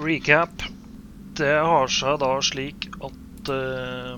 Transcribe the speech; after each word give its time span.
recap. 0.00 0.64
Det 1.36 1.56
har 1.58 1.90
seg 1.92 2.20
da 2.20 2.32
slik 2.44 2.90
at 3.00 3.52
uh, 3.52 4.16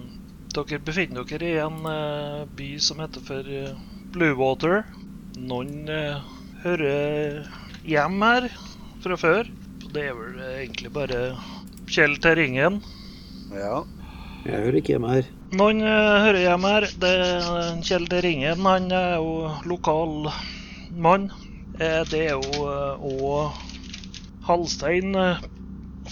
dere 0.54 0.82
befinner 0.86 1.26
dere 1.26 1.50
i 1.50 1.58
en 1.62 1.80
uh, 1.86 2.44
by 2.54 2.74
som 2.82 3.02
heter 3.02 3.22
for 3.24 3.46
uh, 3.46 3.74
Bluewater. 4.14 4.84
Noen 5.34 5.88
eh, 5.90 6.20
hører 6.62 7.48
hjem 7.82 8.20
her 8.22 8.44
fra 9.02 9.16
før. 9.18 9.48
Det 9.90 10.04
er 10.06 10.14
vel 10.14 10.36
eh, 10.38 10.60
egentlig 10.62 10.92
bare 10.94 11.22
Kjell 11.90 12.14
til 12.22 12.36
ringen. 12.38 12.78
Ja. 13.50 13.82
Jeg 14.44 14.60
hører 14.60 14.78
ikke 14.78 14.94
hjemme 14.94 15.10
her. 15.10 15.26
Noen 15.58 15.82
eh, 15.82 16.12
hører 16.26 16.40
hjemme 16.44 16.70
her. 16.76 16.86
Det 17.02 17.10
er 17.24 17.82
Kjell 17.88 18.06
til 18.12 18.22
ringen. 18.28 18.62
Han 18.62 18.86
er 18.94 19.16
jo 19.18 19.50
lokal 19.66 20.30
mann. 20.94 21.26
Eh, 21.80 22.02
det 22.12 22.22
er 22.28 22.38
jo 22.38 22.70
òg 23.10 23.58
Halstein 24.46 25.18
eh, 25.18 25.42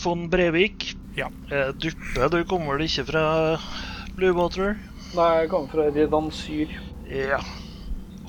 von 0.02 0.28
Brevik. 0.30 0.92
Ja. 1.16 1.30
Eh, 1.50 1.72
Duppe, 1.74 2.28
du 2.32 2.44
kommer 2.48 2.76
vel 2.76 2.86
ikke 2.88 3.04
fra 3.12 3.24
Bluewater? 4.16 4.76
Nei, 5.12 5.30
jeg 5.42 5.50
kommer 5.52 5.68
fra 5.72 5.88
Redansyr. 5.92 6.72
Ja. 7.12 7.40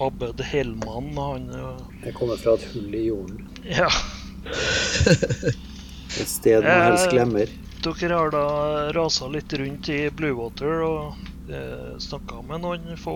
Abed 0.01 0.41
Hellmann, 0.41 1.13
han 1.17 1.49
eh, 1.53 1.83
Jeg 2.07 2.15
kommer 2.17 2.39
fra 2.41 2.57
et 2.57 2.65
hull 2.73 2.95
i 2.97 3.05
jorden. 3.07 3.45
Ja. 3.67 3.89
Et 6.13 6.29
sted 6.29 6.61
man 6.61 6.89
helst 6.91 7.09
glemmer. 7.09 7.51
Dere 7.83 8.17
har 8.17 8.31
da 8.31 8.47
rasa 8.95 9.27
litt 9.31 9.53
rundt 9.59 9.89
i 9.91 10.05
Bluewater 10.13 10.83
og 10.85 11.15
eh, 11.51 11.95
snakka 11.99 12.43
med 12.47 12.63
noen 12.63 12.99
få 12.99 13.15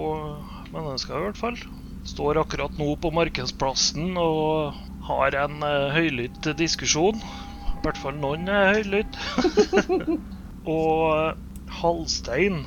mennesker, 0.74 1.20
i 1.20 1.28
hvert 1.28 1.40
fall. 1.40 1.60
Står 2.08 2.40
akkurat 2.42 2.80
nå 2.80 2.94
på 3.04 3.12
Markedsplassen 3.16 4.18
og 4.20 4.76
har 5.08 5.38
en 5.44 5.62
eh, 5.64 5.94
høylytt 5.96 6.50
diskusjon. 6.60 7.22
I 7.88 7.90
hvert 7.94 8.02
fall 8.04 8.18
noen 8.20 8.50
er 8.52 8.74
høylytt. 8.76 9.14
og 10.78 11.04
eh, 11.08 11.38
Halstein 11.78 12.58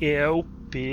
er 0.00 0.30
oppi 0.32 0.84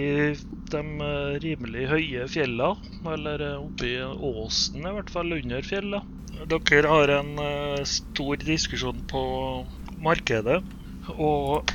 de 0.73 0.81
eh, 0.81 1.38
rimelig 1.39 1.86
høye 1.88 2.25
fjella, 2.28 2.73
eller 3.08 3.45
eh, 3.45 3.56
oppi 3.62 3.94
åsen, 4.03 4.84
i 4.84 4.92
hvert 4.92 5.14
fall 5.14 5.31
under 5.38 5.64
fjella. 5.64 6.03
Dere 6.52 6.92
har 6.92 7.16
en 7.16 7.31
eh, 7.39 7.80
stor 7.88 8.44
diskusjon 8.44 9.00
på 9.08 9.23
markedet, 10.03 10.59
og 11.16 11.72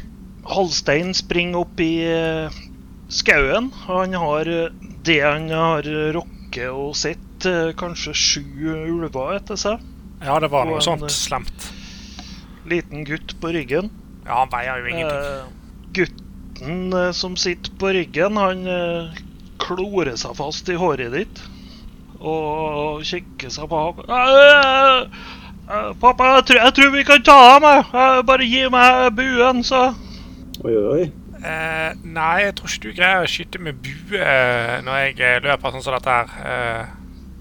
Halstein 0.53 1.17
springer 1.17 1.65
opp 1.65 1.81
i 1.81 1.95
eh, 2.13 2.63
skauen. 3.09 3.73
Han 3.89 4.21
har 4.21 4.53
eh, 4.53 4.89
det 5.09 5.23
han 5.25 5.49
har 5.49 5.89
rukket 6.19 6.69
og 6.77 6.93
sett, 7.09 7.49
eh, 7.49 7.73
kanskje 7.73 8.13
sju 8.13 8.75
ulver 8.85 9.39
etter 9.41 9.65
seg. 9.65 9.89
Ja, 10.21 10.37
det 10.45 10.53
var 10.53 10.69
noe 10.69 10.85
sånt 10.85 11.09
eh, 11.09 11.17
slemt. 11.25 11.73
Liten 12.69 13.05
gutt 13.09 13.35
på 13.41 13.51
ryggen. 13.55 13.91
Ja, 14.27 14.39
han 14.45 14.51
veier 14.53 14.79
jo 14.79 14.91
ingenting. 14.93 15.19
Eh, 15.19 15.47
gutten 15.97 16.93
eh, 16.95 17.11
som 17.17 17.37
sitter 17.37 17.73
på 17.81 17.91
ryggen, 17.97 18.37
han 18.39 18.67
eh, 18.71 19.23
klorer 19.63 20.15
seg 20.21 20.37
fast 20.39 20.71
i 20.71 20.79
håret 20.79 21.13
ditt 21.15 21.43
og 22.23 23.01
kikker 23.03 23.51
seg 23.51 23.67
på 23.67 23.79
Eh, 24.07 25.01
eh, 25.67 25.89
pappa, 25.99 26.37
jeg 26.37 26.45
tror, 26.47 26.61
jeg 26.61 26.75
tror 26.77 26.93
vi 26.95 27.03
kan 27.09 27.25
ta 27.27 27.39
ham. 27.55 27.67
jeg. 27.67 27.85
Eh, 27.91 28.23
Bare 28.29 28.47
gi 28.47 28.63
meg 28.71 29.11
buen, 29.19 29.65
så 29.67 29.83
Oi, 30.63 30.77
oi. 30.77 31.03
Eh, 31.43 31.91
nei, 32.07 32.45
jeg 32.45 32.55
tror 32.55 32.71
ikke 32.71 32.83
du 32.85 32.95
greier 32.95 33.25
å 33.25 33.31
skyte 33.31 33.59
med 33.59 33.81
bue 33.83 34.21
eh, 34.23 34.77
når 34.87 34.99
jeg 35.01 35.17
eh, 35.19 35.41
løper 35.43 35.75
sånn 35.75 35.83
som 35.83 35.97
dette 35.97 36.15
her. 36.15 36.35
Eh, 36.47 36.93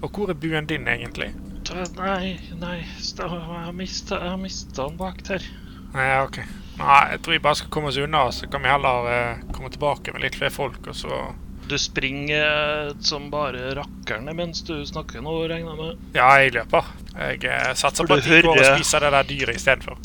og 0.02 0.10
hvor 0.10 0.32
er 0.32 0.38
buen 0.42 0.66
din, 0.66 0.88
egentlig? 0.90 1.30
Nei, 1.70 2.40
nei, 2.58 2.78
jeg 2.82 3.28
har 3.28 3.72
mista 3.72 4.18
den 4.18 4.96
bak 4.98 5.22
der. 5.28 5.44
Nei, 5.92 6.08
ja, 6.08 6.24
ok. 6.24 6.40
Nei, 6.80 6.98
jeg 7.12 7.22
tror 7.22 7.34
vi 7.36 7.44
bare 7.44 7.58
skal 7.60 7.70
komme 7.74 7.92
oss 7.92 8.00
unna, 8.00 8.24
så 8.32 8.48
kan 8.50 8.64
vi 8.64 8.72
heller 8.72 9.08
eh, 9.12 9.42
komme 9.52 9.70
tilbake 9.70 10.14
med 10.14 10.24
litt 10.24 10.38
flere 10.38 10.52
folk, 10.54 10.80
og 10.88 10.96
så 10.96 11.22
Du 11.68 11.76
springer 11.78 12.42
eh, 12.42 12.92
som 13.00 13.28
bare 13.30 13.74
rakkerne 13.78 14.34
mens 14.34 14.64
du 14.66 14.74
snakker 14.88 15.22
nå, 15.22 15.36
regner 15.52 15.76
jeg 15.76 15.78
med. 15.78 16.06
Ja, 16.16 16.28
jeg 16.42 16.56
løper. 16.56 16.90
Jeg 17.14 17.44
eh, 17.46 17.72
satser 17.78 18.08
på 18.08 18.18
at 18.18 18.26
de 18.26 18.42
går 18.42 18.58
og 18.58 18.70
spiser 18.76 19.04
det 19.06 19.12
der 19.14 19.28
dyret 19.30 19.60
istedenfor. 19.60 20.00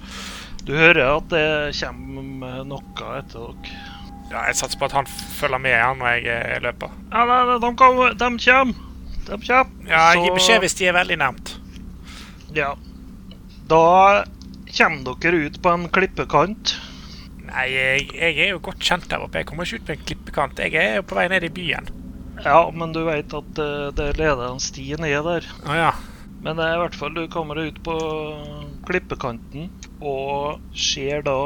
Du 0.68 0.76
hører 0.76 1.16
at 1.16 1.30
det 1.32 1.46
kommer 1.80 2.64
noe 2.68 3.14
etter 3.18 3.54
dere. 3.56 3.86
Ja, 4.28 4.42
jeg 4.50 4.58
satser 4.60 4.80
på 4.80 4.90
at 4.90 4.96
han 4.98 5.08
følger 5.08 5.62
med 5.64 5.72
her 5.72 5.96
når 5.96 6.18
jeg 6.18 6.28
eh, 6.36 6.60
løper. 6.68 6.92
Ja, 7.14 7.24
nei, 7.24 7.40
nei, 7.48 7.62
de 7.64 7.72
kommer. 7.80 8.14
De 8.20 8.32
kommer. 8.44 8.87
De 9.28 9.38
kommer. 9.38 9.88
Ja, 9.92 10.04
Gi 10.16 10.34
beskjed 10.34 10.62
hvis 10.64 10.78
de 10.80 10.90
er 10.90 10.98
veldig 10.98 11.20
nærmt. 11.20 11.54
Ja. 12.56 12.74
Da 13.68 14.24
kommer 14.78 15.18
dere 15.24 15.48
ut 15.48 15.62
på 15.62 15.74
en 15.74 15.88
klippekant. 15.92 16.76
Nei, 17.48 17.68
jeg, 17.72 18.10
jeg 18.16 18.40
er 18.44 18.52
jo 18.54 18.64
godt 18.64 18.84
kjent 18.84 19.08
der 19.12 19.24
oppe. 19.24 19.42
Jeg 19.42 19.50
kommer 19.50 19.68
ikke 19.68 19.82
ut 19.82 19.88
på 19.88 19.96
en 19.96 20.06
klippekant. 20.10 20.62
Jeg 20.64 20.76
er 20.80 21.00
jo 21.00 21.08
på 21.08 21.18
vei 21.20 21.28
ned 21.32 21.48
i 21.48 21.54
byen. 21.54 21.90
Ja, 22.44 22.60
men 22.74 22.94
du 22.94 23.02
vet 23.08 23.34
at 23.34 23.60
eh, 23.64 23.88
det 23.98 24.12
leder 24.20 24.46
en 24.50 24.62
sti 24.62 24.92
ned 25.02 25.26
der. 25.26 25.48
Ah, 25.66 25.78
ja. 25.80 25.92
Men 26.46 26.60
i 26.62 26.76
hvert 26.80 26.96
fall, 26.96 27.16
du 27.18 27.26
kommer 27.34 27.58
ut 27.58 27.80
på 27.84 27.96
klippekanten 28.88 29.72
og 30.06 30.62
ser 30.78 31.24
da 31.26 31.40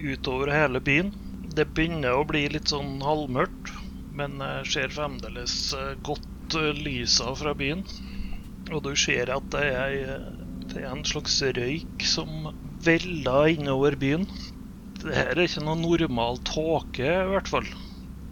utover 0.00 0.50
hele 0.52 0.82
byen. 0.84 1.12
Det 1.54 1.68
begynner 1.76 2.18
å 2.18 2.26
bli 2.26 2.48
litt 2.50 2.72
sånn 2.72 2.98
halvmørkt, 3.04 3.70
men 4.18 4.40
eh, 4.42 4.62
ser 4.66 4.90
fremdeles 4.92 5.54
eh, 5.78 5.94
godt 6.06 6.26
eh, 6.58 6.72
lysa 6.84 7.32
fra 7.38 7.54
byen. 7.56 7.84
Og 8.72 8.82
du 8.84 8.92
ser 8.98 9.32
at 9.32 9.46
det 9.52 9.64
er, 9.70 9.96
eh, 10.16 10.28
det 10.70 10.82
er 10.82 10.90
en 10.90 11.04
slags 11.06 11.40
røyk 11.56 12.04
som 12.08 12.50
veller 12.84 13.54
innover 13.54 13.96
byen. 14.00 14.28
Det 15.00 15.12
her 15.16 15.34
er 15.34 15.46
ikke 15.46 15.64
noe 15.64 15.80
normal 15.80 16.40
tåke, 16.48 17.04
i 17.04 17.32
hvert 17.32 17.50
fall. 17.50 17.68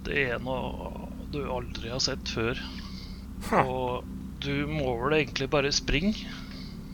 Det 0.06 0.28
er 0.32 0.40
noe 0.42 1.08
du 1.32 1.42
aldri 1.48 1.92
har 1.92 2.00
sett 2.04 2.28
før. 2.28 2.58
Og 3.62 4.04
du 4.42 4.66
må 4.68 4.94
vel 5.04 5.20
egentlig 5.20 5.48
bare 5.52 5.72
springe. 5.74 6.26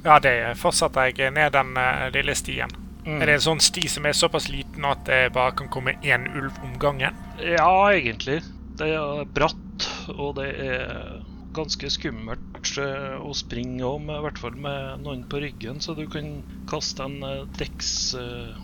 Ja, 0.05 0.19
det 0.23 0.55
fortsetter 0.61 1.11
jeg 1.11 1.35
ned 1.35 1.55
den 1.57 1.75
eh, 1.81 2.09
lille 2.15 2.37
stien. 2.39 2.71
Mm. 3.09 3.23
Er 3.23 3.31
det 3.31 3.39
en 3.39 3.47
sånn 3.47 3.63
sti 3.63 3.87
som 3.89 4.07
er 4.07 4.17
såpass 4.17 4.49
liten 4.53 4.85
at 4.85 5.07
det 5.09 5.33
bare 5.35 5.55
kan 5.59 5.71
komme 5.73 5.97
én 6.05 6.27
ulv 6.29 6.55
om 6.65 6.75
gangen? 6.81 7.17
Ja, 7.41 7.71
egentlig. 7.95 8.43
Det 8.79 8.89
er 8.95 9.25
bratt, 9.35 9.89
og 10.15 10.37
det 10.39 10.49
er 10.63 11.23
ganske 11.57 11.91
skummelt 11.91 12.71
eh, 12.79 13.17
å 13.19 13.33
springe 13.35 13.83
òg, 13.87 14.05
i 14.07 14.21
hvert 14.23 14.39
fall 14.39 14.59
med 14.61 15.03
noen 15.03 15.25
på 15.31 15.41
ryggen, 15.43 15.81
så 15.83 15.97
du 15.99 16.05
kan 16.11 16.39
kaste 16.71 17.07
en 17.09 17.19
uh, 17.25 17.47
dex 17.59 18.15
eh, 18.19 18.55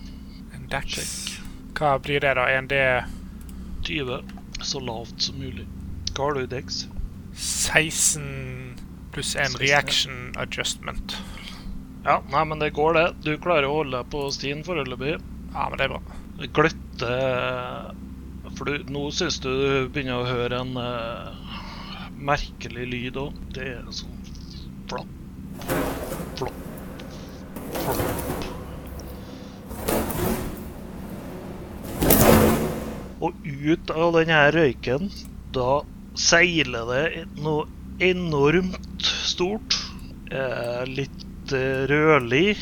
En 0.55 0.69
dex. 0.71 1.39
Hva 1.75 1.97
blir 1.99 2.23
det, 2.23 2.37
da? 2.39 2.47
En 2.55 2.71
D 2.71 2.79
20 3.85 4.63
så 4.65 4.81
lavt 4.81 5.27
som 5.27 5.41
mulig. 5.43 5.67
Hva 6.15 6.29
har 6.29 6.39
du 6.39 6.45
i 6.45 6.53
dex? 6.53 6.85
16 7.35 8.79
pluss 9.15 9.35
en 9.35 9.51
16, 9.51 9.59
ja. 9.59 9.65
reaction 9.65 10.21
adjustment. 10.39 11.17
Ja, 12.05 12.21
nei, 12.31 12.45
men 12.47 12.63
det 12.63 12.71
går, 12.77 12.95
det. 12.95 13.07
Du 13.27 13.35
klarer 13.43 13.67
å 13.67 13.81
holde 13.81 13.99
deg 13.99 14.11
på 14.13 14.29
stien 14.35 14.63
foreløpig. 14.67 15.17
Ja, 15.55 15.67
men 15.71 15.79
det 15.81 15.89
er 15.89 15.95
bra. 15.97 16.19
Gløtte 16.55 17.13
For 18.55 18.65
du, 18.71 18.85
nå 18.95 19.09
syns 19.15 19.41
du 19.43 19.51
du 19.51 19.89
begynner 19.93 20.21
å 20.23 20.29
høre 20.29 20.61
en 20.63 20.77
uh, 20.79 21.35
merkelig 22.15 22.87
lyd 22.91 23.17
òg. 23.21 23.33
Det 23.57 23.65
er 23.75 23.83
sånn 23.95 24.21
flopp, 24.91 25.11
flopp, 26.39 26.59
flopp. 27.83 28.45
Og 33.25 33.33
ut 33.49 33.91
av 33.95 34.13
den 34.19 34.31
her 34.35 34.53
røyken, 34.53 35.09
da 35.57 35.83
seiler 36.19 36.85
det 36.91 37.25
noe 37.41 37.65
enormt 38.05 39.05
stort. 39.25 39.79
Eh, 40.35 40.83
litt 40.91 41.53
eh, 41.55 41.85
rødlig, 41.89 42.57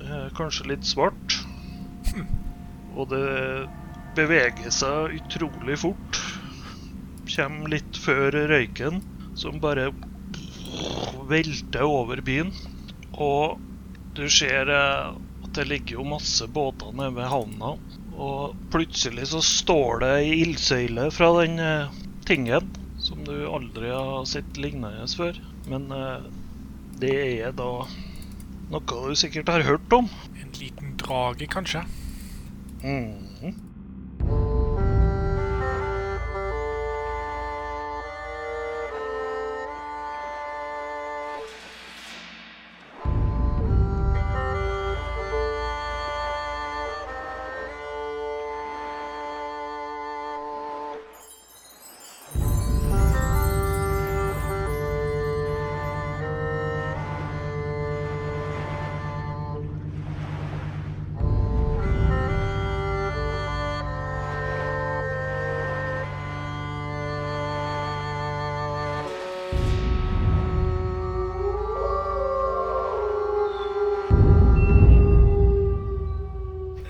eh, 0.00 0.28
kanskje 0.38 0.70
litt 0.72 0.86
svart. 0.88 1.36
Og 2.98 3.10
det 3.12 3.68
beveger 4.18 4.72
seg 4.74 5.14
utrolig 5.20 5.78
fort. 5.84 6.18
Kommer 7.28 7.70
litt 7.76 7.98
før 8.00 8.34
røyken, 8.50 9.02
som 9.38 9.60
bare 9.62 9.92
velter 11.28 11.86
over 11.86 12.22
byen. 12.24 12.50
Og 13.14 13.60
du 14.18 14.26
ser 14.32 14.70
eh, 14.72 15.12
at 15.44 15.52
det 15.54 15.68
ligger 15.70 16.00
jo 16.00 16.08
masse 16.16 16.48
båter 16.50 16.90
nede 16.96 17.14
ved 17.18 17.30
havna. 17.30 17.76
Og 18.18 18.58
plutselig 18.72 19.28
så 19.30 19.42
står 19.44 20.02
det 20.02 20.10
ei 20.24 20.34
ildsøyle 20.42 21.08
fra 21.14 21.30
den 21.38 21.62
eh, 21.62 21.94
tingen 22.26 22.72
som 22.98 23.22
du 23.24 23.46
aldri 23.46 23.92
har 23.94 24.26
sett 24.28 24.58
lignende 24.58 25.06
før. 25.14 25.38
Men 25.70 25.88
eh, 25.94 26.28
det 26.98 27.14
er 27.38 27.54
da 27.54 27.70
noe 28.68 28.82
du 28.82 29.14
sikkert 29.16 29.54
har 29.54 29.66
hørt 29.68 29.94
om. 29.94 30.10
En 30.42 30.54
liten 30.58 30.96
drage, 31.00 31.46
kanskje? 31.50 31.86
Mhm. 32.82 33.27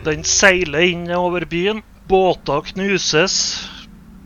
Den 0.08 0.24
seiler 0.24 0.86
inn 0.88 1.08
over 1.12 1.44
byen. 1.44 1.82
Båter 2.08 2.64
knuses 2.70 3.34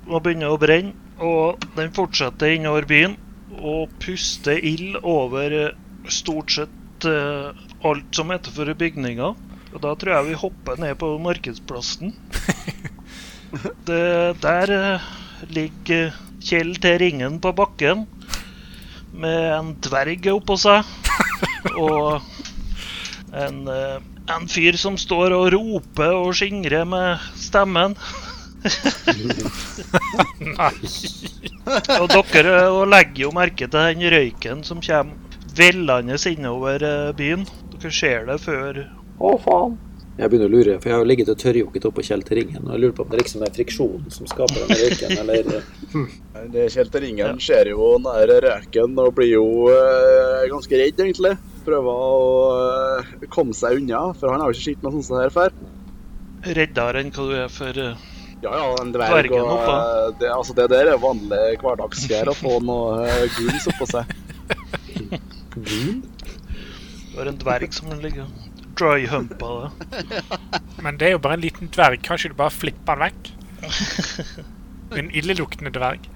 og 0.07 0.23
begynner 0.23 0.55
å 0.55 0.61
brenne. 0.63 0.95
Og 1.23 1.63
den 1.77 1.91
fortsetter 1.95 2.55
innover 2.55 2.87
byen 2.87 3.17
og 3.59 3.91
puster 4.03 4.59
ild 4.59 4.97
over 5.07 5.55
eh, 5.55 5.75
stort 6.11 6.51
sett 6.55 7.07
uh, 7.07 7.53
alt 7.87 8.17
som 8.17 8.33
heter 8.33 8.55
for 8.55 8.71
bygninger. 8.79 9.35
Og 9.73 9.83
da 9.85 9.93
tror 9.99 10.17
jeg 10.17 10.29
vi 10.31 10.41
hopper 10.41 10.81
ned 10.83 10.97
på 11.03 11.13
markedsplassen. 11.23 12.15
Det, 13.87 14.03
der 14.41 14.71
uh, 14.73 15.11
ligger 15.53 16.15
Kjell 16.43 16.73
T. 16.81 16.95
Ringen 17.03 17.37
på 17.45 17.53
bakken 17.55 18.07
med 19.13 19.51
en 19.53 19.75
dverg 19.85 20.31
oppå 20.33 20.57
seg. 20.59 20.89
Og 21.77 22.23
en, 23.33 23.69
eh, 23.69 23.99
en 24.31 24.49
fyr 24.49 24.77
som 24.79 24.97
står 24.99 25.35
og 25.37 25.53
roper 25.55 26.15
og 26.15 26.35
skingrer 26.39 26.85
med 26.89 27.19
stemmen. 27.39 27.97
og 31.99 32.07
dere 32.13 32.53
eh, 32.63 32.71
og 32.71 32.85
legger 32.93 33.25
jo 33.25 33.33
merke 33.35 33.67
til 33.67 33.75
den 33.75 34.05
røyken 34.15 34.63
som 34.67 34.79
kommer 34.85 35.15
vellende 35.57 36.19
innover 36.31 36.83
eh, 36.87 37.15
byen. 37.17 37.47
Dere 37.75 37.91
ser 37.95 38.29
det 38.31 38.39
før 38.45 38.85
Å, 39.23 39.39
faen. 39.43 39.75
Jeg 40.13 40.29
begynner 40.29 40.51
å 40.51 40.53
lure, 40.53 40.75
for 40.77 40.91
jeg 40.91 40.99
har 41.01 41.07
ligget 41.09 41.31
og 41.33 41.39
tørrjokket 41.41 41.87
oppå 41.89 42.03
Kjell 42.05 42.25
til 42.27 42.37
ringen. 42.43 42.67
Og 42.67 42.75
jeg 42.75 42.83
lurer 42.83 42.95
på 42.97 43.05
om 43.07 43.13
det 43.13 43.21
liksom 43.23 43.45
er 43.47 43.55
friksjonen 43.55 44.13
som 44.13 44.29
skaper 44.29 44.59
den 44.61 44.77
røyken, 44.83 45.13
eller 45.23 45.43
Det 46.53 46.67
Kjelteringen 46.75 47.39
ser 47.41 47.71
jo 47.71 47.95
nær 48.03 48.29
røyken 48.45 48.99
og 49.01 49.15
blir 49.17 49.33
jo 49.33 49.47
eh, 49.73 50.51
ganske 50.53 50.81
redd, 50.83 51.01
egentlig. 51.07 51.35
Prøver 51.67 52.01
å 52.07 52.15
eh, 52.59 53.29
komme 53.31 53.55
seg 53.57 53.79
unna, 53.81 54.09
for 54.19 54.33
han 54.33 54.43
har 54.43 54.51
jo 54.51 54.57
ikke 54.57 54.69
sett 54.71 54.83
noe 54.83 54.97
sånt 54.97 55.09
som 55.09 55.21
her 55.21 55.35
før. 55.35 55.55
reddere 56.59 57.03
enn 57.03 57.13
hva 57.15 57.27
du 57.29 57.35
er 57.39 57.53
for 57.53 57.79
uh, 57.79 58.07
Ja, 58.43 58.51
ja, 58.59 58.65
en 58.83 58.91
dverg 58.95 59.13
Dvergen 59.15 59.47
og 59.47 59.69
eh, 59.71 60.09
det, 60.19 60.31
altså, 60.35 60.57
det 60.59 60.67
der 60.73 60.91
er 60.91 61.03
vanlig 61.03 61.43
hverdagsgreier 61.63 62.33
å 62.33 62.35
få 62.35 62.57
noe 62.67 63.05
uh, 63.07 63.27
guns 63.39 63.69
oppå 63.75 63.91
seg. 63.95 64.17
Du 67.13 67.19
har 67.19 67.29
en 67.29 67.37
dverg 67.37 67.75
som 67.77 67.91
ligger 68.01 68.31
dry-humpa 68.79 69.51
det. 69.61 70.23
Men 70.85 70.97
det 70.99 71.11
er 71.11 71.15
jo 71.17 71.21
bare 71.23 71.37
en 71.37 71.45
liten 71.45 71.69
dverg. 71.73 72.01
Kanskje 72.07 72.33
du 72.33 72.39
bare 72.39 72.55
flipper 72.55 72.97
den 72.97 73.07
vekk? 73.11 73.33
En 74.99 75.07
illeluktende 75.17 75.71
dverg. 75.73 76.09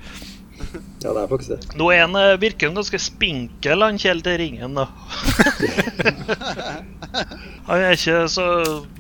Ja, 1.03 1.13
det 1.13 1.23
er 1.23 1.29
faktisk 1.31 1.53
det. 1.53 1.77
Nå 1.79 1.91
er 1.93 2.01
han, 2.05 2.17
eh, 2.19 2.37
virker 2.41 2.71
han 2.71 2.79
ganske 2.79 2.99
spinkel, 3.01 3.83
han 3.85 3.99
Kjell 4.01 4.23
til 4.25 4.39
ringen, 4.41 4.75
da. 4.79 4.87
han 7.69 7.85
er 7.85 7.97
ikke 7.97 8.25
så 8.33 8.49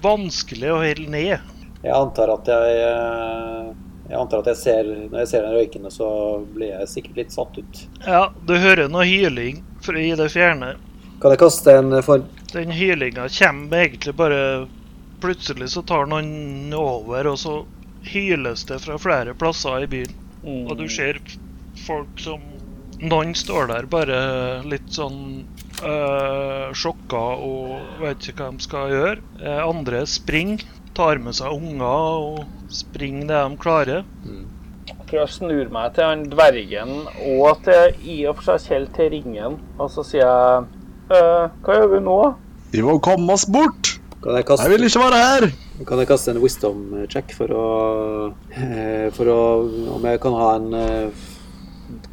vanskelig 0.04 0.70
å 0.72 0.80
holde 0.82 1.10
ned. 1.12 1.52
Jeg 1.82 1.94
antar 1.94 2.32
at 2.32 2.48
jeg 2.50 2.78
eh, 2.82 3.66
Jeg 4.08 4.16
antar 4.18 4.40
at 4.40 4.48
jeg 4.50 4.58
ser 4.58 4.88
Når 4.88 5.18
jeg 5.20 5.28
ser 5.30 5.44
den 5.44 5.54
røykende, 5.54 5.90
så 5.92 6.08
blir 6.54 6.72
jeg 6.72 6.90
sikkert 6.90 7.20
litt 7.20 7.34
satt 7.34 7.58
ut. 7.58 7.82
Ja, 8.06 8.22
du 8.48 8.56
hører 8.58 8.90
noe 8.90 9.06
hyling 9.06 9.62
fra 9.84 10.00
i 10.00 10.14
det 10.18 10.30
fjerne. 10.34 10.74
Kan 11.22 11.32
jeg 11.32 11.40
kaste 11.40 11.78
en 11.78 11.94
form 12.04 12.26
Den 12.52 12.74
hylinga 12.74 13.28
kommer 13.32 13.84
egentlig 13.84 14.16
bare 14.18 14.40
Plutselig 15.20 15.70
så 15.72 15.80
tar 15.82 16.04
noen 16.10 16.74
over, 16.76 17.26
og 17.30 17.38
så 17.40 17.54
hyles 18.06 18.66
det 18.68 18.76
fra 18.84 18.98
flere 19.00 19.32
plasser 19.34 19.86
i 19.86 19.88
byen. 19.88 20.12
Mm. 20.44 20.66
Og 20.68 20.76
du 20.76 20.84
ser 20.92 21.16
folk 21.86 22.20
som 22.22 22.40
Noen 22.96 23.34
står 23.36 23.66
der 23.68 23.86
bare 23.92 24.18
litt 24.64 24.88
sånn 24.96 25.42
øh, 25.84 26.70
sjokka 26.72 27.20
og 27.44 27.98
vet 28.00 28.30
ikke 28.30 28.46
hva 28.46 28.54
de 28.56 28.64
skal 28.64 28.94
gjøre. 28.94 29.18
Eh, 29.42 29.58
andre 29.60 30.00
springer, 30.08 30.64
tar 30.96 31.20
med 31.20 31.36
seg 31.36 31.52
unger 31.52 32.22
og 32.22 32.70
springer 32.72 33.28
det 33.28 33.42
de 33.42 33.60
klarer. 33.60 34.06
Jeg 34.24 34.96
Prøver 35.10 35.20
jeg 35.26 35.34
snur 35.34 35.68
meg 35.76 35.92
til 35.98 36.08
han 36.08 36.24
dvergen 36.32 36.94
og 37.36 37.60
til 37.68 38.00
i 38.08 38.16
og 38.30 38.40
for 38.40 38.48
seg 38.54 38.64
Kjell 38.64 38.88
til 38.96 39.12
ringen, 39.12 39.60
og 39.76 39.92
så 39.92 40.06
sier 40.06 40.24
jeg 40.24 40.64
«Øh, 41.12 41.44
Hva 41.62 41.76
gjør 41.76 41.92
vi 41.92 42.02
nå? 42.08 42.18
Vi 42.72 42.82
må 42.82 42.96
komme 43.04 43.36
oss 43.36 43.44
bort! 43.44 43.92
Kan 44.24 44.40
jeg 44.40 44.48
Jeg 44.56 44.72
vil 44.72 44.88
ikke 44.88 45.04
være 45.04 45.22
her! 45.22 45.50
kan 45.86 46.00
jeg 46.00 46.08
kaste 46.08 46.32
en 46.32 46.40
wisdom 46.40 46.78
check 47.12 47.34
for 47.36 47.52
å 47.52 47.64
eh, 48.56 49.12
For 49.12 49.28
å 49.28 49.40
Om 49.98 50.06
jeg 50.08 50.20
kan 50.24 50.36
ha 50.40 50.46
en 50.56 50.70
eh, 50.80 51.26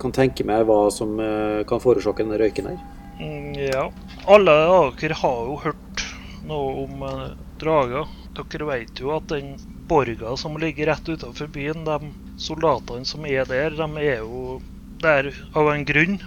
Kan 0.01 0.15
tenke 0.15 0.45
meg 0.47 0.65
hva 0.67 0.87
som 0.91 1.15
eh, 1.21 1.61
kan 1.69 1.81
forårsake 1.83 2.23
denne 2.25 2.39
røyken 2.41 2.71
her. 2.71 2.81
Mm, 3.19 3.53
ja. 3.59 3.87
Alle 4.25 4.55
dere 4.99 5.17
har 5.19 5.39
jo 5.49 5.57
hørt 5.63 6.05
noe 6.47 6.85
om 6.85 7.05
eh, 7.07 7.25
drager. 7.61 8.09
Dere 8.37 8.69
vet 8.69 9.01
jo 9.03 9.13
at 9.15 9.29
den 9.29 9.55
borga 9.89 10.35
som 10.39 10.57
ligger 10.57 10.89
rett 10.89 11.09
utenfor 11.09 11.51
byen, 11.53 11.85
de 11.85 12.13
soldatene 12.41 13.05
som 13.05 13.25
er 13.29 13.45
der, 13.49 13.75
de 13.77 13.89
er 14.01 14.23
jo 14.23 14.59
der 15.03 15.29
av 15.53 15.69
en 15.73 15.85
grunn. 15.87 16.17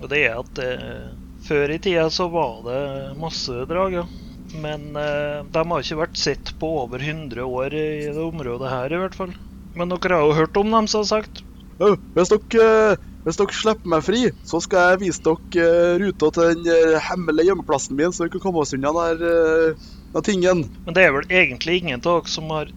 Og 0.00 0.12
det 0.12 0.22
er 0.28 0.38
at 0.40 0.62
eh, 0.62 1.10
før 1.46 1.72
i 1.74 1.80
tida 1.82 2.06
så 2.12 2.28
var 2.32 2.62
det 2.68 2.80
masse 3.20 3.66
drager. 3.70 4.06
Men 4.54 4.94
eh, 4.96 5.42
de 5.52 5.64
har 5.72 5.82
ikke 5.82 6.00
vært 6.04 6.20
sett 6.20 6.54
på 6.60 6.70
over 6.84 7.02
100 7.02 7.42
år 7.42 7.74
i 7.74 8.06
det 8.06 8.22
området 8.22 8.70
her, 8.70 8.92
i 8.92 9.02
hvert 9.02 9.18
fall. 9.18 9.34
Men 9.76 9.92
dere 9.92 10.20
har 10.20 10.30
jo 10.30 10.38
hørt 10.38 10.56
om 10.60 10.72
dem, 10.72 10.88
som 10.88 11.04
sagt. 11.04 11.42
Ja, 11.80 11.92
Hvis 12.16 12.32
dere, 12.32 12.96
hvis 13.26 13.38
dere 13.40 13.54
slipper 13.58 13.90
meg 13.90 14.04
fri, 14.06 14.22
så 14.46 14.60
skal 14.62 14.92
jeg 14.92 15.02
vise 15.02 15.22
dere 15.26 15.66
eh, 15.66 15.94
ruta 16.02 16.30
til 16.36 16.50
den 16.52 16.68
eh, 16.70 16.96
hemmelige 17.08 17.50
gjemmeplassen 17.50 17.98
min, 17.98 18.14
så 18.14 18.26
vi 18.26 18.34
kan 18.36 18.42
komme 18.44 18.62
oss 18.62 18.74
unna 18.76 18.92
den 18.94 19.24
eh, 19.26 19.86
den 20.14 20.26
tingen. 20.28 20.64
Men 20.86 20.94
det 20.96 21.04
er 21.04 21.14
vel 21.16 21.26
egentlig 21.42 21.80
ingen 21.82 21.98
av 22.00 22.06
dere 22.06 22.30
som 22.32 22.52
har 22.54 22.70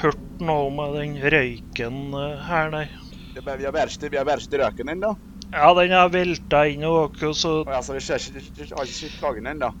hørt 0.00 0.22
noe 0.40 0.70
om 0.70 0.80
den 0.96 1.18
røyken 1.34 2.00
eh, 2.16 2.46
her, 2.48 2.72
nei. 2.72 2.86
Vi 3.36 3.64
har- 3.64 3.76
verst 3.76 4.02
i 4.56 4.58
røken 4.58 4.88
ennå. 4.94 5.12
Ja, 5.52 5.68
den 5.74 5.92
har 5.94 6.08
velta 6.14 6.62
inn 6.70 6.84
og 6.86 7.16
dere, 7.18 7.34
så 7.34 7.52
Altså, 7.66 7.94
vi 7.96 8.00
ser 8.00 8.22
ikke, 8.40 9.10
plagen 9.18 9.46
ennå. 9.50 9.72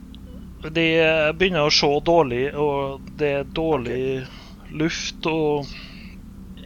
De 0.68 0.86
eh, 1.00 1.30
begynner 1.32 1.64
å 1.64 1.72
se 1.72 1.88
dårlig, 2.04 2.50
og 2.54 3.08
det 3.16 3.30
er 3.38 3.48
dårlig 3.56 4.26
luft, 4.76 5.26
og 5.26 5.64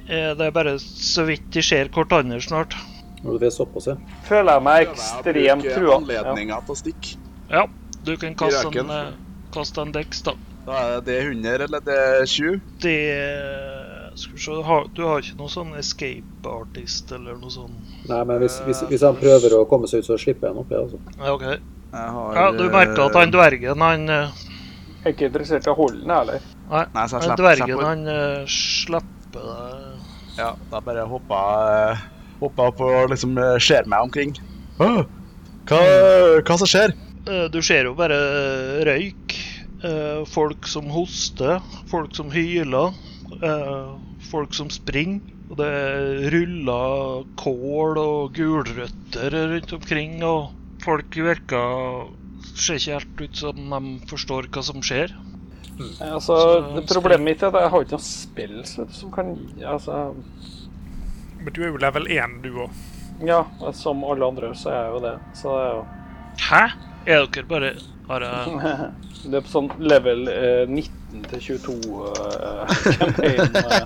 eh, 0.08 0.32
det 0.34 0.48
er 0.48 0.56
bare 0.56 0.74
så 0.82 1.24
vidt 1.28 1.46
de 1.54 1.62
ser 1.62 1.92
hverandre 1.94 2.40
snart. 2.42 2.74
Når 3.24 3.38
du 3.38 3.44
får 3.46 3.52
såpass, 3.56 3.86
ja. 3.88 3.94
Føler 4.28 4.52
jeg 4.58 4.62
meg 4.62 4.88
ekstremt 4.88 5.68
trua. 5.74 5.90
Ja. 5.90 5.96
anledninga 5.96 6.58
til 6.66 6.74
å 6.74 6.78
stikke. 6.78 7.14
Ja, 7.50 7.66
du 8.04 8.16
kan 8.20 8.34
kaste 8.36 8.68
en, 8.82 8.90
eh, 8.90 9.12
kaste 9.54 9.80
en 9.82 9.92
deks, 9.92 10.22
da. 10.26 10.34
Da 10.66 10.72
er 10.96 11.00
det 11.04 11.16
100 11.24 11.62
eller 11.66 11.80
det 11.84 11.96
er 11.96 12.24
20. 12.26 12.60
Det 12.80 12.98
Skal 14.16 14.34
vi 14.36 14.40
se, 14.40 14.62
har- 14.62 14.86
du 14.94 15.02
har 15.02 15.18
ikke 15.20 15.36
noe 15.38 15.48
sånn 15.50 15.72
escape 15.76 16.46
artist 16.46 17.10
eller 17.10 17.34
noe 17.34 17.50
sånn? 17.50 17.72
Nei, 18.08 18.22
men 18.24 18.38
hvis, 18.38 18.60
hvis, 18.62 18.82
hvis 18.88 19.02
han 19.02 19.16
prøver 19.16 19.50
å 19.58 19.64
komme 19.68 19.88
seg 19.90 19.98
ut, 19.98 20.06
så 20.06 20.16
slipper 20.16 20.46
jeg 20.46 20.54
han 20.54 20.62
oppi. 20.62 20.74
Altså. 20.78 21.00
Ja, 21.18 21.32
OK. 21.34 21.42
Jeg 21.42 22.10
har, 22.14 22.34
Ja, 22.36 22.50
du 22.52 22.62
merker 22.70 23.02
at 23.08 23.14
han 23.18 23.32
dvergen, 23.32 23.80
han 23.82 24.08
eh, 24.08 24.28
Jeg 25.04 25.04
er 25.04 25.12
ikke 25.16 25.26
interessert 25.32 25.66
i 25.66 25.70
å 25.70 25.76
holde 25.76 25.98
den, 26.00 26.08
jeg, 26.08 26.20
eller? 26.20 26.40
Nei, 26.70 26.84
Nei, 26.94 27.06
så 27.06 27.18
jeg 27.18 27.28
han 27.28 27.36
slipper- 27.36 27.42
dvergen, 27.42 27.66
slipper- 27.66 27.84
han 27.84 28.08
eh, 28.08 28.46
slipper 28.46 29.42
deg. 29.50 30.38
Ja, 30.38 30.54
da 30.70 30.80
bare 30.80 31.06
hoppa 31.10 31.40
jeg 31.90 31.98
hoppa 32.48 32.68
opp 32.70 32.80
og 32.84 33.10
liksom 33.12 33.36
eh, 33.40 33.56
ser 33.62 33.88
meg 33.90 34.06
omkring. 34.06 34.34
Hva, 34.78 35.80
hva 36.44 36.56
som 36.60 36.68
skjer? 36.68 36.94
Eh, 37.26 37.46
Du 37.52 37.60
ser 37.64 37.88
jo 37.88 37.94
bare 37.98 38.16
eh, 38.16 38.80
røyk. 38.88 39.36
eh, 39.84 40.24
Folk 40.32 40.66
som 40.70 40.88
hoster, 40.92 41.60
folk 41.90 42.14
som 42.16 42.30
hyler, 42.34 42.92
eh, 43.40 43.94
folk 44.30 44.54
som 44.56 44.70
springer. 44.72 45.20
Og 45.52 45.58
det 45.60 46.30
ruller 46.32 47.24
kål 47.36 47.98
og 48.00 48.32
gulrøtter 48.34 49.34
rundt 49.52 49.74
omkring, 49.76 50.22
og 50.24 50.54
folk 50.84 51.14
virker 51.20 52.08
Ser 52.54 52.76
ikke 52.78 52.94
helt 52.94 53.20
ut 53.20 53.36
som 53.40 53.56
de 53.72 53.78
forstår 54.06 54.46
hva 54.54 54.62
som 54.62 54.80
skjer. 54.84 55.10
Altså, 56.04 56.34
det 56.76 56.84
Problemet 56.86 57.24
mitt 57.26 57.42
er 57.42 57.48
at 57.50 57.56
jeg 57.64 57.70
har 57.72 57.82
ikke 57.84 57.96
noe 57.96 58.04
spill 58.06 58.60
som 58.68 59.10
kan 59.14 59.32
Altså, 59.66 59.96
Men 61.44 61.52
du 61.52 61.60
er 61.62 61.68
jo 61.72 61.76
level 61.82 62.06
1, 62.10 62.38
du 62.44 62.50
òg. 62.64 62.70
ja, 63.26 63.42
som 63.76 64.00
alle 64.04 64.26
andre 64.26 64.54
så 64.58 64.70
er 64.72 64.78
jeg 64.82 64.92
jo 64.94 65.00
det. 65.04 65.14
Så 65.38 65.48
det 65.54 65.64
er 65.64 65.72
jo 65.74 65.82
Hæ? 66.48 66.62
Er 67.06 67.26
dere 67.30 67.44
bare 67.46 67.70
Har 68.08 68.20
jeg 68.24 68.90
Det 69.30 69.38
er 69.38 69.44
på 69.44 69.48
sånn 69.52 69.68
level 69.80 70.26
eh, 70.28 70.64
19 70.68 71.22
til 71.30 71.40
22 71.40 71.76
eh, 72.10 72.64
campaign. 72.98 73.40
eh. 73.56 73.84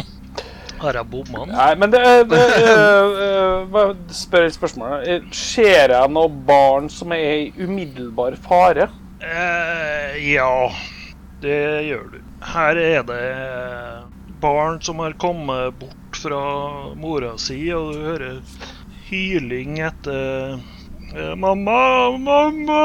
Har 0.80 0.96
jeg 0.96 1.04
bomma? 1.12 1.42
Nei, 1.50 1.72
men 1.76 1.92
det, 1.92 2.00
det 2.30 2.38
eh, 2.40 3.74
eh, 3.82 3.90
spør 4.16 4.46
et 4.46 4.54
spørsmålet? 4.56 5.08
Eh, 5.12 5.26
Ser 5.36 5.92
jeg 5.92 6.14
noen 6.14 6.38
barn 6.48 6.88
som 6.92 7.12
er 7.12 7.50
i 7.50 7.50
umiddelbar 7.66 8.38
fare? 8.40 8.86
Eh, 9.20 10.16
ja, 10.30 10.48
det 11.44 11.58
gjør 11.90 12.06
du. 12.14 12.18
Her 12.54 12.80
er 12.80 13.04
det 13.10 13.20
barn 14.40 14.80
som 14.82 14.98
har 15.04 15.12
kommet 15.20 15.78
bort 15.80 16.16
fra 16.22 16.40
mora 16.98 17.34
si, 17.38 17.58
og 17.76 17.92
du 17.94 18.04
hører 18.04 18.40
hyling 19.10 19.78
etter 19.84 20.56
eh, 21.14 21.34
Mamma, 21.36 22.10
mamma, 22.18 22.82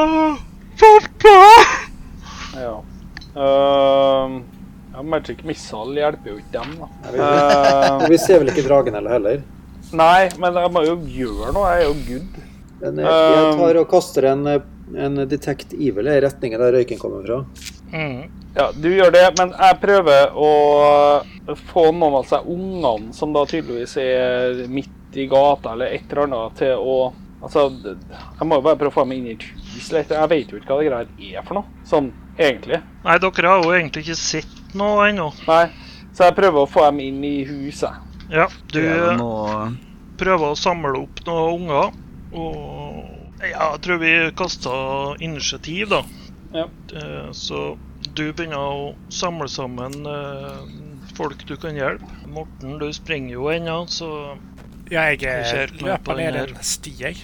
pappa! 0.80 1.38
Ja. 2.56 2.76
Uh, 3.36 4.40
ja, 4.96 5.04
Magic 5.04 5.44
Missile 5.44 6.00
hjelper 6.00 6.32
jo 6.32 6.38
ikke 6.40 6.54
dem, 6.56 6.76
da. 6.80 6.88
Og 8.00 8.06
vi 8.14 8.20
ser 8.22 8.40
vel 8.42 8.54
ikke 8.54 8.64
dragen 8.68 8.96
heller? 8.96 9.18
heller. 9.18 9.42
nei, 9.92 10.30
men 10.40 10.56
jeg 10.62 10.72
må 10.72 10.86
jo 10.88 10.96
gjøre 11.18 11.52
noe. 11.56 11.74
Jeg 11.74 11.84
er 11.84 11.90
jo 11.90 11.98
good. 12.08 12.40
Men 12.82 13.02
eh, 13.04 13.10
jeg 13.10 13.52
Um, 13.52 13.60
tar 13.60 13.80
og 13.82 13.90
kaster 13.92 14.30
en, 14.32 14.48
eh, 14.52 14.64
en 14.98 15.22
Detect 15.30 15.74
Evil 15.74 16.08
i 16.08 16.22
retningen 16.24 16.62
der 16.62 16.76
røyken 16.76 17.00
kommer 17.02 17.26
fra. 17.26 17.42
Mm. 17.94 18.32
Ja, 18.56 18.70
du 18.72 18.88
gjør 18.90 19.12
det, 19.12 19.26
men 19.40 19.52
jeg 19.52 19.80
prøver 19.82 20.32
å 20.36 20.50
få 21.72 21.90
noen 21.92 22.20
av 22.22 22.28
seg 22.30 22.48
ungene 22.52 23.14
som 23.16 23.36
da 23.36 23.44
tydeligvis 23.50 23.98
er 24.02 24.64
midt 24.72 25.20
i 25.20 25.28
gata 25.32 25.76
eller 25.76 25.94
et 25.96 26.10
eller 26.10 26.28
annet, 26.28 26.58
til 26.64 26.76
å 26.80 26.98
Altså, 27.46 27.68
jeg 27.86 28.46
må 28.48 28.58
jo 28.58 28.64
bare 28.66 28.78
prøve 28.80 28.90
å 28.90 28.94
få 28.96 29.04
dem 29.04 29.12
inn 29.20 29.26
i 29.28 29.34
et 29.36 29.44
hus. 29.44 29.92
eller 29.92 30.08
Jeg 30.16 30.30
vet 30.32 30.50
jo 30.50 30.58
ikke 30.58 30.72
hva 30.72 30.78
det 30.80 30.88
greier 30.88 31.36
er 31.36 31.44
for 31.46 31.60
noe, 31.60 31.82
sånn 31.86 32.08
egentlig. 32.40 32.80
Nei, 33.04 33.18
dere 33.22 33.52
har 33.52 33.62
jo 33.62 33.76
egentlig 33.76 34.02
ikke 34.02 34.18
sett 34.18 34.74
noe 34.74 35.12
ennå. 35.12 35.28
Nei, 35.46 35.68
så 36.16 36.26
jeg 36.26 36.38
prøver 36.40 36.64
å 36.64 36.72
få 36.72 36.88
dem 36.88 37.04
inn 37.06 37.20
i 37.28 37.36
huset. 37.46 38.02
Ja, 38.34 38.48
du 38.74 38.80
er 38.82 39.20
noe 39.20 39.76
prøver 40.20 40.54
å 40.54 40.60
samle 40.60 41.04
opp 41.04 41.22
noen 41.28 41.62
unger. 41.62 41.94
Og 42.36 42.95
jeg 43.42 43.82
tror 43.84 44.00
vi 44.02 44.14
kasta 44.38 44.76
initiativ, 45.20 45.90
da. 45.90 46.04
Ja. 46.56 46.68
Eh, 46.96 47.32
Så 47.36 47.78
du 48.16 48.32
begynner 48.34 48.60
å 48.62 48.94
samle 49.12 49.48
sammen 49.52 50.06
eh, 50.08 50.60
folk 51.18 51.46
du 51.48 51.56
kan 51.58 51.76
hjelpe. 51.76 52.08
Morten, 52.32 52.78
du 52.80 52.92
springer 52.94 53.36
jo 53.38 53.50
ennå, 53.52 53.86
så 53.92 54.10
Ja, 54.92 55.08
jeg 55.10 55.24
eh, 55.26 55.72
løper 55.82 56.16
ned 56.20 56.36
en 56.44 56.60
sti, 56.62 56.94
jeg. 57.00 57.24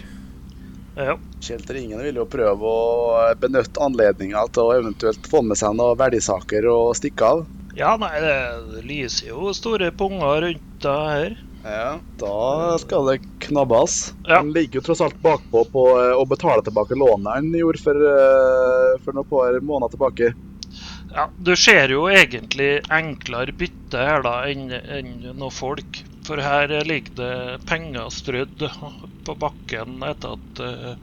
ja. 0.98 1.18
Kjell 1.42 1.64
Ringen 1.74 2.02
vil 2.04 2.20
jo 2.20 2.26
prøve 2.30 2.70
å 2.70 3.36
benytte 3.42 3.82
anledninga 3.82 4.44
til 4.54 4.68
å 4.68 4.76
eventuelt 4.78 5.26
få 5.30 5.42
med 5.46 5.58
seg 5.58 5.74
noen 5.78 5.98
verdisaker 5.98 6.68
og 6.70 6.96
stikke 7.00 7.30
av. 7.34 7.46
Ja, 7.78 7.96
nei, 7.98 8.12
det, 8.22 8.36
det 8.74 8.84
lyser 8.86 9.32
jo 9.32 9.54
store 9.56 9.92
punger 9.96 10.42
rundt 10.44 10.68
deg 10.84 11.08
her. 11.16 11.38
Ja, 11.64 12.02
Da 12.20 12.78
skal 12.82 13.06
det 13.10 13.20
knabbes. 13.46 14.14
Ja. 14.28 14.38
Han 14.42 14.52
ligger 14.54 14.80
jo 14.80 14.86
tross 14.88 15.02
alt 15.02 15.20
bakpå 15.22 15.64
på 15.74 15.84
eh, 16.02 16.14
å 16.18 16.26
betale 16.30 16.64
tilbake 16.66 16.98
lånet 16.98 17.34
han 17.38 17.52
gjorde 17.62 17.82
for, 17.84 18.06
eh, 18.14 18.96
for 19.04 19.18
noen 19.18 19.30
par 19.30 19.60
måneder 19.72 19.96
tilbake. 19.96 20.34
Ja, 21.16 21.24
Du 21.48 21.52
ser 21.60 21.92
jo 21.94 22.06
egentlig 22.10 22.70
enklere 22.98 23.54
bytte 23.62 24.06
her 24.08 24.24
da 24.28 24.34
enn 24.52 24.72
enn 24.80 25.12
noen 25.28 25.54
folk. 25.58 26.02
For 26.28 26.42
her 26.46 26.72
ligger 26.86 27.16
det 27.20 27.66
penger 27.72 28.10
strødd 28.14 28.66
på 29.28 29.36
bakken 29.44 30.04
etter 30.10 30.36
at 30.38 30.62
uh, 30.62 30.96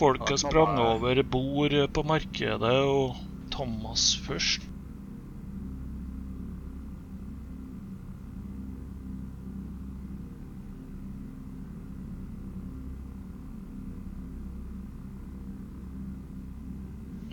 folk 0.00 0.32
har 0.32 0.40
sprang 0.42 0.74
er- 0.76 0.88
over 0.96 1.22
bord 1.36 1.76
på 1.98 2.06
markedet, 2.12 2.74
og 2.96 3.14
Thomas 3.54 4.08
først. 4.26 4.66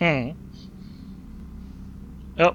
Mm. 0.04 0.34
Ja. 2.36 2.54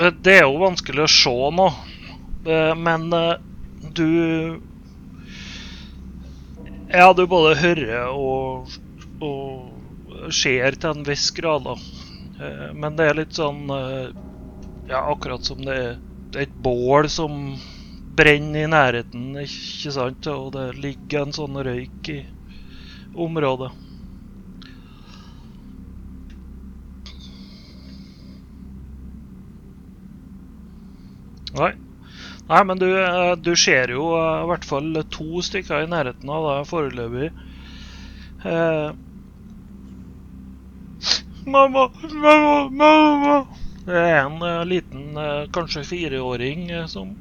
Eh, 0.00 0.12
Det 0.24 0.34
er 0.38 0.46
jo 0.46 0.60
vanskelig 0.64 1.04
å 1.06 1.12
se 1.20 1.36
nå, 1.60 1.68
Eh, 2.48 2.74
men 2.86 3.12
eh, 3.12 3.34
du 3.98 4.06
Ja, 6.92 7.12
du 7.12 7.26
både 7.28 7.54
hører 7.60 8.08
og, 8.12 8.72
og 9.24 10.32
ser 10.34 10.76
til 10.80 10.90
en 10.96 11.04
viss 11.08 11.28
grad, 11.36 11.66
da. 11.68 11.76
Men 12.78 12.96
det 12.98 13.08
er 13.10 13.18
litt 13.18 13.34
sånn 13.34 13.64
Ja, 14.88 15.00
akkurat 15.12 15.44
som 15.44 15.60
det 15.64 15.76
er 15.78 15.98
et 16.44 16.54
bål 16.54 17.08
som 17.10 17.34
brenner 18.18 18.66
i 18.66 18.70
nærheten, 18.70 19.28
ikke 19.44 19.92
sant? 19.94 20.30
Og 20.32 20.52
det 20.56 20.66
ligger 20.82 21.26
en 21.26 21.36
sånn 21.36 21.60
røyk 21.68 22.12
i 22.14 22.22
området. 23.26 23.70
Nei. 31.58 31.72
Nei, 32.48 32.64
men 32.64 32.78
du, 32.80 32.86
eh, 32.96 33.34
du 33.36 33.52
ser 33.56 33.92
jo 33.92 34.08
eh, 34.16 34.42
i 34.44 34.48
hvert 34.48 34.64
fall 34.64 34.96
to 35.12 35.42
stykker 35.44 35.84
i 35.84 35.90
nærheten 35.90 36.30
av 36.32 36.46
deg 36.48 36.68
foreløpig. 36.70 37.28
Eh. 38.48 38.88
Mamma, 41.52 41.86
mamma, 42.12 42.56
mamma. 42.68 43.36
Det 43.84 44.00
er 44.00 44.18
en 44.22 44.40
eh, 44.44 44.64
liten, 44.68 45.04
kanskje 45.52 45.84
fireåring, 45.88 46.68
som 46.88 47.14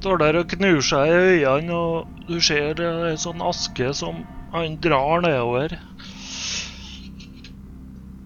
står 0.00 0.20
der 0.22 0.38
og 0.40 0.48
knur 0.54 0.80
seg 0.84 1.10
i 1.12 1.44
øynene, 1.44 1.76
og 1.76 2.26
du 2.28 2.38
ser 2.40 2.80
ei 2.80 3.10
en 3.12 3.20
sånn 3.20 3.42
aske 3.44 3.92
som 3.96 4.22
han 4.54 4.78
drar 4.80 5.20
nedover. 5.24 5.76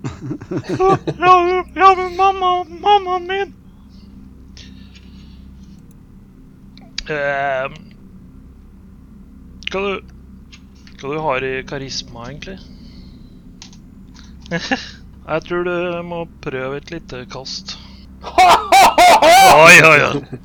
ja, 0.04 0.90
ja, 1.18 1.60
ja, 1.74 1.90
men 1.98 2.16
mamma, 2.16 2.50
mammaen 2.68 3.28
min 3.28 3.54
Eh, 7.04 7.72
hva 9.68 9.80
du 9.84 10.12
Hva 11.00 11.10
du 11.10 11.18
har 11.20 11.44
i 11.44 11.52
karisma, 11.68 12.30
egentlig? 12.30 12.56
Jeg 14.54 15.44
tror 15.48 15.68
du 15.68 15.74
må 16.06 16.22
prøve 16.44 16.78
et 16.80 16.94
lite 16.94 17.24
kast. 17.32 17.76
Oi, 18.24 19.76
oi, 19.84 20.00
oi. 20.06 20.40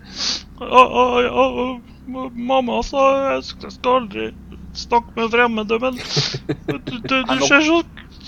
Mamma 2.50 2.82
sa 2.84 3.04
jeg 3.36 3.44
skal 3.48 3.92
aldri 3.94 4.32
snakke 4.76 5.14
med 5.16 5.32
fremmede, 5.32 5.80
men 5.82 6.00
du, 6.68 6.78
du, 6.80 7.16
du 7.30 7.46
ser 7.46 7.62
så 7.66 7.80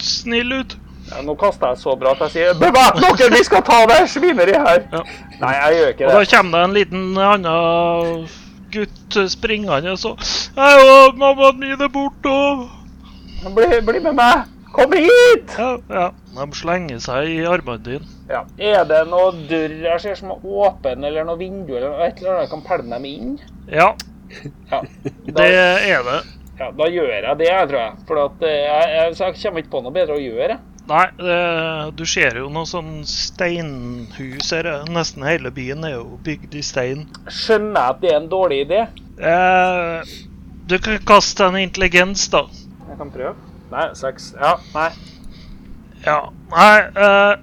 snill 0.01 0.53
ut. 0.61 0.77
Ja, 1.11 1.19
nå 1.25 1.35
kaster 1.35 1.73
jeg 1.73 1.81
så 1.81 1.95
bra 1.99 2.13
at 2.15 2.21
jeg 2.23 2.31
sier 2.35 2.59
Bevæpn 2.59 3.01
dere, 3.03 3.31
vi 3.33 3.41
skal 3.43 3.63
ta 3.67 3.81
det 3.89 3.97
svineriet 4.13 4.61
her! 4.63 4.85
Ja. 4.93 5.01
Nei, 5.41 5.51
jeg 5.57 5.79
gjør 5.79 5.89
ikke 5.91 6.05
det. 6.05 6.11
Og 6.13 6.13
da 6.13 6.29
kommer 6.35 6.61
det 6.61 6.67
en 6.69 6.77
liten 6.77 7.03
annen 7.19 8.29
gutt 8.71 9.17
springende 9.33 9.91
og 9.91 9.99
så 9.99 10.13
«Hei, 10.55 10.77
mammaen 11.19 11.59
min 11.59 11.75
er 11.75 11.91
borte, 11.91 12.31
og 12.31 12.69
Bli, 13.57 13.81
bli 13.83 13.99
med 14.05 14.15
meg! 14.15 14.47
Kom 14.71 14.93
hit! 14.95 15.51
ja, 15.57 15.71
ja. 15.91 16.07
De 16.37 16.45
slenger 16.55 17.01
seg 17.03 17.27
i 17.27 17.39
armene 17.49 17.81
dine. 17.83 18.07
Ja. 18.31 18.43
Er 18.71 18.85
det 18.87 19.01
noe 19.11 19.33
dør 19.49 19.73
jeg 19.83 20.03
ser 20.03 20.15
som 20.19 20.31
er 20.35 20.45
åpen, 20.47 21.03
eller 21.07 21.25
noe 21.27 21.39
vindu 21.39 21.73
eller 21.75 21.89
noe, 21.91 22.05
et 22.07 22.21
eller 22.21 22.37
annet 22.37 22.45
jeg 22.47 22.53
kan 22.53 22.65
pælme 22.69 22.95
dem 22.95 23.07
inn? 23.09 23.37
Ja, 23.71 23.91
Ja. 24.71 24.79
det 25.37 25.47
er 25.51 26.05
det. 26.07 26.19
ja, 26.59 26.69
da 26.71 26.85
gjør 26.87 27.09
jeg 27.11 27.37
det, 27.41 27.49
tror 27.67 27.79
jeg. 27.81 27.95
For 28.07 28.21
at 28.23 28.45
eh, 28.47 28.59
jeg, 28.63 28.91
jeg, 28.95 29.15
jeg 29.19 29.39
kommer 29.41 29.63
ikke 29.65 29.73
på 29.73 29.81
noe 29.83 29.95
bedre 29.97 30.15
å 30.15 30.21
gjøre. 30.23 30.57
Nei, 30.87 31.03
det, 31.19 31.35
du 31.99 32.05
ser 32.09 32.39
jo 32.39 32.47
noe 32.51 32.65
sånn 32.67 33.03
steinhus 33.07 34.49
her. 34.55 34.69
Nesten 34.91 35.27
hele 35.27 35.51
byen 35.53 35.85
er 35.87 35.97
jo 35.97 36.17
bygd 36.25 36.55
i 36.57 36.63
stein. 36.65 37.05
Skjønner 37.27 37.75
jeg 37.75 37.95
at 37.95 38.01
det 38.01 38.11
er 38.13 38.17
en 38.21 38.31
dårlig 38.31 38.63
idé? 38.65 38.81
Eh, 39.21 40.15
du 40.71 40.77
kan 40.81 40.99
kaste 41.07 41.47
en 41.51 41.59
intelligens, 41.59 42.25
da. 42.33 42.45
Jeg 42.87 42.97
kan 43.03 43.11
prøve. 43.13 43.35
Nei, 43.71 43.85
seks. 43.95 44.31
Ja, 44.39 44.55
nei. 44.73 44.89
Ja. 46.03 46.17
Nei, 46.51 46.75
uh, 46.97 47.35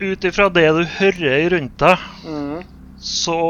ut 0.00 0.24
ifra 0.24 0.48
det 0.52 0.66
du 0.76 0.82
hører 0.98 1.50
rundt 1.54 1.76
deg, 1.82 2.04
mm. 2.24 2.62
så 2.96 3.40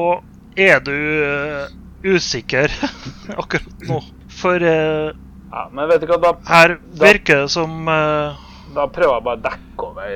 er 0.59 0.83
du 0.85 0.93
uh, 0.93 1.71
usikker 2.05 2.73
akkurat 3.41 3.87
nå. 3.89 4.01
For 4.41 4.63
uh, 4.63 5.11
Ja, 5.51 5.65
men 5.75 5.89
vet 5.91 6.05
du 6.05 6.11
hva, 6.11 6.21
da, 6.23 6.35
her 6.47 6.77
virker 7.01 7.45
det 7.45 7.53
som 7.55 7.89
uh, 7.91 8.39
da 8.75 8.87
prøver 8.91 9.17
jeg 9.17 9.27
bare 9.27 9.39
å 9.39 9.45
dekke 9.47 9.87
over 9.89 10.13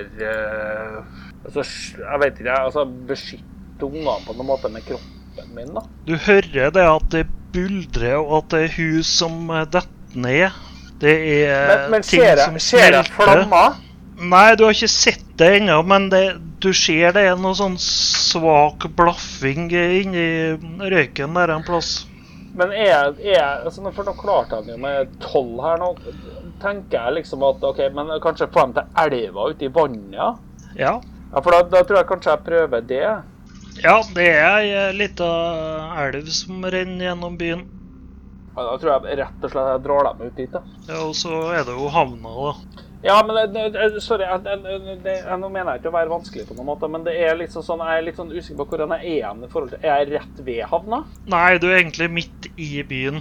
altså, 1.42 1.64
Jeg 1.98 2.20
vet 2.22 2.36
ikke, 2.38 2.50
jeg, 2.50 2.68
altså 2.68 2.84
beskytte 3.08 3.88
ungene 3.88 4.20
på 4.26 4.36
noen 4.36 4.50
måte 4.52 4.70
med 4.70 4.86
kroppen 4.86 5.50
min, 5.54 5.72
da. 5.74 5.82
Du 6.06 6.14
hører 6.28 6.70
det 6.74 6.84
at 6.86 7.08
det 7.10 7.24
buldrer, 7.54 8.20
og 8.20 8.44
at 8.44 8.54
det 8.54 8.60
er 8.68 8.76
hus 8.76 9.10
som 9.10 9.50
detter 9.50 9.90
ned. 10.14 10.62
Det 11.02 11.14
er 11.42 11.66
Men, 11.68 11.90
men 11.96 12.06
ting 12.06 12.22
ser 12.22 12.38
som 12.44 12.54
jeg, 12.54 12.66
ser 12.68 12.94
jeg 12.94 13.10
flammer? 13.16 13.74
Nei, 14.18 14.54
du 14.56 14.64
har 14.64 14.74
ikke 14.76 14.88
sett 14.90 15.24
det 15.38 15.48
ennå, 15.58 15.80
men 15.82 16.08
det, 16.12 16.22
du 16.62 16.70
ser 16.76 17.12
det 17.16 17.24
er 17.26 17.38
noe 17.40 17.56
sånn 17.58 17.74
svak 17.82 18.86
blaffing 18.96 19.66
inni 19.74 20.26
røyken 20.92 21.34
der 21.34 21.50
en 21.56 21.64
plass. 21.66 22.04
Men 22.54 22.70
er 22.70 23.16
er 23.18 23.64
altså, 23.66 23.82
For 23.90 24.06
nå 24.06 24.14
klarte 24.14 24.60
han 24.60 24.68
jo 24.70 24.76
med 24.78 25.10
tolv 25.18 25.58
her 25.64 25.80
nå. 25.82 25.88
Tenker 26.62 27.00
jeg 27.00 27.16
liksom 27.16 27.42
at 27.42 27.64
OK, 27.66 27.80
men 27.96 28.12
kanskje 28.22 28.46
få 28.54 28.68
dem 28.68 28.76
til 28.76 29.02
elva 29.02 29.48
ute 29.50 29.66
i 29.66 29.72
vannet? 29.74 30.14
Ja, 30.14 30.30
Ja. 30.78 30.94
Ja, 31.34 31.40
for 31.42 31.50
da, 31.50 31.64
da 31.66 31.80
tror 31.82 31.98
jeg 31.98 32.06
kanskje 32.06 32.30
jeg 32.30 32.44
prøver 32.46 32.84
det. 32.86 33.06
ja, 33.82 33.94
det 34.14 34.26
er 34.30 34.58
ei 34.62 34.92
lita 34.94 35.26
elv 36.04 36.28
som 36.30 36.62
renner 36.62 37.08
gjennom 37.08 37.34
byen. 37.40 37.64
Ja, 38.54 38.62
Da 38.68 38.76
tror 38.78 38.92
jeg 38.92 39.18
rett 39.18 39.42
og 39.42 39.50
slett 39.50 39.70
jeg 39.72 39.82
drar 39.88 40.06
dem 40.12 40.28
ut 40.28 40.36
dit, 40.38 40.52
da. 40.52 40.62
Ja, 40.86 41.00
og 41.08 41.16
så 41.18 41.40
er 41.50 41.66
det 41.66 41.74
jo 41.74 41.88
havna, 41.90 42.34
da. 42.38 42.83
Ja, 43.04 43.22
men 43.26 43.52
det, 43.52 43.68
det, 43.74 44.00
sorry, 44.00 44.24
jeg, 44.24 44.40
jeg, 44.64 45.00
jeg, 45.04 45.36
nå 45.36 45.48
mener 45.52 45.74
jeg 45.74 45.82
ikke 45.82 45.90
å 45.90 45.96
være 45.98 46.08
vanskelig 46.08 46.46
på 46.48 46.54
noen 46.56 46.70
måte, 46.70 46.88
men 46.88 47.02
det 47.04 47.12
er 47.20 47.34
liksom 47.36 47.64
sånn, 47.66 47.82
jeg 47.84 48.00
er 48.00 48.06
litt 48.06 48.16
sånn 48.16 48.32
usikker 48.32 48.56
på 48.62 48.66
hvor 48.70 48.80
jeg 48.80 49.18
er 49.20 49.42
i 49.44 49.50
forhold 49.52 49.74
til 49.74 49.84
Er 49.84 50.00
jeg 50.00 50.14
rett 50.14 50.40
ved 50.46 50.62
havna? 50.70 51.02
Nei, 51.28 51.58
du 51.60 51.66
er 51.68 51.82
egentlig 51.82 52.08
midt 52.16 52.48
i 52.56 52.70
byen. 52.88 53.20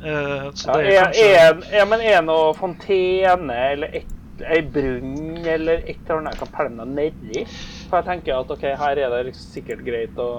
Uh, 0.00 0.48
så 0.56 0.70
Ja, 0.70 0.78
det 0.78 0.80
er 0.80 0.88
er, 0.88 1.02
kanskje 1.02 1.28
er, 1.42 1.60
ja, 1.76 1.84
men 1.92 2.06
er 2.08 2.24
noe 2.24 2.56
fontene 2.56 3.60
eller 3.74 4.00
et, 4.00 4.16
ei 4.48 4.62
brunn 4.64 5.44
eller 5.44 5.82
et 5.82 5.96
eller 5.98 6.22
annet 6.22 6.38
jeg 6.38 6.46
kan 6.46 6.54
pælme 6.56 6.88
meg 6.88 6.96
nedi? 7.20 7.46
For 7.90 8.00
jeg 8.00 8.08
tenker 8.08 8.38
at 8.40 8.56
OK, 8.56 8.68
her 8.80 9.04
er 9.04 9.12
det 9.12 9.22
liksom 9.28 9.56
sikkert 9.58 9.84
greit 9.84 10.22
å 10.24 10.30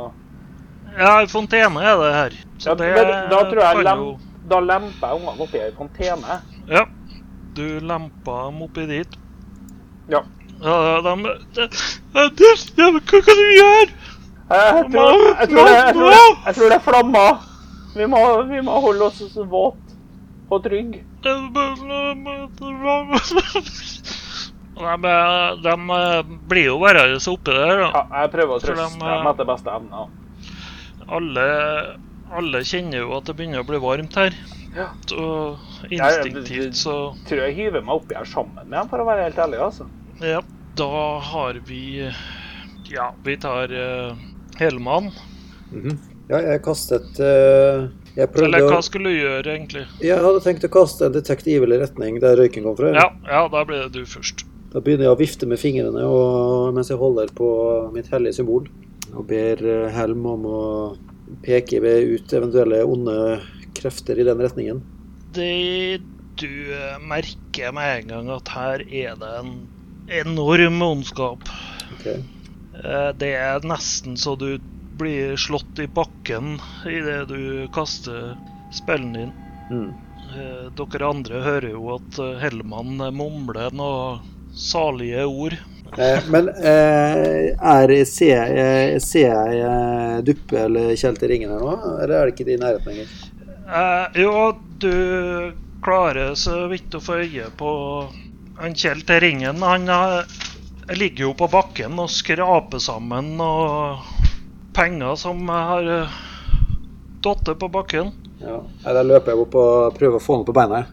Ja, 0.95 1.19
fontene 1.29 1.85
er 1.85 1.99
det 2.01 2.13
her. 2.17 2.43
Så 2.57 2.73
ja, 2.73 2.79
det 2.79 2.93
men 2.97 3.17
Da 3.35 3.45
tror 3.51 3.67
jeg 3.67 3.85
lem, 3.85 4.07
jo 4.07 4.45
Da 4.49 4.65
lemper 4.65 5.11
jeg 5.11 5.19
ungene 5.21 5.45
oppi 5.45 5.61
ei 5.61 5.75
fontene. 5.77 6.45
Ja. 6.65 6.89
Du 7.55 7.65
lempa 7.79 8.35
dem 8.47 8.61
oppi 8.65 8.85
dit. 8.89 9.17
Ja. 10.09 10.23
Ja, 10.59 11.01
de, 11.01 11.13
de, 11.55 11.67
de, 12.13 12.49
de, 12.75 12.87
Hva 12.99 13.21
kan 13.23 13.37
du 13.39 13.45
gjøre? 13.55 13.89
Jeg, 14.49 14.73
jeg, 14.75 14.85
tror, 14.91 15.19
jeg, 15.21 15.47
tror 15.51 15.67
det, 15.67 15.75
jeg, 15.75 15.93
tror 15.93 16.09
det, 16.09 16.23
jeg 16.45 16.55
tror 16.57 16.71
det 16.73 16.77
er 16.79 16.83
flammer. 16.83 17.45
Vi 17.95 18.05
må, 18.09 18.21
vi 18.49 18.61
må 18.65 18.79
holde 18.81 19.07
oss 19.07 19.37
våt 19.49 19.95
og 20.49 20.63
trygg. 20.65 20.97
De, 21.23 21.33
de 25.63 25.73
blir 26.49 26.65
jo 26.65 26.77
værende 26.81 27.19
oppi 27.19 27.51
der, 27.53 27.83
da. 27.83 27.89
Ja, 27.93 28.03
jeg 28.23 28.31
prøver 28.35 28.55
å 28.55 28.61
trøste 28.63 28.87
de, 28.95 29.09
dem 29.09 29.31
etter 29.33 29.49
beste 29.49 29.75
evne. 29.75 30.05
Alle, 31.09 31.47
alle 32.39 32.63
kjenner 32.67 33.03
jo 33.03 33.17
at 33.17 33.29
det 33.29 33.35
begynner 33.37 33.63
å 33.63 33.69
bli 33.69 33.81
varmt 33.83 34.17
her. 34.19 34.37
Ja. 34.75 34.89
Og 35.17 35.89
instinktivt 35.89 36.77
så 36.77 36.95
Tror 37.27 37.41
jeg 37.47 37.55
hiver 37.57 37.81
meg 37.81 38.01
oppi 38.01 38.17
her 38.17 38.27
sammen 38.29 38.59
med 38.61 38.75
dem, 38.75 38.91
for 38.91 39.01
å 39.01 39.07
være 39.07 39.25
helt 39.29 39.41
ærlig. 39.41 39.61
altså. 39.65 39.87
Ja, 40.21 40.43
da 40.77 41.19
har 41.31 41.61
vi 41.67 42.05
Ja, 42.89 43.11
vi 43.25 43.37
tar 43.37 43.73
uh, 43.73 44.13
Helman. 44.59 45.11
-hmm. 45.71 45.97
Ja, 46.29 46.41
jeg 46.41 46.61
kastet 46.61 47.19
uh, 47.19 47.89
Jeg 48.15 48.29
prøvde 48.29 48.45
Eller 48.45 48.67
hva 48.69 48.81
skulle 48.85 49.09
du 49.09 49.17
gjøre, 49.17 49.55
egentlig? 49.55 49.85
Jeg 50.03 50.21
hadde 50.21 50.41
tenkt 50.45 50.65
å 50.65 50.71
kaste 50.73 51.07
en 51.07 51.15
detect 51.15 51.47
evil 51.47 51.73
i 51.73 51.79
retning 51.81 52.19
der 52.21 52.37
røyken 52.37 52.63
kom 52.63 52.77
fra. 52.77 52.93
Ja, 52.93 53.09
ja 53.25 53.47
da 53.49 53.63
blir 53.65 53.87
det 53.87 53.93
du 53.93 54.05
først. 54.05 54.45
Da 54.69 54.81
begynner 54.85 55.07
jeg 55.07 55.15
å 55.15 55.19
vifte 55.19 55.47
med 55.49 55.61
fingrene 55.61 56.03
og, 56.05 56.73
mens 56.75 56.91
jeg 56.91 56.99
holder 57.01 57.31
på 57.33 57.49
mitt 57.95 58.09
hellige 58.13 58.37
symbol. 58.37 58.67
Og 59.15 59.25
ber 59.25 59.63
eh, 59.65 59.87
Helm 59.89 60.25
om 60.29 60.43
å 60.45 60.59
peke 61.41 61.79
ved 61.81 62.11
ut 62.13 62.33
eventuelle 62.37 62.83
onde 62.85 63.15
krefter 63.79 64.19
i 64.19 64.25
den 64.27 64.41
retningen. 64.43 64.81
Det 65.35 65.99
du 66.39 66.73
eh, 66.73 66.97
merker 67.03 67.73
med 67.75 67.95
en 67.95 68.11
gang 68.13 68.33
at 68.37 68.51
her 68.55 68.83
er 68.87 69.17
det 69.19 69.31
en 69.41 69.53
enorm 70.23 70.81
ondskap. 70.85 71.49
Ok. 71.97 72.05
Eh, 72.09 73.09
Det 73.19 73.33
er 73.35 73.65
nesten 73.67 74.17
så 74.17 74.35
du 74.39 74.59
blir 74.99 75.35
slått 75.39 75.79
i 75.79 75.87
bakken 75.87 76.57
idet 76.87 77.27
du 77.29 77.67
kaster 77.75 78.35
spillen 78.75 79.13
din. 79.15 79.33
Mm. 79.71 79.89
Eh, 80.35 80.65
Dere 80.79 81.09
andre 81.09 81.43
hører 81.45 81.71
jo 81.73 81.95
at 81.95 82.21
Hellmann 82.41 82.99
mumler 83.15 83.75
noe 83.75 84.19
salige 84.55 85.25
ord. 85.27 85.57
Eh, 85.97 86.19
men 86.29 86.49
eh, 86.61 87.55
er, 87.57 87.93
ser, 88.05 88.53
jeg, 88.53 89.01
ser 89.01 89.55
jeg 89.57 90.25
Duppe 90.27 90.59
eller 90.67 90.93
Kjell 90.99 91.17
til 91.17 91.31
ringen 91.33 91.53
her 91.53 91.63
nå, 91.63 91.71
eller 92.03 92.15
er 92.19 92.29
det 92.29 92.35
ikke 92.35 92.45
i 92.53 92.59
nærheten 92.61 92.93
lenger? 92.93 93.15
Eh, 93.69 94.21
jo, 94.21 94.59
du 94.77 94.93
klarer 95.83 96.33
så 96.35 96.67
vidt 96.71 96.95
å 96.97 97.01
få 97.03 97.19
øye 97.21 97.49
på 97.57 97.71
han 98.59 98.73
Kjell 98.75 99.03
til 99.07 99.21
ringen. 99.21 99.61
Han 99.61 99.85
eh, 99.93 100.39
ligger 100.97 101.27
jo 101.27 101.33
på 101.37 101.47
bakken 101.51 101.99
og 102.01 102.09
skraper 102.09 102.81
sammen 102.81 103.35
og 103.43 104.01
penger 104.73 105.15
som 105.19 105.43
har 105.51 105.85
uh, 105.85 106.17
datt 107.21 107.51
på 107.61 107.69
bakken. 107.71 108.11
Ja. 108.41 108.57
Da 108.83 109.03
løper 109.03 109.33
jeg 109.33 109.43
opp 109.43 109.57
og 109.59 109.97
prøver 109.99 110.17
å 110.17 110.23
få 110.23 110.39
han 110.39 110.47
på 110.47 110.55
beina. 110.55 110.85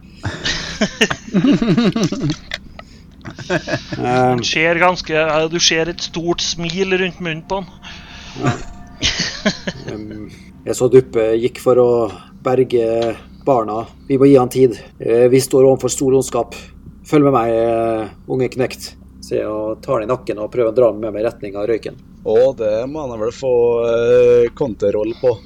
um, 3.96 4.38
Du 4.42 4.44
ser 4.46 4.80
ganske 4.80 5.14
eh, 5.16 5.44
Du 5.52 5.58
ser 5.62 5.88
et 5.92 6.02
stort 6.02 6.42
smil 6.44 6.96
rundt 7.00 7.22
munnen 7.24 7.44
på 7.48 7.62
han. 7.62 7.70
Um, 9.86 10.26
jeg 10.66 10.76
så 10.78 10.88
Duppe 10.92 11.30
gikk 11.40 11.60
for 11.62 11.78
å 11.80 11.90
berge 12.44 13.14
barna. 13.46 13.84
Vi 14.08 14.18
må 14.18 14.26
gi 14.26 14.36
han 14.38 14.50
tid. 14.52 14.76
Eh, 14.98 15.28
Vi 15.30 15.40
står 15.40 15.64
overfor 15.68 15.92
stor 15.92 16.18
ondskap. 16.18 16.54
Følg 17.06 17.28
med 17.28 17.32
meg, 17.32 17.52
eh, 17.54 18.08
unge 18.28 18.48
knekt. 18.50 18.96
Så 19.22 19.38
jeg 19.38 19.82
tar 19.82 20.00
han 20.00 20.06
i 20.06 20.12
nakken 20.12 20.38
og 20.38 20.50
prøver 20.52 20.70
å 20.70 20.74
dra 20.74 20.90
han 20.90 21.00
med 21.00 21.12
meg 21.12 21.22
i 21.22 21.26
retning 21.26 21.56
av 21.56 21.66
røyken. 21.66 21.96
Å, 22.26 22.54
det 22.58 22.86
må 22.90 23.06
han 23.06 23.20
vel 23.20 23.32
få 23.34 24.50
konterroll 24.54 25.14
på. 25.20 25.36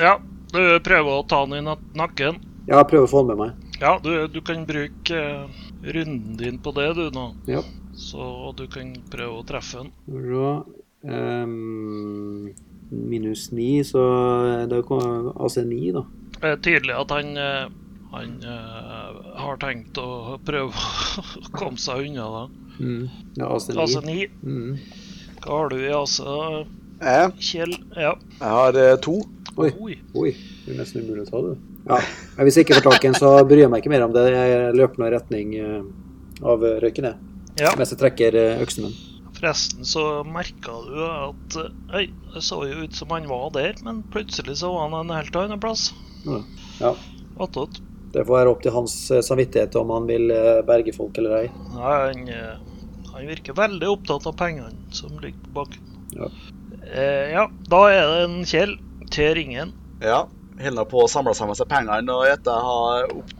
Ja, 0.00 0.18
du 0.52 0.80
prøver 0.80 1.20
å 1.20 1.26
ta 1.28 1.44
han 1.44 1.56
i 1.56 1.60
nakken. 1.62 2.40
Ja, 2.68 2.84
prøver 2.84 3.04
å 3.04 3.10
få 3.10 3.22
han 3.22 3.30
med 3.32 3.38
meg. 3.40 3.70
Ja, 3.80 3.98
du, 4.02 4.28
du 4.28 4.40
kan 4.44 4.66
bruke 4.68 5.16
eh, 5.16 5.60
runden 5.82 6.36
din 6.36 6.58
på 6.60 6.72
det, 6.76 6.90
du, 6.98 7.06
nå. 7.14 7.30
Ja. 7.48 7.62
Så 7.96 8.52
du 8.56 8.66
kan 8.72 8.92
prøve 9.12 9.40
å 9.40 9.46
treffe 9.48 9.80
han. 9.80 9.92
Bra. 10.08 10.50
Ehm, 11.08 12.50
minus 12.90 13.50
ni, 13.52 13.84
så 13.84 14.02
det 14.70 14.80
er 14.80 15.30
AC-ni 15.44 15.92
da. 15.94 16.04
Det 16.40 16.48
er 16.48 16.60
tydelig 16.64 16.96
at 16.96 17.12
han, 17.14 17.32
eh, 17.36 17.70
han 18.14 18.36
uh, 18.42 19.18
har 19.38 19.58
tenkt 19.62 19.98
å 20.00 20.38
prøve 20.46 20.72
å 20.72 21.24
komme 21.58 21.80
seg 21.80 22.08
unna 22.08 22.28
det. 22.34 22.44
Mm. 22.80 23.02
Ja, 23.36 23.48
altså 23.50 23.74
ni. 23.74 23.80
Altså 23.84 24.02
ni. 24.06 24.20
Mm. 24.42 24.78
Hva 25.44 25.58
har 25.62 25.72
du 25.72 25.76
i 25.80 25.92
AC, 25.96 26.16
Jeg, 27.00 27.34
Kjell? 27.40 27.76
Ja. 27.96 28.14
jeg 28.16 28.54
har 28.56 28.80
uh, 28.80 28.94
to. 29.04 29.18
Oi. 29.60 29.70
Oi. 29.76 29.98
Oi, 30.16 30.32
det 30.64 30.74
er 30.74 30.80
nesten 30.80 31.04
umulig 31.04 31.26
å 31.26 31.30
ta, 31.30 31.44
du. 31.44 31.68
Ja. 31.90 32.00
Hvis 32.40 32.56
jeg 32.56 32.66
ikke 32.66 32.80
får 32.80 32.88
tak 32.88 33.04
i 33.04 33.10
en, 33.10 33.18
så 33.18 33.34
bryr 33.48 33.64
jeg 33.64 33.72
meg 33.72 33.82
ikke 33.82 33.92
mer 33.92 34.06
om 34.06 34.14
det. 34.14 34.26
Jeg 34.32 34.74
løper 34.78 35.00
nå 35.00 35.08
i 35.08 35.14
retning 35.16 35.54
av 36.40 36.64
røyken, 36.84 37.08
jeg. 37.10 37.30
Ja. 37.60 37.72
Mens 37.76 37.92
jeg 37.92 38.00
trekker 38.00 38.36
øksen 38.62 38.86
min. 38.86 38.98
Forresten 39.40 39.86
så 39.88 40.20
merka 40.28 40.74
du 40.84 40.98
at 41.00 41.54
Oi, 41.96 42.10
det 42.34 42.42
så 42.44 42.60
jo 42.68 42.84
ut 42.84 42.96
som 42.96 43.12
han 43.14 43.28
var 43.30 43.48
der, 43.56 43.78
men 43.86 44.02
plutselig 44.12 44.58
så 44.60 44.72
var 44.74 44.88
han 44.88 44.98
en 45.00 45.16
helt 45.16 45.36
annen 45.40 45.62
plass. 45.62 45.90
Ja. 46.80 46.92
Attåt. 47.40 47.80
Det 48.12 48.24
får 48.26 48.36
være 48.36 48.52
opp 48.52 48.64
til 48.64 48.74
hans 48.74 48.94
eh, 49.14 49.22
samvittighet 49.24 49.76
om 49.80 49.92
han 49.94 50.08
vil 50.10 50.32
eh, 50.34 50.58
berge 50.66 50.92
folk 50.92 51.16
eller 51.20 51.36
ei. 51.38 51.46
Nei, 51.76 51.94
han, 52.02 52.26
eh, 52.28 53.06
han 53.14 53.30
virker 53.30 53.56
veldig 53.56 53.88
opptatt 53.92 54.26
av 54.28 54.34
pengene 54.36 54.74
som 54.92 55.14
ligger 55.22 55.38
på 55.46 55.54
bakken. 55.60 55.94
Ja. 56.18 56.28
Eh, 56.90 57.30
ja, 57.36 57.46
da 57.70 57.80
er 57.88 58.02
det 58.10 58.20
en 58.26 58.36
Kjell 58.50 58.76
til 59.14 59.32
ringen. 59.38 59.72
Ja. 60.02 60.24
Holder 60.60 60.88
på 60.90 61.06
å 61.06 61.08
samle 61.08 61.32
sammen 61.38 61.56
seg 61.56 61.70
pengene, 61.70 62.12
og 62.12 62.26
etter 62.28 62.52
jeg 62.52 62.66
har 62.66 63.14
opp, 63.16 63.30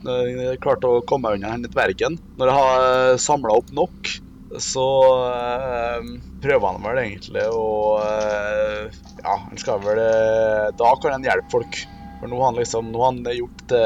klart 0.65 0.87
å 0.89 0.95
komme 1.05 1.35
unna 1.37 1.51
dvergen 1.67 2.15
Når 2.41 2.49
jeg 2.49 2.57
har 2.57 3.19
samla 3.21 3.59
opp 3.61 3.75
nok, 3.77 4.15
så 4.59 4.85
eh, 5.31 6.07
prøver 6.43 6.67
han 6.73 6.83
vel 6.83 6.99
egentlig 7.05 7.45
å 7.55 7.67
eh, 8.03 8.89
Ja, 9.23 9.37
han 9.45 9.61
skal 9.63 9.79
vel 9.85 10.01
eh, 10.03 10.71
Da 10.75 10.89
kan 10.99 11.15
han 11.15 11.27
hjelpe 11.29 11.53
folk. 11.53 11.79
For 12.19 12.27
nå 12.33 12.41
har 12.41 12.51
han 12.51 12.59
liksom 12.59 12.89
Nå 12.91 12.99
har 13.05 13.13
han 13.13 13.23
gjort 13.37 13.63
det, 13.71 13.85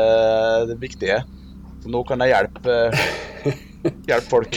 det 0.71 0.79
viktige. 0.81 1.19
Så 1.85 1.93
nå 1.93 2.01
kan 2.09 2.25
jeg 2.25 2.33
hjelpe 2.33 2.79
Hjelpe 4.09 4.31
folk. 4.31 4.57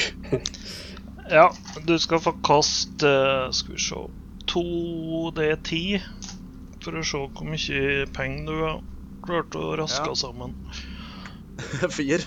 Ja, 1.28 1.50
du 1.84 1.98
skal 2.00 2.22
få 2.24 2.32
kaste 2.40 3.10
eh, 3.12 3.52
Skal 3.52 3.76
vi 3.76 3.84
se 3.84 4.06
2D10 4.48 6.06
for 6.80 6.96
å 6.96 7.04
se 7.04 7.20
hvor 7.20 7.48
mye 7.52 8.06
penger 8.16 8.46
du 8.48 8.62
har 8.64 8.78
klart 9.28 9.58
å 9.60 9.74
raske 9.76 10.08
Ja. 10.08 10.16
sammen. 10.16 10.54
Fire. 11.98 12.22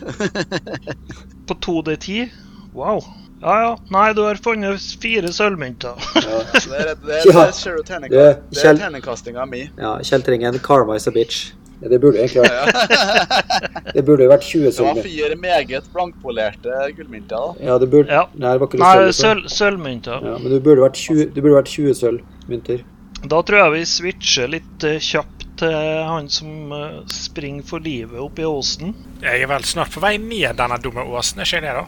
På 1.49 1.57
2D10? 1.57 2.29
Wow. 2.77 3.01
Ja 3.41 3.55
ja. 3.63 3.71
Nei, 3.95 4.13
du 4.13 4.21
har 4.27 4.37
funnet 4.45 4.83
fire 5.01 5.31
sølvmynter. 5.33 5.97
Ja. 6.17 6.43
Det 6.53 6.81
er, 6.81 6.91
det 7.07 7.21
er, 7.21 7.25
Det- 8.11 8.21
er 8.21 8.37
Kjell- 8.53 8.79
terningkastinga 8.83 9.47
mi. 9.49 9.63
Ja, 9.81 9.95
Kjeltringen, 10.05 10.59
karma 10.65 10.97
is 11.01 11.09
a 11.09 11.15
bitch. 11.15 11.53
Ja, 11.81 11.89
det 11.89 11.97
burde 12.03 12.19
egentlig 12.21 12.43
vært 12.45 13.95
Det 13.97 14.03
burde 14.05 14.27
vært 14.29 14.43
20 14.45 14.73
sølvmynter. 14.77 15.01
Det 15.01 15.01
var 15.01 15.07
fire 15.09 15.37
meget 15.41 15.87
blankpolerte 15.95 16.81
gullmynter. 16.99 17.55
Ja, 17.65 17.79
det 17.81 17.89
burde 17.95 18.13
Ja. 18.13 18.27
Nei, 18.35 18.53
det 18.53 18.61
var 18.61 18.69
ikke 18.69 18.83
Nei, 18.83 19.13
sølv. 19.17 19.49
sølvmynter. 19.49 20.27
Ja, 20.29 20.37
men 20.43 20.53
det 20.53 20.61
burde 20.67 20.85
vært 20.85 21.01
20, 21.01 21.31
burde 21.41 21.57
vært 21.57 21.73
20 21.73 21.95
sølvmynter. 22.03 22.85
Da 23.25 23.41
tror 23.45 23.63
jeg 23.63 23.73
vi 23.79 23.81
switcher 23.89 24.53
litt 24.53 24.85
eh, 24.85 24.99
kjapt 25.01 25.47
til 25.61 25.73
han 26.09 26.29
som 26.33 26.71
eh, 26.77 27.01
springer 27.13 27.65
for 27.69 27.81
livet 27.85 28.21
oppi 28.21 28.45
åsen. 28.49 28.93
Jeg 29.25 29.43
er 29.45 29.49
vel 29.51 29.65
snart 29.69 29.93
på 29.97 30.01
vei 30.05 30.15
ned 30.21 30.57
denne 30.61 30.79
dumme 30.85 31.05
åsen, 31.09 31.41
er 31.41 31.49
ikke 31.49 31.61
jeg 31.61 31.69
det, 31.69 31.75
da? 31.81 31.87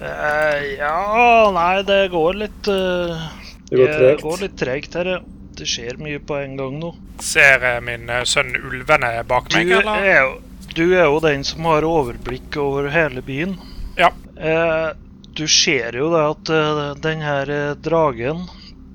Eh, 0.00 0.78
ja 0.78 1.50
Nei, 1.52 1.82
det 1.84 2.08
går 2.08 2.38
litt 2.40 2.68
uh, 2.72 3.20
Det 3.68 3.76
går 3.76 3.90
det 4.00 4.12
går 4.22 4.44
litt 4.46 4.56
tregt 4.60 4.96
her, 4.96 5.10
ja. 5.16 5.18
Det 5.60 5.66
skjer 5.68 5.98
mye 6.00 6.20
på 6.24 6.38
en 6.40 6.54
gang 6.56 6.78
nå. 6.80 6.94
Ser 7.20 7.60
jeg 7.66 7.82
min 7.84 8.08
eh, 8.08 8.22
sønn 8.24 8.54
ulvene 8.56 9.10
bak 9.28 9.50
meg, 9.52 9.68
Du 9.68 9.76
eller? 9.82 10.06
er 10.08 10.30
du 10.70 10.84
er 10.94 11.08
jo 11.10 11.18
den 11.20 11.42
som 11.44 11.66
har 11.66 11.84
overblikk 11.84 12.54
over 12.62 12.86
hele 12.94 13.20
byen. 13.26 13.56
Ja. 13.98 14.12
Uh, 14.38 14.94
du 15.36 15.42
ser 15.50 15.98
jo 15.98 16.08
det 16.14 16.22
at 16.30 16.52
uh, 16.54 16.94
den 17.02 17.24
her 17.26 17.50
dragen, 17.82 18.46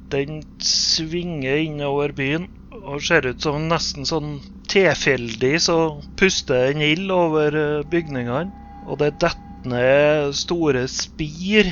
den 0.10 0.40
svinger 0.64 1.60
innover 1.60 2.16
byen 2.16 2.48
og 2.80 3.04
ser 3.04 3.28
ut 3.28 3.44
som 3.44 3.68
nesten 3.70 4.08
sånn 4.08 4.40
tilfeldig 4.72 5.54
så 5.68 5.78
puster 6.18 6.72
en 6.72 6.82
ild 6.86 7.12
over 7.14 7.84
bygningene. 7.92 8.50
Og 8.88 9.04
det 9.04 9.18
detter 9.20 9.45
ned 9.70 10.36
store 10.38 10.86
spir 10.92 11.72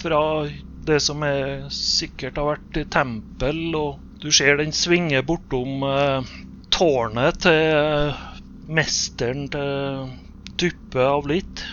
fra 0.00 0.22
det 0.86 1.00
som 1.04 1.22
er, 1.26 1.68
sikkert 1.74 2.38
har 2.40 2.46
vært 2.54 2.80
tempel, 2.92 3.60
og 3.76 3.98
du 4.22 4.30
ser 4.34 4.56
den 4.60 4.72
svinge 4.76 5.22
bortom 5.26 5.84
eh, 5.86 6.30
tårnet 6.72 7.42
til 7.44 7.76
eh, 7.76 8.24
mesteren 8.70 9.48
til 9.52 10.10
Duppe 10.60 11.06
av 11.06 11.26
litt. 11.28 11.64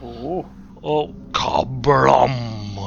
Oh. 0.00 0.44
Og 0.80 1.12
kablam, 1.36 2.32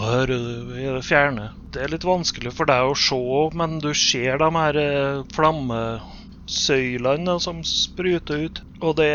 hører 0.01 0.33
du 0.33 0.73
i 0.79 0.87
det 0.87 1.03
fjerne. 1.05 1.51
Det 1.73 1.81
er 1.83 1.89
litt 1.93 2.05
vanskelig 2.07 2.51
for 2.57 2.65
deg 2.69 2.81
å 2.89 2.95
se, 2.97 3.49
men 3.57 3.79
du 3.81 3.93
ser 3.97 4.37
de 4.41 4.49
her 4.55 4.75
eh, 4.81 5.23
flammesøylene 5.35 7.39
som 7.41 7.63
spruter 7.67 8.37
ut. 8.47 8.57
Og 8.81 8.95
det 8.97 9.13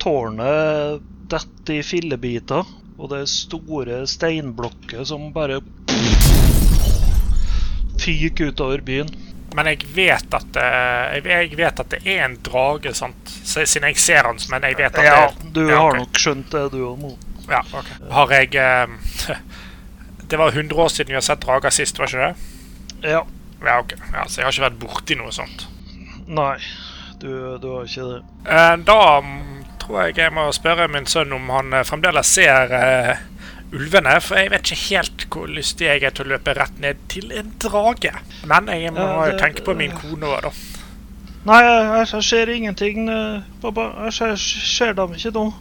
tårnet 0.00 1.02
detter 1.30 1.78
i 1.78 1.82
fillebiter. 1.86 2.64
Og 2.98 3.10
det 3.10 3.20
er 3.24 3.30
store 3.30 4.02
steinblokker 4.06 5.04
som 5.08 5.32
bare 5.34 5.60
fyker 8.04 8.52
utover 8.52 8.82
byen. 8.84 9.08
Men 9.54 9.68
jeg 9.70 9.84
vet 9.94 10.34
at 10.34 10.46
det, 10.52 10.64
jeg- 11.14 11.26
jeg 11.50 11.56
vet 11.56 11.80
at 11.80 11.88
det 11.90 12.00
er 12.06 12.24
en 12.24 12.36
drage, 12.42 12.94
sant? 12.94 13.28
Siden 13.44 13.82
jeg 13.88 13.96
ser 13.96 14.22
han, 14.26 14.38
men 14.50 14.62
jeg 14.62 14.76
vet 14.76 14.94
at 14.98 15.04
Ja, 15.04 15.26
det 15.30 15.52
du 15.52 15.68
Ja, 15.68 15.78
har 15.78 15.96
nok 15.96 16.12
skjønt 16.18 16.50
det, 16.50 16.70
du 16.72 16.78
òg 16.88 16.98
Mo. 16.98 17.16
Ja, 17.48 17.60
ok. 17.72 17.86
Har 18.10 18.28
jeg 18.30 18.54
eh, 18.54 18.86
Det 20.28 20.38
var 20.38 20.48
100 20.50 20.74
år 20.80 20.88
siden 20.88 21.08
vi 21.08 21.14
har 21.14 21.20
sett 21.20 21.40
drager 21.40 21.70
sist, 21.70 21.98
var 21.98 22.06
ikke 22.06 22.26
det? 23.02 23.10
Ja. 23.10 23.22
Ja, 23.64 23.78
ok. 23.80 23.92
Ja, 24.12 24.24
så 24.26 24.40
jeg 24.40 24.44
har 24.46 24.52
ikke 24.52 24.70
vært 24.70 24.78
borti 24.80 25.14
noe 25.16 25.30
sånt. 25.32 25.66
Nei, 26.26 26.56
du, 27.20 27.58
du 27.60 27.68
har 27.76 27.84
ikke 27.84 28.06
det. 28.08 28.22
Eh, 28.48 28.76
Da 28.76 29.20
tror 29.84 30.06
jeg 30.06 30.18
jeg 30.18 30.32
må 30.34 30.48
spørre 30.54 30.88
min 30.88 31.06
sønn 31.08 31.32
om 31.36 31.50
han 31.52 31.72
eh, 31.76 31.84
fremdeles 31.86 32.30
ser 32.36 32.72
uh, 32.72 33.16
ulvene. 33.74 34.16
For 34.24 34.40
jeg 34.40 34.52
vet 34.52 34.70
ikke 34.70 34.86
helt 34.88 35.26
hvor 35.32 35.50
lystig 35.50 35.88
jeg 35.90 36.04
er 36.04 36.14
til 36.14 36.28
å 36.28 36.34
løpe 36.34 36.54
rett 36.56 36.78
ned 36.80 37.02
til 37.12 37.32
en 37.36 37.52
drage. 37.62 38.14
Men 38.48 38.70
jeg 38.72 38.94
må 38.96 39.04
Ja, 39.04 39.30
det- 39.30 39.40
tenke 39.42 39.66
på 39.66 39.76
min 39.76 39.92
kone 39.92 40.26
òg, 40.26 40.42
da. 40.48 40.54
Nei, 41.44 41.60
jeg 41.60 42.22
ser 42.24 42.48
ingenting, 42.48 43.08
eh, 43.08 43.42
pappa. 43.60 43.92
Jeg 44.06 44.12
ser, 44.12 44.36
ser 44.36 44.92
dem 44.94 45.12
ikke 45.12 45.34
nå. 45.34 45.52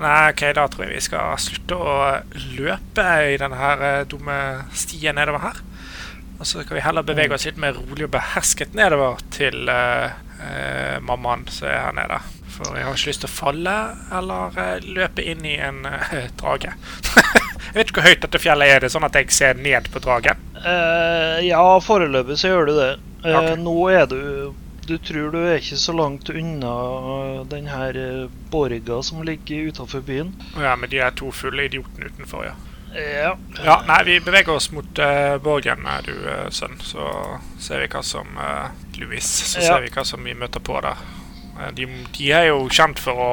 Nei, 0.00 0.30
ok, 0.30 0.52
da 0.54 0.66
tror 0.66 0.86
jeg 0.86 0.94
vi 0.94 1.00
skal 1.00 1.36
slutte 1.38 1.76
å 1.76 2.22
løpe 2.56 3.04
i 3.30 3.36
denne 3.38 3.54
her 3.60 4.04
dumme 4.10 4.64
stien 4.72 5.14
nedover 5.14 5.38
her. 5.38 5.60
Og 6.40 6.46
så 6.46 6.64
kan 6.66 6.74
vi 6.74 6.82
heller 6.82 7.02
bevege 7.06 7.36
oss 7.36 7.44
litt 7.46 7.60
mer 7.62 7.76
rolig 7.76 8.08
og 8.08 8.10
behersket 8.16 8.74
nedover 8.74 9.20
til 9.30 9.68
uh, 9.70 10.10
uh, 10.40 10.98
mammaen 11.00 11.46
som 11.46 11.68
er 11.68 11.78
her 11.78 11.94
nede. 11.94 12.18
For 12.54 12.76
jeg 12.78 12.86
har 12.86 12.96
ikke 12.96 13.10
lyst 13.10 13.24
til 13.24 13.30
å 13.30 13.34
falle 13.34 13.76
eller 14.14 14.58
eh, 14.62 14.88
løpe 14.96 15.24
inn 15.26 15.46
i 15.48 15.56
en 15.58 15.84
eh, 15.88 16.28
drage. 16.40 16.74
jeg 17.66 17.76
vet 17.76 17.88
ikke 17.88 18.00
hvor 18.00 18.10
høyt 18.10 18.26
dette 18.26 18.42
fjellet 18.42 18.74
er. 18.74 18.84
Det 18.84 18.92
sånn 18.94 19.06
at 19.08 19.18
jeg 19.18 19.34
ser 19.34 19.58
ned 19.58 19.90
på 19.92 20.02
dragen. 20.04 20.42
Uh, 20.64 21.40
ja, 21.44 21.62
foreløpig 21.84 22.38
så 22.40 22.52
gjør 22.52 22.70
du 22.70 22.76
det. 22.78 22.92
Uh, 23.24 23.32
okay. 23.32 23.56
Nå 23.60 23.78
er 23.92 24.06
du 24.08 24.20
Du 24.84 24.98
tror 25.00 25.30
du 25.32 25.38
er 25.40 25.58
ikke 25.58 25.78
så 25.80 25.94
langt 25.96 26.28
unna 26.28 26.72
den 27.48 27.70
her 27.72 27.96
borga 28.52 28.98
som 29.02 29.22
ligger 29.24 29.72
utafor 29.72 30.04
byen. 30.04 30.34
Ja, 30.60 30.74
med 30.76 30.92
de 30.92 31.00
er 31.00 31.16
to 31.16 31.30
fulle 31.32 31.64
idiotene 31.70 32.12
utenfor, 32.12 32.44
ja. 32.50 32.54
Ja. 32.94 33.36
Ja, 33.64 33.82
nei, 33.88 34.04
vi 34.04 34.20
beveger 34.20 34.52
oss 34.54 34.70
mot 34.70 34.98
uh, 34.98 35.36
borgen, 35.42 35.88
du 36.04 36.12
uh, 36.12 36.50
sønn. 36.50 36.76
Så 36.84 37.08
ser 37.58 37.82
vi 37.82 37.88
hva 37.90 38.02
som 38.06 38.36
uh, 38.38 38.70
Louis, 39.00 39.24
så 39.24 39.60
Ja. 39.60 39.66
ser 39.66 39.86
vi 39.86 39.90
hva 39.94 40.04
som 40.06 40.24
vi 40.24 40.34
møter 40.34 40.62
på 40.62 40.78
der. 40.84 41.00
Eh, 41.60 41.72
de, 41.76 41.88
de 42.16 42.30
er 42.32 42.48
jo 42.50 42.64
kjent 42.72 43.00
for 43.02 43.20
å 43.20 43.32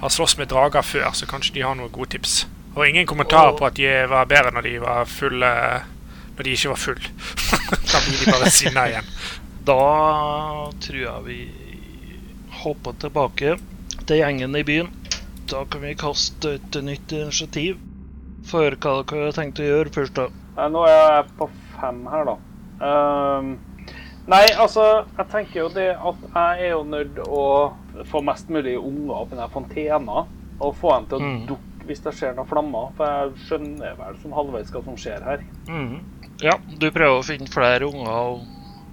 ha 0.00 0.10
slåss 0.12 0.36
med 0.40 0.50
drager 0.52 0.84
før, 0.84 1.10
så 1.16 1.28
kanskje 1.28 1.56
de 1.56 1.64
har 1.66 1.76
noen 1.78 1.92
gode 1.92 2.14
tips. 2.16 2.44
Og 2.76 2.84
ingen 2.88 3.08
kommentarer 3.08 3.56
på 3.56 3.66
at 3.68 3.78
de 3.78 3.88
var 4.10 4.28
bedre 4.28 4.52
når 4.52 4.66
de 4.68 4.72
var 4.82 5.06
fulle 5.08 5.52
Når 6.36 6.44
de 6.44 6.52
ikke 6.52 6.68
var 6.74 6.80
full. 6.82 6.98
da 7.92 8.00
blir 8.04 8.18
de 8.20 8.32
bare 8.34 8.50
sinna 8.52 8.82
igjen. 8.90 9.06
Da 9.64 9.76
tror 10.84 10.98
jeg 11.00 11.22
vi 11.24 11.38
hopper 12.60 12.98
tilbake 13.00 13.54
til 14.04 14.20
gjengen 14.20 14.58
i 14.60 14.64
byen. 14.68 14.90
Da 15.48 15.64
kan 15.70 15.80
vi 15.80 15.94
kaste 15.96 16.58
et 16.58 16.76
nytt 16.84 17.14
initiativ. 17.16 17.78
Få 18.46 18.66
høre 18.66 18.76
hva 18.76 18.98
dere 19.08 19.30
har 19.30 19.38
tenkt 19.38 19.62
å 19.62 19.70
gjøre 19.70 19.94
først, 19.94 20.20
da. 20.20 20.68
Nå 20.70 20.84
er 20.86 20.98
jeg 20.98 21.32
på 21.40 21.48
fem 21.80 22.04
her, 22.12 22.28
da. 22.28 22.36
Ehm, 22.86 23.50
nei, 24.26 24.44
altså, 24.58 25.04
jeg 25.18 25.28
tenker 25.32 25.60
jo 25.60 25.68
det 25.74 25.88
at 25.96 26.24
jeg 26.34 26.66
er 26.66 26.72
jo 26.74 26.82
nødt 26.84 27.18
å 27.26 27.44
få 28.10 28.22
mest 28.26 28.48
mulig 28.52 28.76
unger 28.78 29.14
opp 29.22 29.32
i 29.32 29.36
den 29.40 29.52
fontena. 29.54 30.26
Og 30.58 30.72
få 30.80 30.94
dem 30.94 31.06
til 31.06 31.18
å 31.18 31.20
Mm. 31.20 31.46
dukke 31.46 31.86
hvis 31.86 32.00
det 32.02 32.12
skjer 32.16 32.34
noen 32.34 32.48
flammer. 32.48 32.86
For 32.96 33.06
jeg 33.06 33.32
skjønner 33.46 33.96
vel 33.98 34.14
som 34.22 34.32
halvveis 34.32 34.70
hva 34.72 34.80
som 34.84 34.96
skjer 34.96 35.22
her. 35.24 35.42
Mm. 35.68 36.00
Ja, 36.42 36.54
du 36.78 36.90
prøver 36.90 37.18
å 37.20 37.24
finne 37.24 37.46
flere 37.48 37.86
unger 37.86 38.08
og 38.08 38.40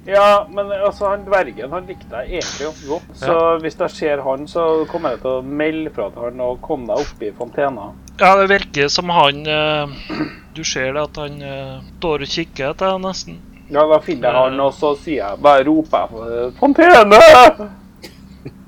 Ja, 0.06 0.46
men 0.52 0.68
altså, 0.68 1.08
han 1.08 1.24
dvergen 1.24 1.72
han 1.72 1.86
likte 1.88 2.12
jeg 2.26 2.42
egentlig 2.42 2.66
ganske 2.68 2.88
godt. 2.90 3.16
Så 3.16 3.36
hvis 3.64 3.78
jeg 3.80 3.90
ser 3.90 4.22
han, 4.22 4.46
så 4.48 4.86
kommer 4.92 5.12
jeg 5.12 5.22
til 5.22 5.32
å 5.38 5.44
melde 5.44 5.94
fra 5.96 6.10
til 6.12 6.24
han 6.26 6.42
og 6.42 6.60
komme 6.62 6.88
deg 6.88 6.98
opp 7.00 7.22
i 7.24 7.32
fontena. 7.32 7.94
Ja, 8.20 8.36
det 8.36 8.50
virker 8.52 8.90
som 8.90 9.08
han 9.10 9.48
eh, 9.48 9.88
Du 10.54 10.64
ser 10.64 10.92
det 10.94 11.02
at 11.08 11.16
han 11.18 11.42
eh, 11.42 11.80
står 12.02 12.22
og 12.28 12.28
kikker 12.36 12.70
etter 12.74 12.92
deg, 12.92 13.02
nesten. 13.02 13.40
Ja, 13.74 13.88
da 13.90 13.98
finner 14.06 14.30
jeg 14.30 14.38
han, 14.38 14.60
og 14.62 14.74
så 14.78 14.92
sier 15.02 15.24
jeg 15.24 15.42
bare 15.42 15.64
roper 15.66 16.04
jeg 16.04 16.10
på 16.14 16.50
Fontene! 16.60 17.18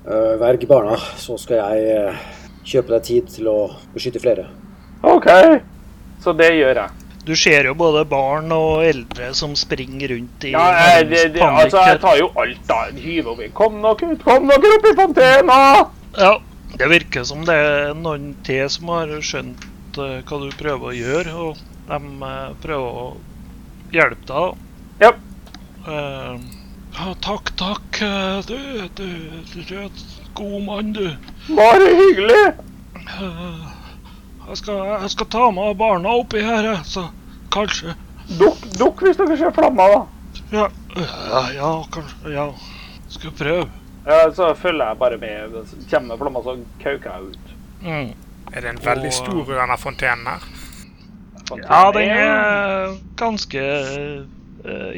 Uh, 0.01 0.33
Verg 0.41 0.65
barna, 0.69 0.97
så 1.21 1.37
skal 1.37 1.61
jeg 1.61 2.09
uh, 2.09 2.23
kjøpe 2.65 2.95
deg 2.95 3.03
tid 3.05 3.29
til 3.35 3.49
å 3.51 3.57
beskytte 3.93 4.21
flere. 4.23 4.47
OK. 5.05 5.29
Så 6.25 6.33
det 6.33 6.49
gjør 6.57 6.81
jeg. 6.81 7.05
Du 7.25 7.35
ser 7.37 7.69
jo 7.69 7.75
både 7.77 8.01
barn 8.09 8.49
og 8.53 8.81
eldre 8.85 9.31
som 9.37 9.53
springer 9.57 10.11
rundt 10.13 10.45
i 10.45 10.51
Ja, 10.53 10.65
jeg, 10.77 11.07
det, 11.09 11.21
det, 11.35 11.41
panikk 11.41 11.63
altså, 11.67 11.85
jeg 11.89 12.01
tar 12.01 12.19
jo 12.19 12.27
alt, 12.41 12.65
da. 12.69 12.81
Hyver 13.05 13.31
over. 13.31 13.47
Kom 13.61 13.79
dere 13.85 14.11
ut, 14.11 14.25
kom 14.25 14.49
dere 14.49 14.73
opp 14.75 14.89
i 14.89 14.97
fontena! 14.99 15.61
Ja, 16.17 16.33
det 16.81 16.91
virker 16.91 17.25
som 17.29 17.45
det 17.45 17.55
er 17.61 17.95
noen 17.97 18.35
til 18.45 18.65
som 18.73 18.93
har 18.93 19.13
skjønt 19.25 19.65
uh, 20.01 20.21
hva 20.21 20.41
du 20.41 20.49
prøver 20.57 20.91
å 20.91 20.97
gjøre, 20.97 21.33
og 21.45 21.65
de 21.85 21.97
eh, 22.29 22.53
prøver 22.63 23.01
å 23.01 23.09
hjelpe 23.93 24.25
deg. 24.29 24.61
Ja. 25.01 25.11
Uh, 25.85 26.39
ja, 26.95 27.13
takk, 27.21 27.51
takk. 27.59 28.01
eh, 28.01 28.39
Du, 28.47 28.57
du, 28.95 29.07
du 29.67 29.75
er 29.75 29.85
et 29.89 30.03
god 30.37 30.61
mann, 30.65 30.93
du. 30.95 31.09
Bare 31.55 31.89
hyggelig. 31.99 32.55
Uh, 32.95 33.67
jeg, 34.47 34.57
skal, 34.61 34.79
jeg 35.03 35.09
skal 35.13 35.27
ta 35.35 35.49
med 35.53 35.75
barna 35.77 36.15
oppi 36.21 36.41
her, 36.45 36.71
så 36.87 37.07
kanskje 37.53 37.93
Dukk, 38.39 38.63
dukk 38.79 39.03
hvis 39.05 39.19
dere 39.19 39.35
ser 39.37 39.51
flammer, 39.53 39.91
da. 39.93 39.99
Ja, 40.49 40.63
ja, 40.97 41.41
ja 41.53 41.71
kanskje 41.93 42.31
Ja. 42.33 42.47
Skal 43.13 43.31
prøve. 43.37 43.67
Ja, 44.05 44.23
så 44.33 44.47
følger 44.57 44.89
jeg 44.89 44.97
bare 44.99 45.17
med. 45.21 45.53
Kommer 45.91 46.17
flamma, 46.17 46.17
flammer, 46.17 46.41
så 46.45 46.55
kauker 46.81 47.11
jeg 47.11 47.21
ut. 47.35 47.53
Mm. 47.85 48.09
Er 48.53 48.61
det 48.65 48.69
en 48.73 48.81
veldig 48.85 49.11
Og- 49.11 49.13
stor 49.13 49.43
denne 49.51 49.77
fontenen 49.77 50.27
her? 50.27 50.47
Fontenen 51.47 51.69
Ja, 51.69 51.91
den 51.91 52.09
er 52.09 52.97
ganske 53.17 53.61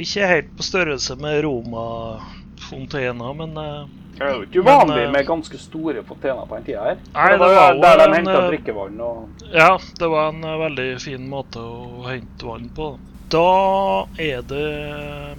Ikke 0.01 0.27
helt 0.29 0.51
på 0.57 0.65
størrelse 0.65 1.17
med 1.19 1.41
Roma-fontena, 1.45 3.33
men 3.37 3.57
eh, 3.61 3.89
Det 4.17 4.23
er 4.25 4.33
jo 4.33 4.45
ikke 4.45 4.63
uvanlig 4.63 4.95
Men, 4.95 5.03
eh, 5.05 5.11
med 5.17 5.27
ganske 5.27 5.59
store 5.61 6.03
fontener 6.07 6.47
på 6.47 6.59
den 6.59 6.69
tida 6.69 6.85
her. 6.85 7.03
Nei, 7.13 7.27
det 7.33 7.41
var, 7.43 7.51
det 7.51 7.83
var 7.83 7.99
der 7.99 8.03
de 8.03 8.07
en, 8.07 8.15
henta 8.21 8.37
eh, 8.39 8.47
drikkevann 8.53 9.03
og 9.09 9.43
ja, 9.53 9.73
det 9.99 10.09
var 10.13 10.31
en 10.33 10.47
eh, 10.47 10.57
veldig 10.63 10.89
fin 11.03 11.29
måte 11.31 11.61
å 11.63 12.07
hente 12.07 12.47
vann 12.47 12.71
på. 12.75 12.93
Da 13.31 13.47
er 14.23 14.43
det 14.47 14.67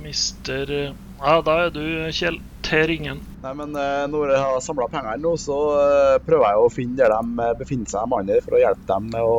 mister 0.03 0.71
Ja, 0.79 1.39
da 1.41 1.55
er 1.65 1.71
du, 1.73 1.83
Kjell, 2.13 2.37
til 2.69 2.85
ringen. 2.91 3.21
Nei, 3.43 3.53
men 3.57 3.77
eh, 3.79 4.05
når 4.11 4.33
jeg 4.35 4.45
har 4.45 4.63
samla 4.65 4.89
pengene 4.93 5.19
nå, 5.23 5.35
så 5.41 5.59
eh, 5.79 6.17
prøver 6.25 6.51
jeg 6.51 6.63
å 6.63 6.73
finne 6.73 6.99
der 6.99 7.15
de 7.15 7.45
eh, 7.45 7.57
befinner 7.59 7.91
seg, 7.91 8.09
mannene, 8.11 8.43
for 8.45 8.59
å 8.59 8.63
hjelpe 8.63 8.87
dem 8.91 9.09
med 9.13 9.25
å 9.25 9.39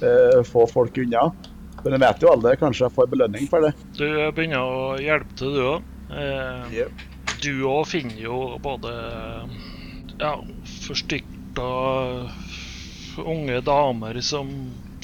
uh, 0.00 0.38
få 0.46 0.66
folk 0.70 1.00
unna. 1.02 1.26
Men 1.84 1.96
jeg 1.96 2.02
vet 2.04 2.22
jo 2.26 2.32
alle. 2.32 2.56
kanskje 2.60 2.86
jeg 2.86 2.94
får 2.96 3.10
belønning 3.14 3.48
for 3.50 3.64
det. 3.66 3.72
Du 3.96 4.06
begynner 4.36 4.60
å 4.60 4.98
hjelpe 5.00 5.36
til, 5.40 5.54
du 5.56 5.62
òg. 5.74 5.82
Eh, 6.10 6.74
Yep. 6.80 7.04
du 7.42 7.52
òg 7.70 7.86
finner 7.88 8.18
jo 8.20 8.58
både 8.62 8.90
ja, 10.20 10.34
forstyrta 10.86 11.68
unge 13.20 13.60
damer 13.66 14.20
som 14.24 14.50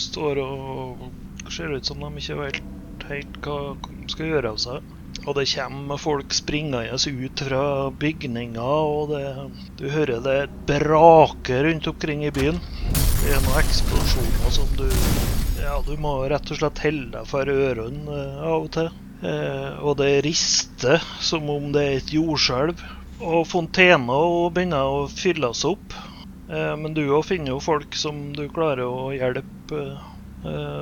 står 0.01 0.39
og 0.43 1.07
ser 1.53 1.73
ut 1.77 1.87
som 1.87 2.01
de 2.03 2.11
ikke 2.21 2.37
vet 2.41 2.61
helt 3.09 3.39
hva 3.45 3.59
de 3.81 4.11
skal 4.12 4.27
gjøre 4.35 4.53
av 4.55 4.61
seg. 4.61 4.93
Og 5.27 5.35
det 5.39 5.47
kommer 5.49 5.99
folk 5.99 6.35
springende 6.37 6.85
ut 6.93 7.41
fra 7.49 7.91
bygninger, 7.99 8.61
og 8.61 9.11
det, 9.15 9.23
du 9.81 9.89
hører 9.91 10.21
det 10.23 10.39
braker 10.69 11.65
rundt 11.67 11.89
omkring 11.91 12.25
i 12.29 12.31
byen. 12.35 12.61
Det 13.23 13.33
er 13.35 13.41
noen 13.43 13.59
eksplosjoner 13.62 14.53
som 14.55 14.69
du 14.79 14.87
Ja, 15.67 15.81
du 15.83 15.97
må 15.99 16.13
rett 16.31 16.51
og 16.55 16.61
slett 16.61 16.79
holde 16.85 17.09
deg 17.17 17.27
for 17.27 17.51
ørene 17.51 18.13
eh, 18.15 18.43
av 18.47 18.67
og 18.69 18.69
til. 18.77 18.91
Eh, 19.27 19.81
og 19.83 19.97
det 19.99 20.21
rister 20.23 21.03
som 21.25 21.49
om 21.51 21.73
det 21.75 21.83
er 21.83 21.97
et 21.99 22.13
jordskjelv. 22.15 22.85
Og 23.17 23.41
fontener 23.51 24.53
begynner 24.55 24.87
å 24.87 25.01
fylles 25.11 25.65
opp. 25.67 25.97
Eh, 26.47 26.75
men 26.79 26.95
du 26.95 27.03
òg 27.09 27.27
finner 27.33 27.57
jo 27.57 27.59
folk 27.65 27.99
som 27.99 28.29
du 28.37 28.45
klarer 28.47 28.87
å 28.87 29.11
hjelpe 29.17 29.89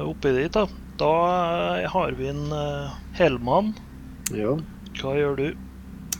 oppi 0.04 0.34
dit. 0.36 0.52
Da 0.52 0.66
Da 1.00 1.86
har 1.88 2.12
vi 2.18 2.28
en 2.28 2.52
helmann. 3.16 3.72
Ja. 4.36 4.52
Hva 5.00 5.14
gjør 5.16 5.40
du? 5.40 5.46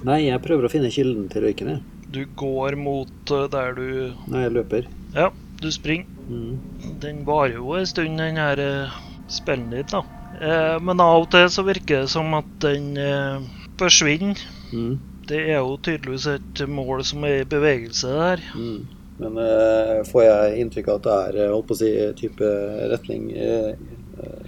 Nei, 0.09 0.22
jeg 0.31 0.40
prøver 0.46 0.64
å 0.64 0.72
finne 0.72 0.90
kilden 0.94 1.29
til 1.29 1.44
røyken, 1.44 1.74
jeg. 1.74 1.85
Du 2.14 2.24
går 2.40 2.79
mot 2.81 3.12
der 3.29 3.77
du 3.77 3.87
Nei, 4.24 4.46
jeg 4.46 4.57
løper. 4.57 4.88
Ja, 5.12 5.29
du 5.61 5.68
springer. 5.74 6.13
Mm. 6.28 6.58
Den 7.02 7.24
varer 7.28 7.58
jo 7.58 7.74
en 7.76 7.88
stund, 7.88 8.18
den 8.20 8.40
her 8.40 8.60
eh, 8.62 8.98
spillen 9.32 9.70
ditt, 9.74 9.92
da. 9.92 10.02
Eh, 10.40 10.76
men 10.82 11.02
av 11.02 11.24
og 11.24 11.30
til 11.34 11.48
så 11.52 11.64
virker 11.66 12.04
det 12.04 12.12
som 12.12 12.34
at 12.38 12.48
den 12.64 12.94
eh, 13.00 13.44
forsvinner. 13.80 14.40
Mm. 14.72 14.98
Det 15.28 15.40
er 15.40 15.62
jo 15.62 15.78
tydeligvis 15.80 16.26
et 16.34 16.62
mål 16.68 17.04
som 17.06 17.24
er 17.24 17.42
i 17.42 17.48
bevegelse 17.48 18.12
der. 18.12 18.44
Mm. 18.56 18.84
Men 19.22 19.38
eh, 19.38 20.02
får 20.10 20.24
jeg 20.26 20.60
inntrykk 20.64 20.90
av 20.90 21.00
at 21.00 21.06
det 21.06 21.16
er 21.16 21.40
eh, 21.44 21.52
holdt 21.54 21.68
på 21.70 21.76
å 21.76 21.80
si, 21.80 21.90
type 22.18 22.52
retning 22.90 23.28
eh, 23.38 23.74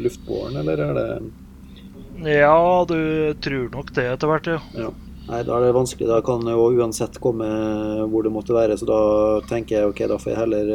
luftbåren, 0.02 0.58
eller 0.62 0.82
er 0.88 0.96
det 0.98 1.08
Ja, 2.40 2.84
du 2.88 2.98
tror 3.44 3.68
nok 3.72 3.92
det 3.94 4.08
etter 4.10 4.32
hvert, 4.32 4.50
ja. 4.50 4.62
Ja. 4.74 4.92
Nei, 5.26 5.40
da 5.42 5.56
er 5.56 5.64
det 5.64 5.74
vanskelig. 5.74 6.06
Da 6.06 6.20
kan 6.22 6.44
det 6.46 6.52
jo 6.54 6.68
uansett 6.78 7.16
komme 7.18 7.46
hvor 8.12 8.22
det 8.22 8.30
måtte 8.30 8.54
være. 8.54 8.76
Så 8.78 8.86
da 8.86 8.98
tenker 9.50 9.80
jeg 9.80 9.88
ok, 9.90 10.04
da 10.12 10.18
får 10.22 10.30
jeg 10.30 10.38
heller 10.38 10.68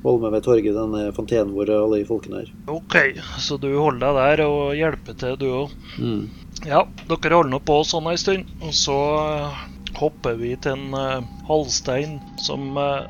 eh, 0.00 0.04
holde 0.04 0.24
meg 0.24 0.32
ved 0.36 0.44
torget, 0.46 0.76
denne 0.76 1.12
fontenen 1.16 1.54
hvor 1.54 1.70
alle 1.70 2.00
de 2.00 2.08
folkene 2.08 2.42
er. 2.42 2.52
OK, 2.72 2.96
så 3.38 3.58
du 3.60 3.68
holder 3.76 4.00
deg 4.06 4.18
der 4.20 4.44
og 4.46 4.74
hjelper 4.78 5.18
til, 5.20 5.36
du 5.40 5.48
òg. 5.62 5.74
Mm. 6.00 6.22
Ja, 6.66 6.84
dere 7.08 7.36
holder 7.36 7.54
nå 7.54 7.60
på 7.64 7.80
sånn 7.88 8.10
ei 8.10 8.18
stund, 8.20 8.50
og 8.60 8.74
så 8.76 8.98
eh, 9.20 9.62
hopper 10.00 10.36
vi 10.40 10.54
til 10.62 10.76
en 10.76 10.94
uh, 10.94 11.24
halvstein 11.48 12.20
som 12.40 12.76
uh, 12.78 13.08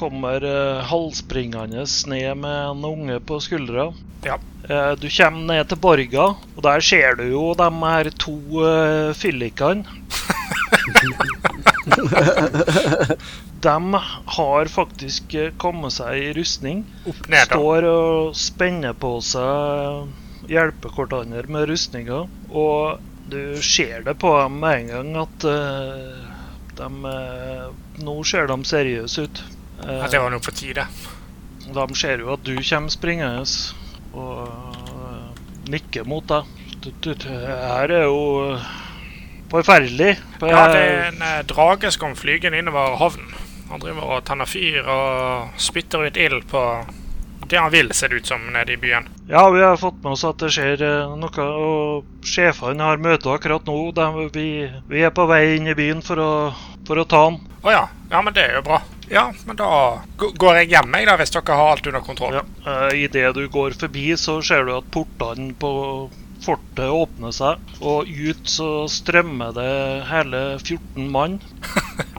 kommer 0.00 0.42
uh, 0.42 0.82
halvspringende 0.88 1.84
ned 2.10 2.40
med 2.40 2.58
en 2.70 2.84
unge 2.88 3.20
på 3.28 3.38
skuldra. 3.44 3.92
Ja. 4.24 4.38
Eh, 4.68 4.92
du 4.96 5.08
kommer 5.12 5.44
ned 5.52 5.68
til 5.68 5.76
borga, 5.78 6.24
og 6.56 6.62
der 6.64 6.80
ser 6.80 7.18
du 7.18 7.26
jo 7.28 7.52
de 7.58 7.68
her 7.84 8.10
to 8.16 8.32
uh, 8.56 9.12
fyllikene. 9.12 9.84
de 13.64 14.00
har 14.36 14.68
faktisk 14.68 15.34
eh, 15.34 15.52
kommet 15.60 15.96
seg 15.96 16.20
i 16.20 16.32
rustning. 16.36 16.84
Opp 17.08 17.24
ned, 17.28 17.48
da. 17.48 17.56
Står 17.56 17.88
og 17.88 18.36
spenner 18.38 18.96
på 18.96 19.16
seg 19.24 20.12
hjelper 20.50 20.92
hverandre 20.92 21.48
med 21.48 21.68
rustninger. 21.70 22.28
Og 22.52 23.00
du 23.32 23.56
ser 23.64 24.04
det 24.04 24.18
på 24.20 24.34
dem 24.36 24.60
med 24.60 24.82
en 24.82 24.92
gang 24.92 25.16
at 25.24 25.48
eh, 25.48 26.30
de 26.76 26.90
eh, 27.14 27.66
Nå 28.04 28.16
ser 28.26 28.48
de 28.50 28.56
seriøse 28.66 29.24
ut. 29.24 29.42
At 29.84 30.10
det 30.10 30.18
var 30.18 30.32
noe 30.32 30.42
på 30.42 30.52
tide. 30.54 30.82
de 31.64 31.84
ser 31.98 32.20
jo 32.20 32.32
at 32.34 32.42
du 32.44 32.56
kommer 32.58 32.90
springende 32.90 33.44
og 34.14 35.70
nikker 35.70 36.06
mot 36.06 36.26
deg. 36.26 36.50
Her 37.24 37.94
er 37.94 38.04
jo 38.04 38.58
forferdelig. 39.50 40.16
Ja, 40.42 40.66
det 40.74 40.82
er 40.82 41.08
en 41.12 41.24
drage 41.48 41.92
som 41.94 42.08
kom 42.08 42.18
flygende 42.18 42.58
innover 42.58 42.98
havnen. 43.00 43.43
Han 43.70 43.80
driver 43.82 44.16
og 44.16 44.26
tenner 44.28 44.48
fyr 44.48 44.84
og 44.84 45.56
spytter 45.60 46.06
ut 46.06 46.20
ild 46.20 46.44
på 46.50 46.62
det 47.48 47.58
han 47.60 47.72
vil, 47.72 47.92
ser 47.92 48.08
det 48.08 48.22
ut 48.22 48.26
som, 48.26 48.40
nede 48.52 48.72
i 48.72 48.76
byen. 48.80 49.08
Ja, 49.28 49.50
vi 49.50 49.62
har 49.62 49.76
fått 49.76 50.00
med 50.02 50.12
oss 50.12 50.24
at 50.24 50.40
det 50.40 50.50
skjer 50.54 50.80
eh, 50.84 51.12
noe, 51.18 51.44
og 51.44 52.24
sjefene 52.26 52.88
har 52.88 53.02
møte 53.02 53.28
akkurat 53.32 53.66
nå. 53.68 53.76
De, 53.96 54.06
vi, 54.32 54.46
vi 54.88 55.04
er 55.04 55.12
på 55.14 55.26
vei 55.28 55.58
inn 55.58 55.68
i 55.68 55.76
byen 55.76 56.00
for 56.04 56.20
å, 56.20 56.32
for 56.88 57.00
å 57.00 57.06
ta 57.08 57.24
han. 57.26 57.38
Å 57.64 57.74
ja. 57.74 57.84
Ja, 58.10 58.22
men 58.24 58.36
det 58.36 58.46
er 58.46 58.58
jo 58.58 58.64
bra. 58.66 58.80
Ja, 59.10 59.26
men 59.44 59.58
da 59.60 59.68
går 60.16 60.60
jeg 60.62 60.72
hjem, 60.72 60.96
jeg, 60.96 61.08
da, 61.10 61.16
hvis 61.20 61.34
dere 61.34 61.58
har 61.60 61.72
alt 61.74 61.88
under 61.90 62.04
kontroll. 62.04 62.38
Ja. 62.38 62.44
Uh, 62.64 62.90
Idet 62.96 63.34
du 63.36 63.44
går 63.52 63.76
forbi, 63.76 64.06
så 64.20 64.38
ser 64.44 64.64
du 64.64 64.74
at 64.78 64.88
portene 64.94 65.52
på 65.60 65.72
fortet 66.44 66.92
åpner 66.92 67.32
seg, 67.32 67.60
og 67.80 68.08
ut 68.08 68.48
så 68.50 68.84
strømmer 68.92 69.54
det 69.56 69.70
hele 70.10 70.42
14 70.60 71.08
mann. 71.12 71.38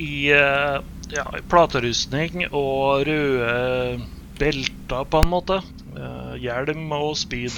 I, 0.00 0.32
eh, 0.32 0.78
ja, 1.12 1.26
platerustning 1.52 2.46
og 2.48 3.04
røde 3.08 4.00
belter, 4.40 5.04
på 5.04 5.20
en 5.20 5.30
måte. 5.30 5.60
Eh, 5.96 6.34
hjelm 6.40 6.90
og 6.96 7.14
spyd. 7.20 7.54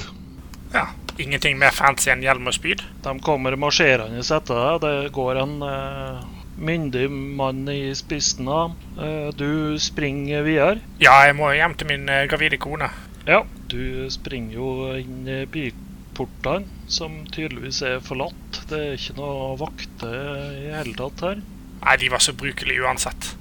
Ja. 0.73 0.89
Ingenting 1.21 1.59
mer 1.61 1.75
fancy 1.77 2.09
enn 2.09 2.23
hjelm 2.25 2.49
og 2.49 2.57
spyd. 2.57 2.83
De 3.05 3.13
kommer 3.25 3.57
marsjerende 3.61 4.23
etter 4.23 4.57
deg. 4.57 4.79
Det 4.85 5.13
går 5.13 5.43
en 5.43 5.59
uh, 5.61 6.23
myndig 6.57 7.05
mann 7.13 7.67
i 7.69 7.93
spissen 7.99 8.49
av. 8.49 8.73
Eh, 8.97 9.29
du 9.37 9.77
springer 9.83 10.47
videre. 10.47 10.81
Ja, 11.03 11.19
jeg 11.27 11.37
må 11.37 11.53
hjem 11.53 11.77
til 11.77 11.93
min 11.93 12.09
uh, 12.09 12.25
gravide 12.31 12.61
kone. 12.63 12.89
Ja, 13.29 13.43
du 13.69 14.09
springer 14.11 14.57
jo 14.57 14.71
inn 14.97 15.29
i 15.29 15.43
byportene, 15.53 16.65
som 16.91 17.21
tydeligvis 17.29 17.83
er 17.87 18.01
forlatt. 18.05 18.63
Det 18.73 18.81
er 18.81 18.97
ikke 18.97 19.19
noe 19.21 19.53
vakter 19.61 20.17
i 20.57 20.71
hele 20.73 20.97
tatt 20.97 21.27
her. 21.29 21.45
Nei, 21.83 21.97
de 21.99 22.11
var 22.13 22.23
så 22.23 22.35
brukelige 22.39 22.85
uansett. 22.85 23.33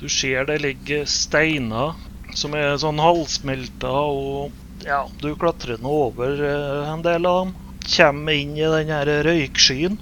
Du 0.00 0.08
ser 0.12 0.44
det 0.48 0.58
ligger 0.64 1.06
steiner 1.08 1.94
som 2.36 2.54
er 2.58 2.74
sånn 2.80 2.98
halvsmelta, 3.00 3.90
og 3.90 4.84
ja, 4.84 5.04
du 5.22 5.30
klatrer 5.40 5.80
nå 5.80 5.92
over 6.10 6.42
eh, 6.44 6.90
en 6.92 7.04
del 7.06 7.26
av 7.28 7.46
dem. 7.46 7.54
Kommer 7.86 8.34
inn 8.34 8.56
i 8.58 8.66
den 8.66 8.90
her 8.90 9.08
røykskyen 9.24 9.96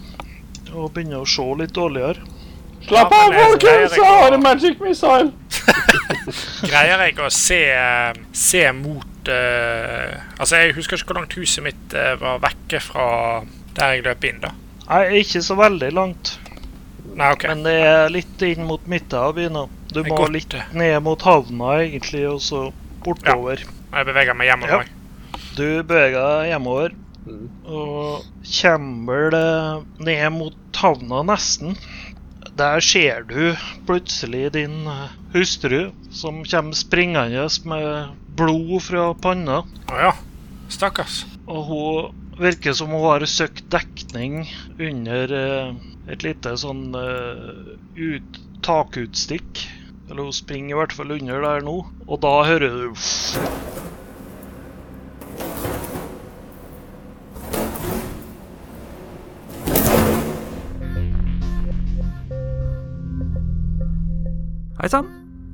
og 0.75 0.95
begynner 0.95 1.23
å 1.23 1.29
se 1.29 1.45
litt 1.61 1.75
dårligere. 1.77 2.25
Slapp 2.85 3.13
av, 3.17 3.33
folkens! 3.33 3.93
det 3.95 4.01
Jeg 4.01 4.09
har 4.09 4.35
en 4.37 4.43
magic 4.45 4.81
missile! 4.83 5.31
Greier 6.71 7.05
jeg 7.07 7.21
å 7.23 7.31
se, 7.33 7.61
se 8.37 8.65
mot 8.77 9.31
uh, 9.31 10.11
Altså, 10.37 10.59
jeg 10.61 10.75
husker 10.77 10.99
ikke 10.99 11.13
hvor 11.13 11.21
langt 11.23 11.37
huset 11.39 11.65
mitt 11.65 11.97
uh, 11.97 12.13
var 12.21 12.43
vekke 12.45 12.81
fra 12.85 13.07
der 13.75 13.95
jeg 13.95 14.05
løp 14.05 14.27
inn, 14.29 14.43
da. 14.43 14.53
Nei, 14.85 15.23
ikke 15.23 15.41
så 15.43 15.57
veldig 15.57 15.89
langt, 15.97 16.35
Nei, 17.15 17.31
okay. 17.35 17.53
men 17.53 17.63
det 17.67 17.77
er 17.87 18.11
litt 18.13 18.43
inn 18.43 18.67
mot 18.67 18.91
midten 18.91 19.21
av 19.21 19.37
byen. 19.37 19.61
Du 19.95 20.03
må 20.03 20.19
godt, 20.19 20.35
litt 20.35 20.57
ned 20.75 20.97
mot 21.07 21.23
havna, 21.23 21.77
egentlig, 21.85 22.25
og 22.31 22.43
så 22.43 22.67
bortover. 23.05 23.63
Jeg 23.95 24.09
beveger 24.11 24.37
meg 24.37 24.51
hjemover. 24.51 24.85
Ja. 24.85 25.41
Du 25.55 25.67
beveger 25.87 26.19
deg 26.19 26.53
hjemover 26.55 26.95
Mm. 27.25 27.49
og 27.65 28.25
kommer 28.45 29.31
det 29.33 30.05
ned 30.05 30.27
mot 30.35 30.77
havna 30.77 31.23
nesten. 31.25 31.77
Der 32.55 32.81
ser 32.85 33.25
du 33.25 33.57
plutselig 33.89 34.53
din 34.55 34.85
hustru 35.33 35.93
som 36.13 36.43
kommer 36.45 36.77
springende 36.77 37.49
med 37.65 38.13
blod 38.37 38.77
fra 38.85 39.07
panna. 39.15 39.63
Å 39.89 40.03
ja. 40.03 40.13
Stakkars. 40.69 41.25
Og 41.49 41.65
hun 41.71 42.24
virker 42.39 42.73
som 42.73 42.91
hun 42.91 43.05
har 43.05 43.25
søkt 43.31 43.67
dekning 43.73 44.45
under 44.79 45.33
eh, 45.35 45.75
et 46.11 46.25
lite 46.27 46.55
sånn 46.61 46.91
eh, 46.99 47.75
ut, 47.97 48.41
takutstikk. 48.65 49.65
Eller 50.11 50.27
hun 50.27 50.37
springer 50.37 50.75
i 50.75 50.79
hvert 50.83 50.97
fall 50.97 51.15
under 51.15 51.45
der 51.45 51.65
nå. 51.65 51.79
Og 52.09 52.21
da 52.25 52.35
hører 52.45 52.75
du 52.75 53.05
Hei 64.85 64.91
sann, 64.93 65.07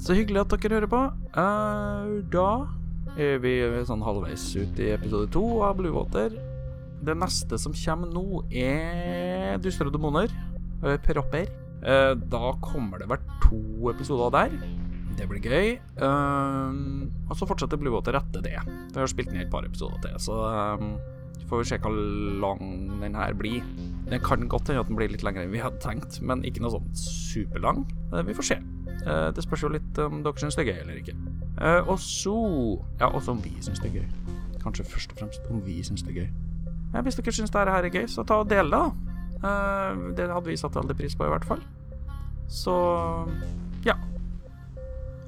så 0.03 0.17
hyggelig 0.17 0.41
at 0.43 0.55
dere 0.57 0.81
hører 0.81 0.91
på. 0.91 1.01
Uh, 1.39 2.19
da 2.35 2.49
er 3.15 3.39
vi 3.39 3.61
sånn 3.87 4.03
halvveis 4.03 4.49
ut 4.59 4.81
i 4.83 4.91
episode 4.91 5.31
to 5.31 5.45
av 5.63 5.77
Bluewater. 5.79 6.35
Det 7.01 7.15
neste 7.17 7.57
som 7.59 7.73
kommer 7.73 8.11
nå, 8.13 8.25
er 8.53 9.59
Duster 9.63 9.89
og 9.89 9.95
demoner. 9.97 10.29
eh, 10.85 10.97
Propper. 11.05 11.49
Eh, 11.83 12.15
da 12.15 12.53
kommer 12.61 12.99
det 13.01 13.09
vel 13.09 13.19
to 13.43 13.91
episoder 13.91 14.31
der. 14.31 14.51
Det 15.17 15.29
blir 15.29 15.41
gøy. 15.41 15.79
Eh, 15.97 16.71
og 17.29 17.37
så 17.37 17.47
fortsetter 17.49 17.77
Bluewater 17.81 18.17
etter 18.17 18.43
det. 18.45 18.59
Vi 18.93 18.99
har 19.01 19.07
spilt 19.07 19.33
ned 19.33 19.47
et 19.47 19.51
par 19.51 19.65
episoder 19.65 20.01
til, 20.03 20.19
så 20.19 20.37
får 21.49 21.59
vi 21.59 21.65
se 21.65 21.79
hvor 21.79 21.97
lang 22.41 23.01
den 23.01 23.15
her 23.15 23.33
blir. 23.35 23.63
Det 24.11 24.23
kan 24.23 24.49
godt 24.49 24.69
hende 24.69 24.81
at 24.81 24.89
den 24.89 24.97
blir 24.97 25.09
litt 25.11 25.23
lengre 25.23 25.45
enn 25.45 25.53
vi 25.53 25.59
hadde 25.63 25.81
tenkt, 25.81 26.21
men 26.23 26.45
ikke 26.45 26.61
noe 26.63 26.71
sånn 26.71 26.91
superlang. 26.95 27.85
Vi 28.27 28.35
får 28.35 28.45
se. 28.53 28.59
Det 29.35 29.43
spørs 29.43 29.63
jo 29.65 29.69
litt 29.73 29.99
om 29.99 30.23
dere 30.23 30.37
syns 30.39 30.57
det 30.57 30.67
er 30.69 30.73
gøy 30.75 30.81
eller 30.83 31.01
ikke. 31.01 31.17
Og 31.89 31.99
så 31.99 32.35
Ja, 33.01 33.09
også 33.09 33.33
om 33.33 33.41
vi 33.43 33.51
syns 33.61 33.81
det 33.81 33.91
er 33.91 34.01
gøy. 34.03 34.09
Kanskje 34.61 34.85
først 34.85 35.13
og 35.13 35.19
fremst 35.19 35.41
om 35.51 35.61
vi 35.65 35.81
syns 35.83 36.03
det 36.03 36.17
er 36.17 36.21
gøy. 36.23 36.31
Ja, 36.95 37.01
hvis 37.07 37.15
dere 37.19 37.33
syns 37.33 37.53
dette 37.53 37.71
her 37.71 37.87
er 37.87 37.95
gøy, 37.95 38.07
så 38.11 38.25
ta 38.27 38.41
og 38.43 38.51
del 38.51 38.71
det, 38.71 38.79
da. 38.79 39.11
Eh, 39.41 40.01
det 40.19 40.29
hadde 40.31 40.51
vi 40.51 40.57
satt 40.59 40.77
veldig 40.77 40.97
pris 40.99 41.17
på, 41.17 41.27
i 41.27 41.33
hvert 41.33 41.47
fall. 41.47 41.63
Så 42.51 42.77
ja. 43.87 43.95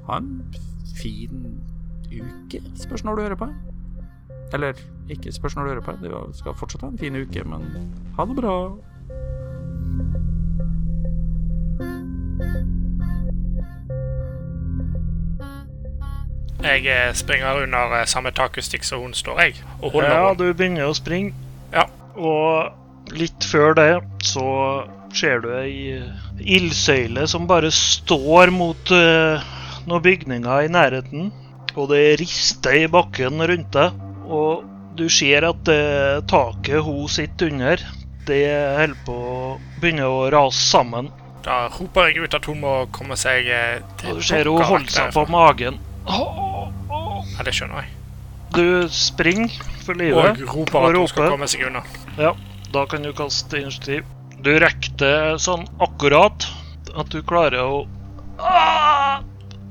Ha 0.07 0.17
en 0.19 0.43
fin 0.99 1.45
uke, 2.11 2.59
spørs 2.75 3.03
når 3.03 3.15
du 3.15 3.21
hører 3.21 3.39
på. 3.39 3.47
Eller 4.53 4.73
ikke 5.09 5.31
spørs 5.31 5.55
når 5.55 5.63
du 5.63 5.69
hører 5.69 5.85
på. 5.85 5.95
Du 6.03 6.33
skal 6.33 6.57
fortsatt 6.59 6.81
ha 6.81 6.91
en 6.91 6.97
fin 6.97 7.15
uke, 7.15 7.43
men 7.43 7.63
ha 8.17 8.25
det 8.25 8.35
bra. 8.35 8.57
Jeg 16.63 16.85
eh, 16.85 17.13
springer 17.13 17.63
under 17.63 18.01
eh, 18.01 18.05
samme 18.05 18.31
takustikk 18.31 18.83
som 18.83 19.01
hun 19.01 19.13
står, 19.13 19.39
jeg. 19.41 19.63
Og 19.81 19.91
holder 19.91 20.13
Ja, 20.15 20.33
du 20.33 20.53
begynner 20.53 20.87
å 20.87 20.93
springe. 20.95 21.33
Og 22.17 23.13
litt 23.17 23.45
før 23.49 23.75
det 23.77 23.91
så 24.25 24.47
ser 25.13 25.43
du 25.43 25.49
ei 25.55 26.01
ildsøyle 26.39 27.25
som 27.29 27.47
bare 27.49 27.69
står 27.73 28.51
mot 28.53 28.93
uh, 28.93 29.41
noen 29.87 30.05
bygninger 30.05 30.67
i 30.67 30.71
nærheten. 30.73 31.31
Og 31.73 31.89
det 31.89 32.19
rister 32.21 32.83
i 32.83 32.89
bakken 32.91 33.41
rundt 33.41 33.73
deg. 33.75 33.97
Og 34.23 34.63
du 34.97 35.07
ser 35.09 35.45
at 35.47 35.63
det 35.65 36.27
taket 36.29 36.83
hun 36.85 37.07
sitter 37.09 37.49
under, 37.49 37.81
det 38.27 38.45
holder 38.77 38.99
på 39.07 39.15
å 39.17 39.39
begynne 39.81 40.05
å 40.07 40.27
rase 40.31 40.61
sammen. 40.69 41.09
Da 41.43 41.65
roper 41.73 42.07
jeg 42.07 42.23
ut 42.23 42.37
at 42.37 42.45
hun 42.47 42.61
må 42.61 42.75
komme 42.95 43.17
seg 43.19 43.49
eh, 43.51 43.81
til 43.99 44.13
Og 44.13 44.21
du 44.21 44.27
ser 44.29 44.47
hun 44.47 44.63
holder 44.63 44.93
seg 44.93 45.11
på 45.17 45.25
magen. 45.33 45.81
Ja, 46.07 47.43
det 47.43 47.55
skjønner 47.57 47.83
jeg. 47.83 48.02
Du 48.53 48.89
springer 48.89 49.53
for 49.85 49.97
livet. 49.97 50.41
Og 50.43 50.55
roper 50.55 50.79
og 50.79 50.89
at 50.89 50.99
hun 50.99 51.07
skal 51.11 51.31
komme 51.33 51.49
seg 51.49 51.65
unna. 51.69 51.81
Ja, 52.19 52.33
da 52.73 52.85
kan 52.89 53.05
du 53.05 53.13
kaste 53.17 53.61
initiativ. 53.61 54.05
Du 54.43 54.51
rekker 54.59 54.95
det 54.99 55.15
sånn 55.41 55.65
akkurat 55.81 56.45
at 56.93 57.09
du 57.13 57.21
klarer 57.25 57.63
å 57.63 57.83
Ah! 58.43 59.21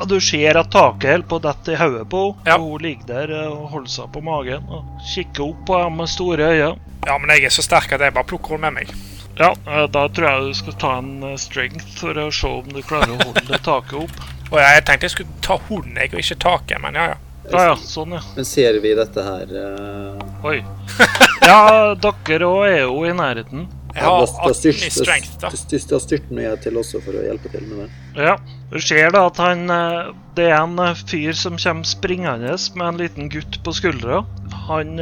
Du 0.06 0.16
ser 0.20 0.56
at 0.58 0.70
taket 0.72 1.10
holder 1.12 1.26
på 1.28 1.38
å 1.38 1.42
dette 1.44 1.74
i 1.74 1.78
hodet 1.78 2.04
på 2.10 2.22
henne. 2.32 2.48
Ja. 2.48 2.56
Hun 2.58 2.82
ligger 2.82 3.06
der 3.10 3.32
og 3.50 3.68
holder 3.74 3.92
seg 3.92 4.10
på 4.14 4.22
magen 4.24 4.66
og 4.66 5.02
kikker 5.12 5.44
opp 5.50 5.64
på 5.68 5.78
henne 5.78 5.98
med 6.00 6.10
store 6.10 6.48
øyne. 6.50 6.92
Ja, 7.06 7.18
men 7.18 7.34
jeg 7.34 7.46
er 7.46 7.54
så 7.54 7.64
sterk 7.66 7.92
at 7.94 8.02
jeg 8.02 8.14
bare 8.14 8.26
plukker 8.26 8.56
henne 8.56 8.70
med 8.70 8.82
meg. 8.82 8.94
Ja, 9.38 9.52
eh, 9.52 9.86
da 9.90 10.06
tror 10.12 10.28
jeg 10.28 10.48
du 10.48 10.58
skal 10.58 10.78
ta 10.80 10.94
en 11.00 11.12
eh, 11.26 11.38
strength 11.40 11.98
for 12.00 12.18
å 12.18 12.28
se 12.34 12.50
om 12.50 12.72
du 12.72 12.82
klarer 12.82 13.14
å 13.14 13.20
holde 13.22 13.60
taket 13.62 13.94
opp. 14.02 14.24
Og 14.50 14.58
jeg 14.60 14.84
tenkte 14.86 15.08
jeg 15.08 15.14
skulle 15.14 15.44
ta 15.44 15.58
hunden, 15.68 15.96
jeg, 15.96 16.12
og 16.12 16.24
ikke 16.24 16.40
taket, 16.42 16.82
men 16.82 16.98
ja, 16.98 17.12
ja. 17.14 17.20
Ja, 17.50 17.62
ja, 17.72 17.76
sånn, 17.76 18.12
ja. 18.14 18.20
Men 18.36 18.46
ser 18.46 18.76
vi 18.84 18.92
dette 18.94 19.22
her 19.26 19.50
uh... 19.50 20.46
Oi. 20.46 20.60
Ja, 21.42 21.94
dere 21.98 22.46
òg 22.46 22.64
er 22.68 22.82
jo 22.84 23.00
i 23.08 23.12
nærheten. 23.18 23.64
Jeg 23.92 24.04
har 24.06 24.20
da- 24.22 24.26
da 24.30 24.52
18 24.52 24.54
styrt- 24.60 24.84
i 24.86 24.90
strength, 24.94 25.32
da. 25.42 25.48
Da 25.50 25.58
styr- 25.58 25.88
da 25.90 25.98
styrter 26.00 26.38
jeg 26.44 26.60
til 26.62 26.78
også 26.80 27.00
for 27.02 27.18
å 27.18 27.24
hjelpe 27.26 27.50
til 27.52 27.66
med 27.66 27.80
det. 27.82 27.88
Ja, 28.28 28.36
du 28.70 28.78
ser 28.80 29.10
da 29.12 29.24
at 29.26 29.40
han 29.42 29.64
eh, 29.74 30.12
Det 30.38 30.46
er 30.48 30.60
en 30.62 30.78
eh, 30.80 30.94
fyr 31.10 31.34
som 31.36 31.58
kommer 31.60 31.84
springende 31.90 32.54
med 32.78 32.86
en 32.92 33.02
liten 33.02 33.28
gutt 33.34 33.58
på 33.66 33.74
skuldra. 33.74 34.22
Han 34.70 34.94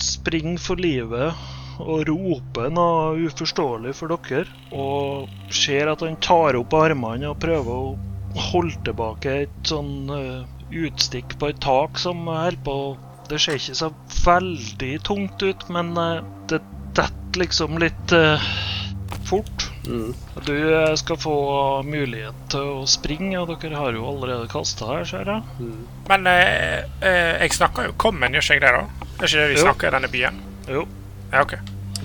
springer 0.00 0.58
for 0.58 0.80
livet 0.80 1.44
og 1.78 2.06
roper 2.08 2.70
noe 2.72 3.14
uforståelig 3.28 3.92
for 4.00 4.16
dere. 4.16 4.48
Og 4.72 5.28
ser 5.52 5.92
at 5.92 6.00
han 6.02 6.16
tar 6.24 6.56
opp 6.58 6.72
armene 6.80 7.28
og 7.30 7.38
prøver 7.44 7.68
å 7.92 7.96
holde 8.50 8.80
tilbake 8.88 9.36
et 9.44 9.60
sånn 9.68 10.08
utstikk 10.72 11.36
på 11.40 11.50
et 11.52 11.60
tak 11.62 11.98
som 12.02 12.24
holder 12.26 12.56
på 12.66 12.76
Det 13.30 13.38
ser 13.42 13.58
ikke 13.58 13.74
så 13.74 13.88
veldig 14.24 14.92
tungt 15.06 15.42
ut, 15.42 15.64
men 15.74 15.92
eh, 15.98 16.20
det 16.50 16.60
detter 16.94 17.40
liksom 17.42 17.74
litt 17.82 18.12
eh, 18.14 18.44
fort. 19.26 19.64
Mm. 19.86 20.12
Du 20.46 20.52
eh, 20.54 20.92
skal 20.98 21.18
få 21.18 21.34
mulighet 21.86 22.38
til 22.52 22.70
å 22.78 22.84
springe, 22.86 23.34
og 23.42 23.50
dere 23.62 23.80
har 23.80 23.98
jo 23.98 24.06
allerede 24.06 24.46
kasta 24.52 24.86
her, 24.92 25.02
ser 25.10 25.26
jeg. 25.26 25.72
Men 26.08 26.26
eh, 26.30 26.86
eh, 27.02 27.32
jeg 27.42 27.56
snakker 27.58 27.90
jo 27.90 27.96
Kommen, 27.98 28.30
gjør 28.38 28.46
ikke 28.46 28.60
jeg 28.60 28.62
det, 28.62 28.72
da? 28.78 29.08
Er 29.16 29.26
ikke 29.26 29.40
det 29.42 29.48
vi 29.56 29.58
snakker 29.64 29.88
i 29.90 29.94
denne 29.96 30.12
byen? 30.14 30.38
Jo. 30.70 30.86
Ja, 31.32 31.42
OK. 31.42 31.56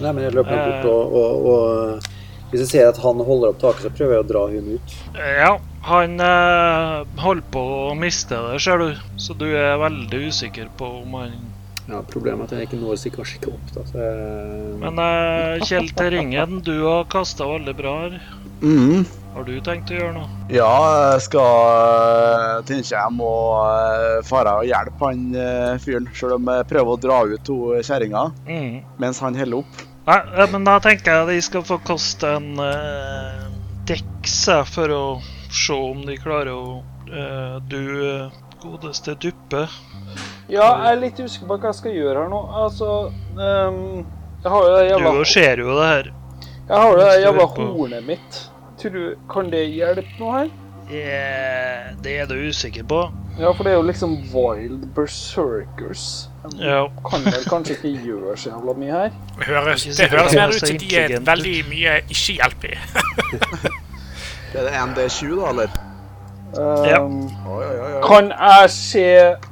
Nei, 0.01 0.09
men 0.15 0.23
jeg 0.25 0.33
løper 0.39 0.57
Eh. 0.57 0.65
bort, 0.65 0.89
og, 0.89 1.15
og, 1.21 1.45
og 1.53 2.10
hvis 2.51 2.65
jeg 2.65 2.69
ser 2.73 2.89
at 2.91 2.99
han 2.99 3.21
holder 3.23 3.53
opp 3.53 3.61
taket, 3.61 3.85
så 3.87 3.93
prøver 3.95 4.17
jeg 4.17 4.25
å 4.25 4.29
dra 4.31 4.41
hun 4.51 4.65
ut. 4.75 4.95
Ja, 5.15 5.53
han 5.87 6.19
eh, 6.19 6.97
holder 7.23 7.47
på 7.53 7.63
å 7.91 7.95
miste 7.97 8.37
det, 8.49 8.59
ser 8.63 8.83
du. 8.83 8.91
Så 9.21 9.35
du 9.39 9.47
er 9.55 9.79
veldig 9.81 10.25
usikker 10.29 10.67
på 10.79 10.91
om 11.01 11.15
han 11.21 11.39
Ja, 11.89 12.03
Problemet 12.07 12.51
er 12.51 12.59
at 12.59 12.61
jeg 12.61 12.69
ikke 12.69 12.81
når 12.83 12.99
sikkert 13.01 13.27
skikke 13.31 13.55
opp. 13.55 13.71
da. 13.75 13.85
Så 13.89 13.97
jeg... 14.03 14.75
Men 14.83 14.99
eh, 15.01 15.63
Kjell 15.67 15.89
til 15.97 16.11
ringen, 16.13 16.59
du 16.67 16.75
har 16.85 17.07
kasta 17.11 17.47
veldig 17.49 17.73
bra 17.79 17.95
her. 18.03 18.19
Mhm. 18.61 19.01
Har 19.31 19.45
du 19.47 19.53
tenkt 19.63 19.87
å 19.93 19.95
gjøre 19.95 20.11
noe? 20.17 20.27
Ja, 20.51 20.67
jeg 21.13 21.21
skal 21.23 21.61
uh, 21.71 22.57
tenke 22.67 22.83
jeg 22.91 23.13
må 23.15 23.29
uh, 23.63 24.19
fare 24.27 24.57
og 24.59 24.67
hjelpe 24.67 25.07
han 25.07 25.21
eh, 25.39 25.77
fyren, 25.79 26.09
selv 26.19 26.35
om 26.35 26.49
jeg 26.51 26.67
prøver 26.67 26.91
å 26.91 26.99
dra 26.99 27.21
ut 27.31 27.45
to 27.47 27.57
kjerringa 27.79 28.25
Mm. 28.43 28.81
mens 28.99 29.21
han 29.23 29.37
holder 29.39 29.61
opp. 29.63 29.79
Nei, 30.05 30.47
men 30.51 30.63
da 30.65 30.79
tenker 30.81 31.13
jeg 31.13 31.27
de 31.29 31.41
skal 31.45 31.65
få 31.65 31.77
koste 31.85 32.29
en 32.39 32.55
uh, 32.57 33.43
eh, 33.91 34.63
for 34.65 34.93
å 34.95 35.03
se 35.51 35.75
om 35.75 35.99
de 36.07 36.15
klarer 36.17 36.55
å 36.55 36.79
uh, 36.81 37.59
Du, 37.69 37.83
eh, 38.07 38.39
godeste 38.63 39.13
duppe, 39.21 39.67
Ja, 40.49 40.65
jeg 40.65 40.95
er 40.95 40.99
litt 41.03 41.21
usikker 41.21 41.51
på 41.51 41.59
hva 41.59 41.69
jeg 41.69 41.79
skal 41.83 41.95
gjøre 41.99 42.23
her 42.23 42.31
nå. 42.31 42.41
Altså 42.63 42.89
um, 43.37 44.01
Jeg 44.41 44.53
har 44.53 44.65
jo 44.65 44.73
det 44.73 44.81
du 44.81 44.89
jævla, 44.89 45.13
jo 45.19 45.29
ser 45.35 45.63
jo 45.63 45.77
det 45.77 45.87
her. 45.91 46.11
jeg 46.67 46.75
har 46.75 46.89
jo 46.89 46.97
det 46.99 47.21
jævla 47.21 47.47
hornet 47.61 48.07
mitt. 48.09 48.43
Tror 48.81 48.97
du, 48.97 49.03
Kan 49.29 49.53
det 49.53 49.65
hjelpe 49.69 50.17
noe 50.17 50.37
her? 50.39 50.53
Yeah, 50.91 51.93
det 52.03 52.17
er 52.19 52.25
du 52.27 52.35
usikker 52.49 52.83
på. 52.89 53.05
Ja, 53.39 53.51
for 53.55 53.63
det 53.63 53.71
er 53.71 53.77
jo 53.79 53.85
liksom 53.87 54.15
wild 54.33 54.85
berserkers. 54.95 56.27
De 56.51 56.65
Ja. 56.65 56.87
kan 57.09 57.23
vel 57.25 57.43
kanskje 57.49 57.75
ikke 57.77 57.91
gjøre 58.05 58.37
så 58.37 58.49
jævla 58.49 58.73
mye 58.77 58.91
her. 58.91 59.11
Det 59.37 59.45
høres, 59.47 59.83
det 59.97 60.09
høres 60.11 60.33
er 60.33 60.39
mer 60.41 60.47
ut 60.55 60.67
som 60.67 60.77
de 60.77 60.95
er 60.97 61.19
veldig 61.19 61.55
mye 61.69 61.95
ikke-hjelp 62.09 62.63
i. 62.63 62.75
Er 64.53 64.65
det 64.67 64.71
ND20, 64.75 65.35
da, 65.39 65.49
eller? 65.49 65.69
Ja. 66.85 66.97
Oi, 66.99 67.65
oi, 67.65 67.75
oi. 67.95 68.01
Kan 68.03 68.25
jeg 68.35 68.69
se 68.75 69.03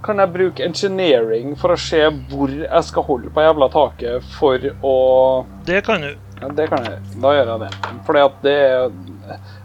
Kan 0.03 0.19
jeg 0.19 0.33
bruke 0.33 0.65
engineering 0.65 1.53
for 1.57 1.71
å 1.71 1.77
se 1.79 2.01
hvor 2.27 2.51
jeg 2.51 2.83
skal 2.83 3.05
holde 3.07 3.29
på 3.31 3.39
jævla 3.45 3.69
taket 3.71 4.25
for 4.35 4.59
å 4.83 4.95
Det 5.65 5.79
kan 5.87 6.01
du. 6.03 6.09
ja, 6.41 6.49
Det 6.57 6.67
kan 6.69 6.83
jeg. 6.83 6.99
Da 7.23 7.31
gjør 7.37 7.53
jeg 7.53 7.59
det. 7.63 7.69
Fordi 8.05 8.19
at 8.25 8.35
det 8.43 8.57
er 8.59 8.91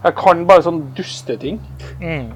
Jeg 0.05 0.15
kan 0.23 0.47
bare 0.47 0.63
sånn 0.63 0.81
dusteting. 0.95 1.59
Mm. 2.01 2.31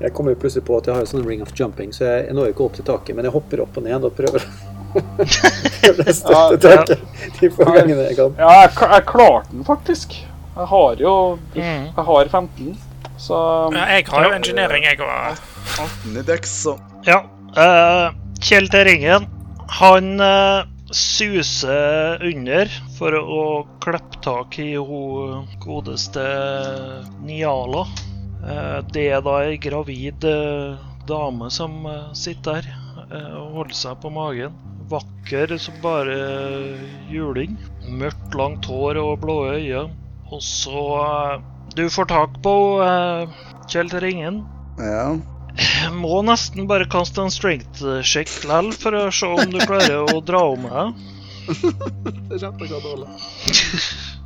Jeg 0.00 0.10
kommer 0.14 0.34
jo 0.34 0.40
plutselig 0.42 0.64
på 0.66 0.78
at 0.78 0.88
jeg 0.88 0.96
har 0.96 1.04
en 1.04 1.10
sånn 1.10 1.26
ring 1.26 1.42
of 1.44 1.52
jumping, 1.54 1.92
så 1.94 2.06
jeg, 2.08 2.22
jeg 2.28 2.36
når 2.36 2.52
ikke 2.52 2.64
opp 2.66 2.78
til 2.78 2.86
taket, 2.88 3.16
men 3.16 3.28
jeg 3.28 3.34
hopper 3.34 3.62
opp 3.64 3.76
og 3.78 3.86
ned 3.86 4.06
og 4.08 4.16
prøver 4.16 4.46
prøver 5.80 6.10
å 6.10 6.14
støtte 6.14 6.58
taket 6.64 7.38
de 7.40 7.50
få 7.54 7.66
gangene 7.68 8.08
jeg 8.08 8.18
kan. 8.18 8.34
Ja, 8.38 8.50
jeg, 8.64 8.74
jeg 8.80 9.06
klarte 9.10 9.54
den 9.54 9.66
faktisk. 9.66 10.18
Jeg 10.54 10.68
har 10.70 11.00
jo 11.02 11.14
Mm. 11.54 11.86
Jeg 11.94 12.04
har 12.08 12.28
15. 12.28 12.74
Så 13.18 13.38
Ja, 13.74 13.86
jeg 13.94 14.06
har 14.10 14.24
jo 14.26 14.34
engineering, 14.34 14.84
jeg 14.84 14.98
òg. 14.98 15.38
18 15.78 16.18
i 16.18 16.38
så 16.50 16.78
Ja. 17.06 17.22
Uh, 17.54 18.10
Kjell 18.42 18.66
til 18.68 18.84
ringen, 18.88 19.28
han 19.78 20.20
uh, 20.20 20.66
suser 20.90 22.22
under 22.26 22.70
for 22.98 23.14
å 23.14 23.44
klippe 23.82 24.18
tak 24.24 24.58
i 24.58 24.74
hun 24.74 25.46
godeste 25.62 26.24
Niala. 27.22 27.86
Eh, 28.44 28.78
det 28.92 29.06
er 29.08 29.22
da 29.24 29.38
ei 29.46 29.56
gravid 29.60 30.24
eh, 30.28 30.76
dame 31.08 31.48
som 31.52 31.84
eh, 31.88 32.12
sitter 32.16 32.64
der 32.64 32.80
og 33.38 33.58
holder 33.58 33.76
seg 33.78 33.98
på 34.02 34.10
magen. 34.10 34.54
Vakker 34.90 35.52
som 35.60 35.76
bare 35.82 36.14
juling. 37.12 37.54
Mørkt, 38.00 38.34
langt 38.36 38.66
hår 38.68 38.98
og 39.00 39.20
blå 39.22 39.36
øyne. 39.52 39.84
Og 40.32 40.40
så 40.42 41.40
Du 41.76 41.84
får 41.90 42.08
tak 42.10 42.40
på 42.42 42.54
Kjell 43.70 43.92
til 43.92 44.04
ringen. 44.04 44.42
ja. 44.80 45.14
Jeg 45.54 45.92
må 46.02 46.18
nesten 46.26 46.66
bare 46.66 46.88
kaste 46.90 47.22
en 47.22 47.30
strength 47.30 47.84
check 48.02 48.26
likevel 48.42 48.72
for 48.74 48.96
å 48.98 49.04
se 49.14 49.28
om 49.30 49.52
du 49.52 49.60
klarer 49.62 50.10
å 50.10 50.18
dra 50.24 50.40
om 50.50 50.66
deg. 50.66 51.04
Det 52.32 52.40
er 52.42 52.82
dårlig. 52.82 53.14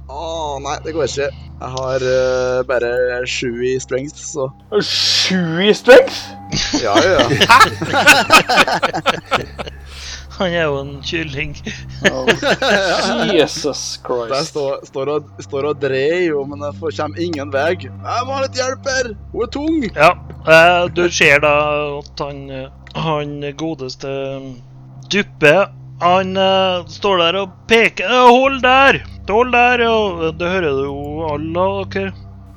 Å 0.08 0.56
nei, 0.64 0.76
det 0.84 0.94
går 0.96 1.04
ikke. 1.04 1.28
Jeg 1.58 1.70
har 1.74 2.04
uh, 2.06 2.62
bare 2.68 2.90
sju 3.28 3.50
i 3.66 3.74
strength, 3.82 4.16
så 4.22 4.46
Sju 4.80 5.60
i 5.66 5.74
strength? 5.76 6.20
Ja, 6.82 6.94
ja. 7.04 7.26
Han 10.38 10.52
er 10.54 10.68
jo 10.68 10.76
en 10.78 10.92
kylling. 11.02 11.56
Jesus 13.34 13.98
Jeg 13.98 14.04
Christ. 14.06 14.52
står, 14.52 14.84
står, 14.86 15.10
og, 15.16 15.30
står 15.42 15.66
og 15.72 15.80
dreier 15.82 16.28
jo, 16.28 16.44
men 16.46 16.62
jeg 16.62 16.76
får, 16.78 16.94
kommer 17.00 17.24
ingen 17.24 17.50
vei. 17.52 17.72
Jeg 17.82 18.26
må 18.28 18.36
ha 18.36 18.44
litt 18.44 18.58
hjelp 18.60 18.86
her! 18.86 19.10
Hun 19.32 19.42
er 19.44 19.50
tung! 19.56 19.78
Ja, 19.98 20.12
eh, 20.46 20.84
du 20.94 21.02
ser 21.10 21.42
da 21.42 21.54
at 21.98 22.22
han, 22.22 22.44
eh, 22.54 22.70
han 23.02 23.34
godeste 23.58 24.12
Duppe 25.10 25.56
Han 26.00 26.36
uh, 26.36 26.86
står 26.86 27.18
der 27.18 27.36
og 27.40 27.54
peker. 27.66 28.06
«Ja, 28.06 28.26
Hold 28.30 28.60
der! 28.62 29.00
Hold 29.28 29.52
der! 29.52 29.82
Og 29.88 30.38
det 30.38 30.50
hører 30.50 30.70
du 30.70 30.84
jo 30.86 31.26
alle 31.26 31.64
dere. 31.90 32.12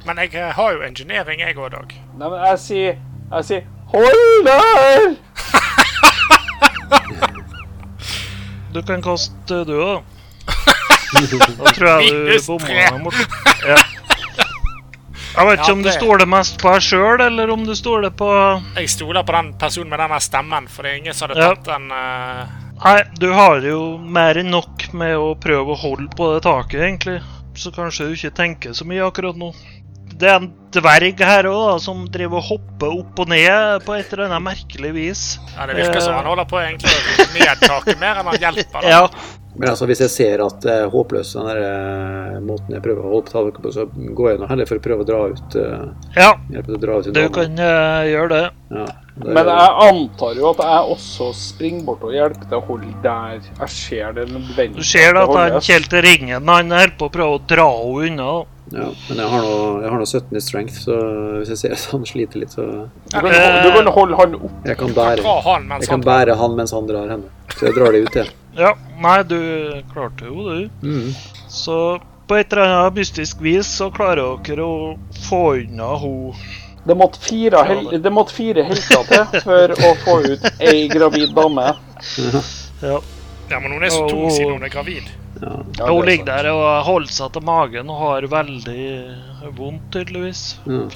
Men 0.05 0.17
jeg 0.23 0.33
eh, 0.37 0.51
har 0.57 0.71
jo 0.73 0.81
engineering, 0.85 1.41
jeg 1.41 1.57
òg, 1.57 1.71
Dag. 1.73 1.91
Nei, 2.17 2.29
men 2.29 2.39
jeg 2.41 2.59
sier 2.61 2.95
Jeg 3.31 3.45
sier 3.45 3.63
Hold 3.91 4.45
der! 4.47 5.11
Du 8.71 8.79
kan 8.87 9.01
kaste, 9.03 9.63
du 9.67 9.73
òg. 9.83 10.03
Da 11.11 11.73
tror 11.75 11.87
jeg 11.99 12.13
du 12.13 12.45
bomma 12.47 12.69
deg 12.71 13.01
bort. 13.03 13.19
Ja. 13.67 13.75
Jeg 15.31 15.47
vet 15.47 15.59
ikke 15.59 15.67
Ja, 15.67 15.73
om 15.73 15.83
du 15.83 15.91
stoler 15.91 16.27
mest 16.27 16.57
på 16.61 16.71
deg 16.71 16.85
sjøl, 16.85 17.21
eller 17.25 17.51
om 17.51 17.61
du 17.67 17.73
stoler 17.75 18.11
på 18.15 18.29
Jeg 18.77 18.89
stoler 18.91 19.23
på 19.27 19.35
den 19.35 19.53
personen 19.59 19.91
med 19.91 19.99
denne 20.03 20.19
stemmen, 20.23 20.67
for 20.71 20.83
det 20.87 20.91
er 20.93 21.01
ingen 21.03 21.15
som 21.15 21.29
hadde 21.29 21.41
Ja. 21.43 21.51
tatt 21.55 21.67
den 21.67 21.91
eh, 21.95 22.61
Nei, 22.82 23.03
du 23.21 23.27
har 23.29 23.61
jo 23.61 23.82
mer 24.01 24.39
enn 24.41 24.49
nok 24.49 24.88
med 24.97 25.13
å 25.13 25.36
prøve 25.38 25.75
å 25.75 25.77
holde 25.77 26.09
på 26.17 26.32
det 26.34 26.41
taket, 26.47 26.79
egentlig. 26.82 27.19
Så 27.53 27.69
kanskje 27.75 28.07
du 28.09 28.15
ikke 28.15 28.32
tenker 28.39 28.73
så 28.73 28.88
mye 28.89 29.03
akkurat 29.05 29.38
nå. 29.38 29.51
Det 30.21 30.29
er 30.29 30.39
en 30.39 30.47
dverg 30.73 31.21
her 31.25 31.47
òg, 31.49 31.75
som 31.84 32.07
driver 32.13 32.39
og 32.39 32.47
hopper 32.47 32.95
opp 32.95 33.21
og 33.21 33.29
ned 33.29 33.86
på 33.86 33.93
et 33.97 34.09
eller 34.13 34.27
annet 34.29 34.45
merkelig 34.47 34.91
vis. 34.97 35.21
Ja, 35.55 35.67
Det 35.69 35.77
virker 35.77 36.01
som 36.01 36.13
Eh. 36.13 36.17
han 36.17 36.25
holder 36.32 36.49
på 36.49 36.57
egentlig 36.61 36.89
å 36.89 37.03
rive 37.05 37.27
ned 37.38 37.61
taket 37.67 37.99
mer 38.01 38.17
enn 38.21 38.32
han 38.32 38.41
hjelper. 38.47 38.82
Da. 38.82 38.89
Ja, 38.89 39.09
Men 39.57 39.69
altså, 39.69 39.86
hvis 39.86 39.99
jeg 39.99 40.09
ser 40.09 40.41
at 40.45 40.61
det 40.63 40.71
er 40.71 40.89
håpløst, 40.89 41.34
den 41.36 41.49
der 41.51 41.57
eh, 41.61 42.39
måten 42.39 42.71
jeg 42.71 42.82
prøver 42.82 43.03
å 43.03 43.09
holde 43.11 43.25
på 43.27 43.34
taket 43.36 43.61
på, 43.61 43.71
så 43.75 43.86
går 43.91 44.29
jeg 44.32 44.39
nå 44.39 44.47
heller 44.47 44.65
for 44.69 44.79
å 44.79 44.86
prøve 44.86 45.03
å 45.03 45.09
dra 45.09 45.21
ut 45.27 45.57
uh, 45.59 45.89
ja 46.15 46.29
å 46.34 46.77
dra 46.79 46.97
ut 46.97 47.09
du 47.13 47.25
kan 47.36 47.59
uh, 47.59 48.01
gjøre 48.07 48.29
det. 48.32 48.45
Ja, 48.71 48.86
Men 49.20 49.45
jeg 49.51 49.72
antar 49.86 50.38
jo 50.39 50.45
at 50.53 50.62
jeg 50.64 50.93
også 50.93 51.26
springer 51.36 51.84
bort 51.86 52.03
og 52.07 52.14
hjelper 52.16 52.47
til 52.47 52.57
å 52.57 52.62
holde 52.70 52.91
der 53.03 53.41
jeg 53.43 53.70
ser 53.74 54.14
det 54.16 54.24
nødvendig. 54.32 54.78
Du 54.80 54.88
ser 54.88 55.20
at 55.20 55.34
han 55.36 55.57
Kjelte 55.62 56.01
ringen 56.05 56.47
han 56.47 56.72
holder 56.72 56.93
på 56.97 57.09
å 57.09 57.14
prøve 57.14 57.36
å 57.38 57.41
dra 57.51 57.68
henne 57.68 58.07
unna. 58.07 58.30
ja, 58.72 58.88
men 59.09 59.20
jeg 59.20 59.28
har 59.34 59.41
nå 59.43 59.57
jeg 59.84 59.89
har 59.91 59.99
nå 59.99 60.05
17 60.07 60.38
i 60.39 60.43
strength, 60.45 60.78
så 60.86 60.95
hvis 61.41 61.51
jeg 61.51 61.59
ser 61.59 61.76
at 61.76 61.86
han 61.91 62.05
sliter 62.07 62.39
litt, 62.39 62.55
så 62.55 62.68
Du 63.12 63.18
kan, 63.20 63.36
du 63.66 63.70
kan 63.76 63.91
holde 63.97 64.16
han 64.22 64.36
opp. 64.39 64.55
jeg 64.72 64.78
kan 64.80 64.95
bære, 64.95 65.36
jeg 65.82 65.89
kan 65.91 66.05
bære 66.07 66.38
han 66.39 66.55
mens 66.55 66.72
han 66.72 66.88
drar 66.88 67.12
henne. 67.12 67.28
Så 67.57 67.68
jeg 67.68 67.76
drar 67.76 67.91
det 67.91 68.05
ut, 68.07 68.16
jeg. 68.16 68.32
Ja, 68.55 68.74
nei, 69.03 69.18
du 69.28 69.38
klarte 69.91 70.26
jo 70.32 70.47
det. 70.47 70.70
Mm. 70.84 71.12
Så 71.51 71.99
på 72.32 72.39
et 72.39 72.53
eller 72.53 72.72
annet 72.80 72.95
mystisk 73.03 73.41
vis 73.43 73.68
så 73.68 73.91
klarer 73.91 74.39
dere 74.47 74.64
å 74.64 74.97
få 75.28 75.43
unna 75.66 75.97
henne. 75.99 76.34
Det 76.84 76.95
måtte 76.97 77.19
fire, 77.21 77.63
hel 77.67 78.01
det 78.01 78.11
måtte 78.13 78.34
fire 78.34 78.63
helter 78.65 79.03
til 79.09 79.43
for 79.45 79.73
å 79.75 79.89
få 80.01 80.15
ut 80.25 80.47
ei 80.57 80.88
gravid 80.89 81.36
dame. 81.38 81.67
Ja. 82.82 82.95
Ja, 83.51 83.59
men 83.59 83.75
hun 83.75 83.84
er 83.84 83.91
så 83.93 84.07
tung 84.09 84.32
siden 84.32 84.55
hun 84.55 84.65
er 84.65 84.71
gravid. 84.73 85.11
Ja. 85.41 85.51
Ja, 85.77 85.91
hun 85.91 86.01
er 86.01 86.07
ligger 86.09 86.29
der 86.32 86.49
og 86.53 86.65
holder 86.88 87.13
seg 87.13 87.36
til 87.36 87.45
magen 87.45 87.91
og 87.91 88.01
har 88.01 88.27
veldig 88.32 88.88
vondt, 89.59 89.91
tydeligvis. 89.93 90.43
Ja. 90.65 90.88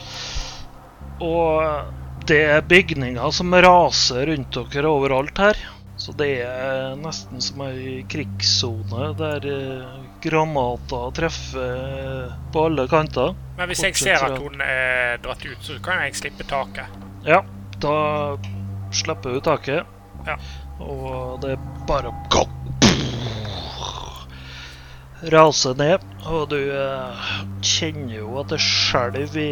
Og 1.26 2.26
det 2.26 2.42
er 2.56 2.66
bygninger 2.66 3.32
som 3.36 3.54
raser 3.54 4.26
rundt 4.32 4.58
dere 4.74 4.90
overalt 4.90 5.38
her. 5.38 5.60
Så 6.02 6.12
det 6.18 6.32
er 6.44 6.96
nesten 7.00 7.44
som 7.44 7.62
ei 7.68 8.02
krigssone 8.12 9.14
der 9.20 9.46
eh, 10.34 10.94
og 10.98 11.14
treffer 11.16 12.32
på 12.54 12.66
alle 12.70 12.88
kanter. 12.88 13.36
Men 13.58 13.70
hvis 13.72 13.84
jeg 13.84 13.96
ser 13.96 14.26
at 14.26 14.38
hun 14.42 14.62
er 14.62 15.18
dratt 15.24 15.46
ut, 15.46 15.62
så 15.62 15.78
kan 15.84 16.02
jeg 16.06 16.16
slippe 16.16 16.48
taket. 16.50 16.92
Ja, 17.26 17.44
da 17.82 17.96
slipper 18.92 19.38
hun 19.38 19.46
taket. 19.46 19.86
Ja. 20.26 20.38
Og 20.80 21.42
det 21.44 21.56
er 21.56 21.66
bare 21.88 22.12
å. 22.12 22.46
Rase 25.32 25.72
ned. 25.78 26.04
Og 26.28 26.50
du 26.52 26.60
eh, 26.60 27.28
kjenner 27.66 28.18
jo 28.20 28.36
at 28.42 28.52
det 28.52 28.60
skjelver 28.62 29.38
i 29.42 29.52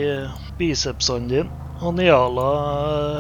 bicepsene 0.60 1.30
dine. 1.32 1.62
Og 1.84 1.96
Niala 1.98 2.50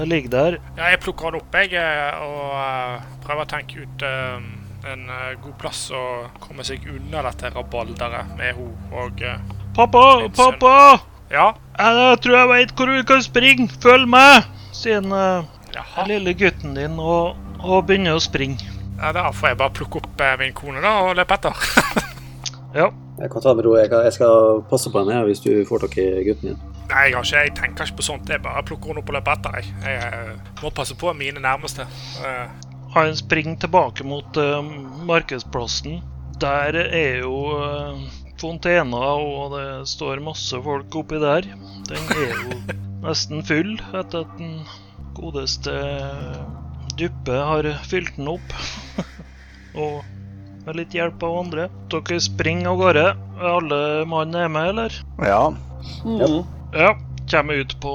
eh, 0.02 0.04
ligger 0.10 0.34
der. 0.34 0.60
Ja, 0.78 0.92
jeg 0.94 1.02
plukker 1.04 1.32
han 1.32 1.40
opp, 1.40 1.56
jeg, 1.58 1.74
eh, 1.80 2.20
og 2.24 2.54
eh, 2.60 3.08
prøver 3.26 3.46
å 3.46 3.50
tenke 3.50 3.86
ut 3.86 4.06
eh, 4.08 4.52
en 4.84 5.10
eh, 5.10 5.34
god 5.44 5.56
plass 5.62 5.86
å 5.96 6.04
komme 6.44 6.66
seg 6.68 6.84
unna 6.92 7.24
dette 7.30 7.52
rabalderet 7.54 8.34
med 8.38 8.58
henne 8.58 9.00
og 9.00 9.24
eh, 9.24 9.40
Pappa, 9.74 10.30
pappa! 10.36 10.76
Ja. 11.34 11.48
Jeg 11.80 12.18
tror 12.22 12.36
jeg 12.38 12.50
veit 12.52 12.74
hvor 12.78 12.92
vi 12.94 13.00
kan 13.10 13.24
springe. 13.26 13.66
Følg 13.82 14.06
med! 14.06 14.46
Sier 14.76 15.02
den 15.02 15.16
eh, 15.18 16.04
lille 16.06 16.36
gutten 16.38 16.76
din 16.78 17.00
og, 17.02 17.40
og 17.58 17.88
begynner 17.88 18.20
å 18.20 18.22
springe. 18.22 18.70
Ja, 19.00 19.10
da 19.16 19.32
får 19.34 19.54
jeg 19.54 19.60
bare 19.64 19.74
plukke 19.74 20.04
opp 20.04 20.22
eh, 20.22 20.36
min 20.44 20.54
kone 20.54 20.84
da 20.84 21.00
og 21.08 21.16
løpe 21.20 21.40
etter. 21.40 21.64
Ja. 22.74 22.88
Jeg 23.20 23.30
kan 23.30 23.44
ta 23.44 23.52
det 23.52 23.60
med 23.60 23.68
ro. 23.68 23.76
Jeg, 23.78 23.92
jeg 23.94 24.14
skal 24.16 24.64
passe 24.66 24.90
på 24.90 25.04
henne 25.04 25.20
hvis 25.28 25.44
du 25.44 25.52
får 25.70 25.84
tak 25.84 25.98
i 26.02 26.08
gutten 26.26 26.48
din. 26.50 26.62
Nei, 26.90 27.04
jeg, 27.12 27.14
har 27.14 27.28
ikke, 27.28 27.42
jeg 27.44 27.52
tenker 27.60 27.86
ikke 27.86 28.00
på 28.00 28.06
sånt. 28.08 28.32
Jeg 28.34 28.42
bare 28.42 28.64
plukker 28.66 28.90
henne 28.90 29.04
opp 29.04 29.12
og 29.12 29.18
løper 29.20 29.36
etter. 29.36 29.58
Jeg, 29.60 29.76
jeg 29.86 30.24
eh, 30.34 30.54
må 30.64 30.72
passe 30.74 30.98
på 30.98 31.14
mine 31.18 31.44
nærmeste. 31.44 31.86
Eh, 32.26 32.73
Han 32.94 33.16
springer 33.18 33.56
tilbake 33.64 34.06
mot 34.06 34.38
eh, 34.38 34.62
markedsplassen. 35.08 36.02
Der 36.42 36.76
er 36.84 37.24
jo 37.24 37.34
uh, 37.56 38.00
fontena, 38.42 39.02
og 39.18 39.54
det 39.56 39.68
står 39.90 40.22
masse 40.26 40.58
folk 40.66 40.96
oppi 41.00 41.22
der. 41.22 41.48
Den 41.90 42.12
er 42.14 42.34
jo 42.34 42.58
nesten 43.06 43.44
full 43.48 43.76
etter 43.94 44.26
at 44.26 44.36
den 44.40 44.60
godeste 45.18 45.74
Duppe 47.00 47.38
har 47.38 47.70
fylt 47.90 48.18
den 48.20 48.30
opp. 48.36 48.54
og 49.82 50.04
med 50.64 50.78
litt 50.78 50.94
hjelp 50.96 51.24
av 51.26 51.40
andre. 51.42 51.68
Dere 51.92 52.20
springer 52.22 52.72
av 52.72 52.82
gårde. 52.82 53.08
Alle 53.54 53.80
mann 54.10 54.38
er 54.38 54.52
med, 54.52 54.70
eller? 54.74 55.00
Ja. 55.18 55.48
Mm. 56.06 56.44
Ja, 56.76 56.94
kommer 57.32 57.60
ut 57.60 57.74
på 57.82 57.94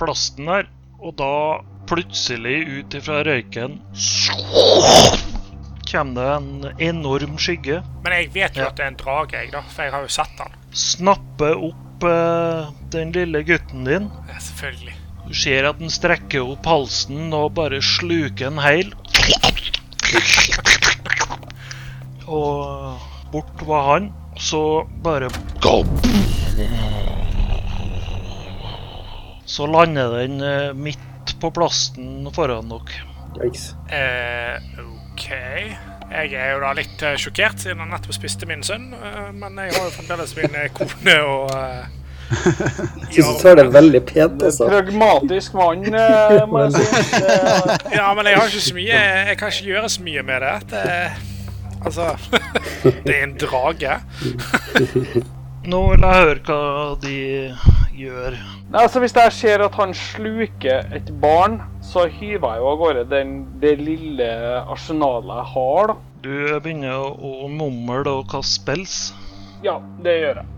plassen 0.00 0.48
her, 0.50 0.66
og 0.98 1.14
da 1.20 1.34
plutselig 1.86 2.56
ut 2.78 2.94
ifra 2.98 3.22
røyken 3.26 3.80
kommer 5.94 6.14
det 6.18 6.30
en 6.34 6.80
enorm 6.88 7.36
skygge. 7.38 7.82
men 8.02 8.12
jeg 8.12 8.30
vet 8.34 8.56
jo 8.56 8.62
Ja. 8.64 8.68
at 8.68 8.76
det 8.76 8.82
er 8.84 8.88
en 8.88 8.96
drage, 8.98 9.32
jeg, 9.38 9.52
da, 9.52 9.60
for 9.68 9.82
jeg 9.84 9.92
har 9.92 10.02
jo 10.02 10.08
sett 10.08 10.32
den. 10.38 10.52
Snapper 10.72 11.54
opp 11.68 12.02
eh, 12.08 12.72
den 12.90 13.12
lille 13.14 13.42
gutten 13.46 13.84
din. 13.86 14.10
Ja, 14.28 14.38
selvfølgelig. 14.40 14.94
Du 15.28 15.34
ser 15.34 15.68
at 15.68 15.78
den 15.78 15.90
strekker 15.90 16.42
opp 16.50 16.66
halsen 16.66 17.32
og 17.32 17.54
bare 17.54 17.78
sluker 17.80 18.46
en 18.50 18.58
heil. 18.58 18.90
Og 22.26 22.98
bort 23.32 23.62
var 23.68 23.92
han. 23.92 24.10
Så 24.36 24.82
bare 25.04 25.28
Så 29.46 29.66
lander 29.70 30.10
den 30.18 30.40
eh, 30.42 30.72
midt 30.74 30.98
på 31.44 31.52
plasten 31.60 32.24
foran 32.34 32.72
dere. 32.72 33.02
Yikes. 33.44 33.68
Eh, 33.92 34.56
OK. 34.84 35.26
Jeg 36.14 36.30
er 36.36 36.52
jo 36.54 36.60
da 36.62 36.70
litt 36.76 37.02
eh, 37.02 37.16
sjokkert, 37.18 37.58
siden 37.62 37.80
han 37.82 37.90
nettopp 37.94 38.14
spiste 38.14 38.46
min 38.50 38.62
sønn. 38.66 38.90
eh, 38.94 39.28
men 39.34 39.56
jeg 39.62 39.74
har 39.74 39.86
jo 39.88 39.92
fremdeles 39.96 40.34
min 40.38 40.56
eh, 40.60 40.70
kone 40.76 41.18
og 41.26 41.52
jeg 41.54 42.00
Syns 43.12 43.26
du 43.28 43.42
tar 43.42 43.58
det 43.58 43.66
veldig 43.74 44.00
pent, 44.08 44.40
altså. 44.48 44.64
Pragmatisk 44.70 45.52
mann, 45.58 45.82
må 46.48 46.62
jeg 46.64 46.72
si. 46.78 47.20
Ja, 47.92 48.06
men 48.16 48.30
jeg 48.30 48.38
har 48.40 48.48
ikke 48.48 48.62
så 48.64 48.74
mye 48.78 49.02
Jeg 49.28 49.36
kan 49.42 49.52
ikke 49.52 49.68
gjøre 49.68 49.90
så 49.92 50.06
mye 50.06 50.22
med 50.30 50.46
det. 50.46 50.54
det 50.72 50.86
altså 51.84 52.06
Det 53.04 53.12
er 53.12 53.22
en 53.26 53.36
drage. 53.38 53.98
Nå 55.68 55.82
vil 55.92 56.06
jeg 56.08 56.24
høre 56.24 56.40
hva 56.48 56.62
de 57.04 57.18
gjør. 58.00 58.40
Nei, 58.72 58.80
altså 58.82 59.00
Hvis 59.02 59.14
jeg 59.14 59.32
ser 59.36 59.62
at 59.66 59.74
han 59.78 59.92
sluker 59.94 60.88
et 60.96 61.10
barn, 61.22 61.60
så 61.84 62.06
hyver 62.10 62.56
jeg 62.56 62.62
jo 62.62 62.70
av 62.72 62.78
gårde 62.80 63.04
den, 63.10 63.34
det 63.62 63.76
lille 63.82 64.28
arsenalet 64.72 65.30
jeg 65.36 65.50
har. 65.52 65.92
da. 65.92 65.96
Du 66.24 66.60
begynner 66.64 66.96
å, 67.04 67.10
å 67.44 67.48
mumle 67.52 68.08
og 68.08 68.26
kaste 68.32 68.56
spels. 68.62 68.96
Ja, 69.64 69.76
det 70.02 70.14
gjør 70.22 70.40
jeg. 70.40 70.50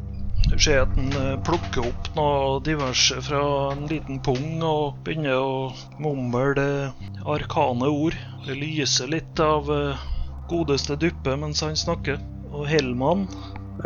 Du 0.46 0.54
ser 0.62 0.84
at 0.84 0.92
han 0.94 1.10
eh, 1.18 1.32
plukker 1.42 1.88
opp 1.90 2.08
noe 2.14 2.60
diverse 2.64 3.18
fra 3.26 3.40
en 3.72 3.82
liten 3.90 4.20
pung 4.22 4.62
og 4.62 4.94
begynner 5.04 5.40
å 5.42 5.72
mumle 5.98 6.92
arkane 7.26 7.90
ord. 7.90 8.14
Det 8.46 8.54
lyser 8.54 9.10
litt 9.10 9.42
av 9.42 9.66
eh, 9.74 10.04
godeste 10.48 10.94
duppe 11.02 11.34
mens 11.42 11.64
han 11.66 11.74
snakker. 11.76 12.22
Og 12.54 12.64
Hellmann, 12.70 13.26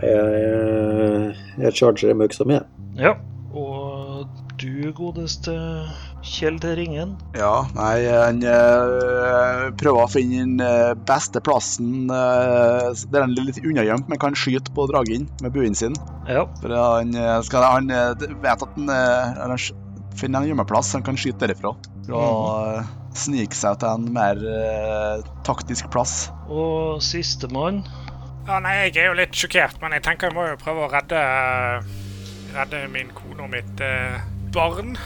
Jeg, 0.05 0.12
jeg, 0.45 1.35
jeg 1.64 1.75
charger 1.81 2.12
dem 2.12 2.21
øksa 2.29 2.45
mi. 2.47 2.61
ja. 3.01 3.16
Og 3.51 3.99
du, 4.61 4.91
godeste 4.97 5.55
Kjell 6.21 6.59
til 6.61 6.75
ringen. 6.77 7.14
Ja, 7.39 7.64
nei, 7.73 8.05
han 8.11 8.43
eh, 8.45 9.66
prøver 9.81 10.05
å 10.05 10.11
finne 10.12 10.43
den 10.43 10.64
eh, 10.64 10.93
beste 11.09 11.41
plassen 11.45 12.12
eh, 12.12 12.91
der 13.09 13.25
han 13.25 13.33
er 13.33 13.49
litt 13.49 13.62
unnagjemt, 13.64 14.11
men 14.11 14.21
kan 14.21 14.37
skyte 14.37 14.75
på 14.77 14.85
dragen 14.91 15.25
med 15.41 15.55
buen 15.57 15.77
sin. 15.79 15.97
Ja. 16.29 16.45
For 16.61 16.77
han, 16.77 17.16
skal, 17.47 17.64
han 17.64 17.89
vet 17.89 18.53
at 18.53 18.68
han, 18.77 18.93
han 18.93 19.57
finner 20.21 20.43
en 20.43 20.53
gjemmeplass 20.53 20.93
han 20.99 21.07
kan 21.07 21.18
skyte 21.21 21.47
derifra. 21.47 21.73
For 22.05 22.21
å 22.21 23.01
snike 23.16 23.57
seg 23.57 23.81
til 23.81 23.91
en 23.91 24.12
mer 24.14 24.39
eh, 24.39 25.25
taktisk 25.47 25.91
plass. 25.93 26.29
Og 26.49 27.03
sistemann 27.05 27.83
Ja, 28.47 28.59
nei, 28.62 28.77
jeg 28.89 28.97
er 29.03 29.11
jo 29.11 29.18
litt 29.18 29.37
sjokkert, 29.37 29.79
men 29.83 29.95
jeg 29.97 30.05
tenker 30.07 30.31
jeg 30.31 30.37
må 30.39 30.47
jo 30.49 30.61
prøve 30.61 30.87
å 30.87 30.93
redde 30.93 31.21
Redde 32.55 32.84
min 32.92 33.11
kone 33.14 33.42
og 33.44 33.51
mitt 33.53 33.80
eh, 33.84 34.20
barn. 34.55 34.96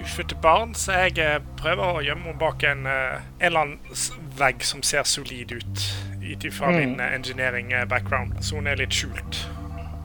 Ufødte 0.00 0.36
barn. 0.42 0.74
Så 0.74 0.92
jeg 0.92 1.18
eh, 1.22 1.38
prøver 1.60 1.84
å 1.98 2.02
gjemme 2.04 2.30
henne 2.30 2.40
bak 2.40 2.64
en, 2.68 2.86
eh, 2.86 3.18
en 3.40 3.46
eller 3.50 3.60
annen 3.60 4.28
vegg 4.38 4.64
som 4.66 4.82
ser 4.82 5.04
solid 5.08 5.52
ut. 5.52 5.84
Ut 6.24 6.44
ifra 6.48 6.70
Mm. 6.72 6.76
min 6.78 7.00
engineering 7.00 7.72
background. 7.88 8.38
Så 8.40 8.56
hun 8.56 8.66
er 8.66 8.76
litt 8.80 8.92
skjult. 8.96 9.42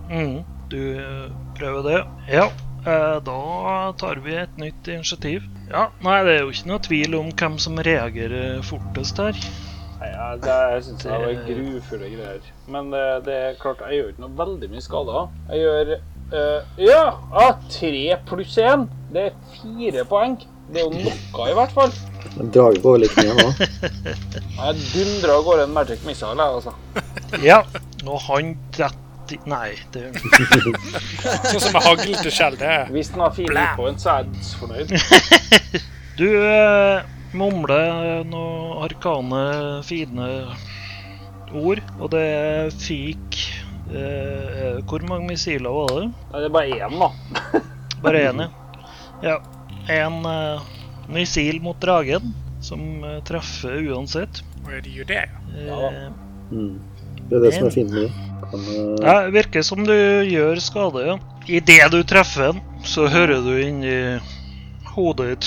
mm, 0.09 0.43
Du 0.69 0.81
prøver 1.57 1.81
det? 1.89 2.01
Ja. 2.35 2.49
Eh, 2.85 3.19
da 3.25 3.91
tar 3.97 4.19
vi 4.23 4.35
et 4.35 4.57
nytt 4.57 4.87
initiativ. 4.87 5.43
Ja, 5.69 5.87
Nei, 6.01 6.23
det 6.23 6.35
er 6.35 6.39
jo 6.43 6.49
ikke 6.51 6.67
noe 6.67 6.79
tvil 6.79 7.15
om 7.15 7.31
hvem 7.31 7.57
som 7.59 7.75
reagerer 7.77 8.61
fortest 8.63 9.17
her. 9.17 9.33
Nei, 9.99 10.07
ja, 10.13 10.35
det 10.39 10.83
syns 10.85 11.03
jeg 11.03 11.11
var 11.19 11.41
grufulle 11.47 12.09
greier. 12.13 12.39
Men 12.67 12.91
det, 12.91 13.25
det 13.25 13.33
er 13.35 13.57
klart, 13.59 13.81
jeg 13.89 13.99
gjør 13.99 14.09
ikke 14.13 14.23
noe 14.23 14.37
veldig 14.37 14.69
mye 14.71 14.81
skader. 14.85 15.27
Jeg 15.49 15.59
gjør 15.65 15.91
eh, 16.33 16.61
Ja! 16.85 17.03
Tre 17.69 18.05
pluss 18.29 18.57
én. 18.61 18.87
Det 19.13 19.29
er 19.29 19.35
fire 19.57 20.05
poeng. 20.09 20.37
Det 20.69 20.83
er 20.83 20.85
jo 20.85 20.93
noe, 20.93 21.49
i 21.49 21.57
hvert 21.57 21.73
fall. 21.73 21.93
Draget 22.53 22.81
går 22.83 22.99
litt 23.01 23.15
mye 23.17 23.33
nå. 23.39 23.47
Jeg 23.57 24.81
dundrer 24.93 25.33
av 25.33 25.45
gårde 25.47 25.63
en 25.65 25.73
magic 25.75 26.03
missile, 26.05 26.35
jeg, 26.37 26.59
altså. 26.61 26.73
Ja. 27.49 27.63
Og 28.05 28.19
han 28.29 28.55
30 28.75 29.05
Nei, 29.45 29.75
det 29.93 30.07
Sånn 31.51 31.61
som 31.61 31.75
med 31.75 31.83
hagl 31.85 32.15
til 32.17 32.31
skjell. 32.33 32.55
Det 32.57 32.65
er 32.65 32.87
Hvis 32.89 33.11
den 33.13 33.21
har 33.21 33.33
fire 33.35 33.51
Blæ. 33.53 33.65
points, 33.77 34.05
så 34.05 34.15
er 34.15 34.25
jeg 34.25 34.31
fornøyd. 34.57 34.93
Du 36.19 36.25
eh, 36.27 37.03
mumler 37.37 38.23
noen 38.27 38.81
arkane, 38.83 39.43
fine 39.87 40.25
ord, 41.55 41.79
og 42.01 42.09
det 42.11 42.23
er 42.25 42.73
fik 42.75 43.37
Hvor 43.89 45.05
mange 45.09 45.27
missiler 45.31 45.73
var 45.73 45.93
det? 45.95 46.03
Nei, 46.09 46.41
det 46.41 46.47
er 46.49 46.53
bare 46.53 46.77
én, 46.77 46.99
da. 47.01 47.09
Bare 48.03 48.21
én, 48.29 48.43
ja. 48.43 48.49
ja. 49.25 49.37
En 49.89 50.19
uh, 50.23 50.61
missil 51.11 51.57
mot 51.63 51.79
dragen, 51.81 52.33
som 52.63 52.83
uh, 53.03 53.17
treffer 53.27 53.81
uansett. 53.89 54.43
Og 54.63 54.71
de 54.85 54.93
gjør 54.99 55.09
det, 55.09 55.23
ja. 55.65 55.79
Eh, 55.89 56.09
Mm. 56.49 56.79
Det 57.29 57.35
er 57.37 57.43
det 57.43 57.49
som 57.53 57.67
er 57.67 57.73
fint 57.75 57.91
med 57.93 58.07
det. 58.07 58.11
Kan, 58.49 58.61
eh, 58.73 58.95
ja, 59.05 59.13
det 59.25 59.33
virker 59.35 59.61
som 59.61 59.83
du 59.85 59.93
gjør 60.25 60.57
skade, 60.65 61.03
ja. 61.05 61.15
Idet 61.45 61.91
du 61.93 61.99
treffer 62.01 62.41
den, 62.47 62.61
så 62.81 63.05
hører 63.05 63.43
du 63.45 63.53
inni 63.61 64.17
hodet 64.95 65.27
ditt 65.29 65.45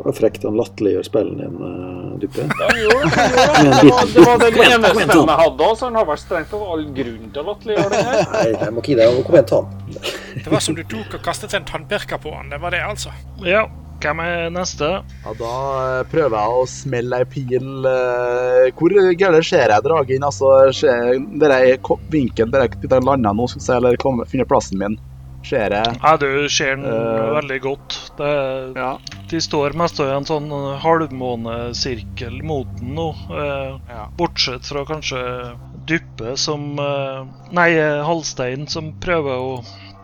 det 0.00 0.06
var 0.06 0.14
frekt 0.16 0.44
han 0.46 0.56
latterliggjør 0.56 1.04
spillen 1.04 1.40
din, 1.42 1.56
uh, 1.60 1.99
Duppe. 2.22 2.46
Ja, 2.60 2.70
jo, 2.76 2.88
jo, 2.90 3.00
det. 3.10 3.90
var, 3.90 4.06
det 4.14 4.24
var 4.26 4.42
den 4.44 4.60
eneste 4.66 5.04
jeg 5.06 5.38
hadde 5.42 5.68
så 5.80 5.88
han 5.88 5.98
har 6.00 6.08
vært 6.08 6.24
strengt 6.24 6.50
tatt 6.52 6.70
all 6.74 6.86
grunn 6.96 7.28
til 7.34 7.42
å 7.42 7.46
latterliggjøre 7.50 7.90
det 7.92 8.06
her. 8.06 8.24
Nei, 8.34 8.46
jeg 8.54 8.74
må 8.76 8.82
ikke 8.84 8.92
gi 8.94 8.98
deg. 9.00 9.20
Kom 9.26 9.38
igjen, 9.38 9.50
ta 9.50 9.60
den. 9.66 10.08
Det 10.40 10.54
var 10.54 10.64
som 10.64 10.78
du 10.78 10.82
tok 10.94 11.18
og 11.18 11.22
kastet 11.24 11.54
en 11.58 11.68
tannpirker 11.68 12.20
på 12.22 12.34
han. 12.34 12.50
Det 12.52 12.60
var 12.62 12.76
det, 12.76 12.82
altså. 12.86 13.14
Ja. 13.46 13.66
Hvem 14.00 14.20
er 14.24 14.46
neste? 14.54 14.86
Ja, 15.26 15.32
Da 15.36 15.54
eh, 15.80 16.02
prøver 16.08 16.36
jeg 16.38 16.56
å 16.56 16.64
smelle 16.70 17.18
ei 17.20 17.26
pil 17.28 17.88
eh, 17.90 18.70
Hvor 18.78 18.94
gærent 19.20 19.44
ser 19.44 19.74
jeg 19.74 19.84
dragen? 19.84 20.24
Altså, 20.24 20.52
ser 20.72 21.20
der 21.42 21.76
vinkelen 22.12 22.54
der 22.54 22.64
jeg 22.64 22.80
der 22.86 22.96
jeg 22.96 23.08
lander 23.10 23.36
nå, 23.36 23.48
skal 23.50 23.60
jeg 23.60 23.66
si, 23.66 23.74
eller 23.76 24.00
kommer, 24.00 24.28
finner 24.30 24.48
plassen 24.48 24.80
min, 24.80 24.96
ser 25.44 25.76
jeg 25.76 25.98
Ja, 26.00 26.14
du 26.20 26.48
ser 26.48 26.78
den 26.78 26.86
uh, 26.88 27.36
veldig 27.36 27.60
godt. 27.66 27.98
Det, 28.16 28.32
Ja. 28.78 28.94
De 29.30 29.40
står 29.40 29.76
mest 29.78 30.00
i 30.02 30.06
en 30.10 30.26
sånn 30.26 30.50
eh, 30.52 30.78
halvmånesirkel 30.82 32.40
mot 32.46 32.70
den 32.80 32.94
nå. 32.98 33.10
Eh, 33.30 33.76
Ja. 33.90 34.06
Bortsett 34.18 34.66
fra 34.66 34.84
kanskje 34.88 35.20
Duppe 35.88 36.36
som 36.38 36.78
eh, 36.78 37.22
Nei, 37.54 37.70
eh, 37.78 38.02
Halstein 38.06 38.66
som 38.70 38.92
prøver 39.02 39.38
å 39.42 39.54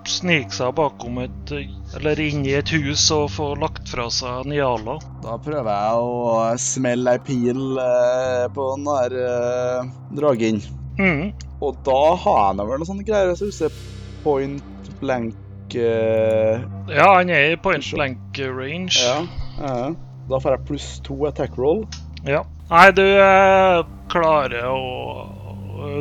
snike 0.06 0.54
seg 0.54 0.74
bakom 0.78 1.18
et 1.22 1.52
eh, 1.54 1.66
Eller 1.98 2.20
inn 2.22 2.44
i 2.46 2.54
et 2.58 2.70
hus 2.74 3.04
og 3.14 3.30
få 3.34 3.52
lagt 3.58 3.88
fra 3.90 4.06
seg 4.10 4.46
Niala. 4.50 4.98
Da 5.24 5.36
prøver 5.42 5.70
jeg 5.70 6.06
å 6.06 6.58
smelle 6.62 7.16
ei 7.16 7.22
pil 7.26 7.80
eh, 7.82 8.44
på 8.54 8.68
den 8.74 8.86
der 8.90 9.18
eh, 9.24 9.90
dragen. 10.18 10.62
Mm. 10.98 11.32
Og 11.60 11.78
da 11.86 12.00
har 12.22 12.54
jeg 12.54 12.68
vel 12.70 12.80
noe 12.82 12.88
sånt 12.88 13.06
greier 13.08 13.34
husker 13.34 13.74
point 14.24 14.62
blank 15.00 15.34
eh, 15.74 16.62
Ja, 16.92 17.08
han 17.16 17.30
er 17.32 17.52
i 17.52 17.56
point 17.60 17.86
blank 17.92 18.38
range. 18.38 19.00
Ja. 19.00 19.16
ja. 19.58 19.94
Da 20.30 20.40
får 20.42 20.56
jeg 20.56 20.66
pluss 20.68 20.88
to 21.06 21.16
attack 21.26 21.58
roll. 21.58 21.84
Ja. 22.26 22.44
Nei, 22.70 22.86
du 22.94 23.04
eh, 23.04 23.82
klarer 24.10 24.70
å 24.70 24.78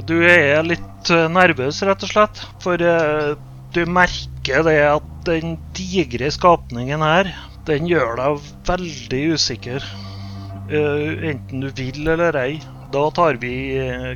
Du 0.06 0.16
er 0.26 0.64
litt 0.66 1.12
eh, 1.14 1.28
nervøs, 1.30 1.82
rett 1.86 2.06
og 2.06 2.12
slett. 2.12 2.42
For 2.64 2.82
uh, 2.82 3.36
du 3.76 3.84
merker 3.90 4.66
det 4.66 4.80
at 4.88 5.12
den 5.28 5.58
digre 5.78 6.30
skapningen 6.34 7.04
her, 7.06 7.30
den 7.68 7.90
gjør 7.90 8.18
deg 8.22 8.48
veldig 8.70 9.24
usikker. 9.36 9.86
Uh, 10.70 11.22
enten 11.30 11.66
du 11.66 11.70
vil 11.78 12.08
eller 12.16 12.38
ei. 12.42 12.54
Da 12.96 13.10
tar 13.12 13.36
vi 13.42 13.76
eh, 13.78 14.16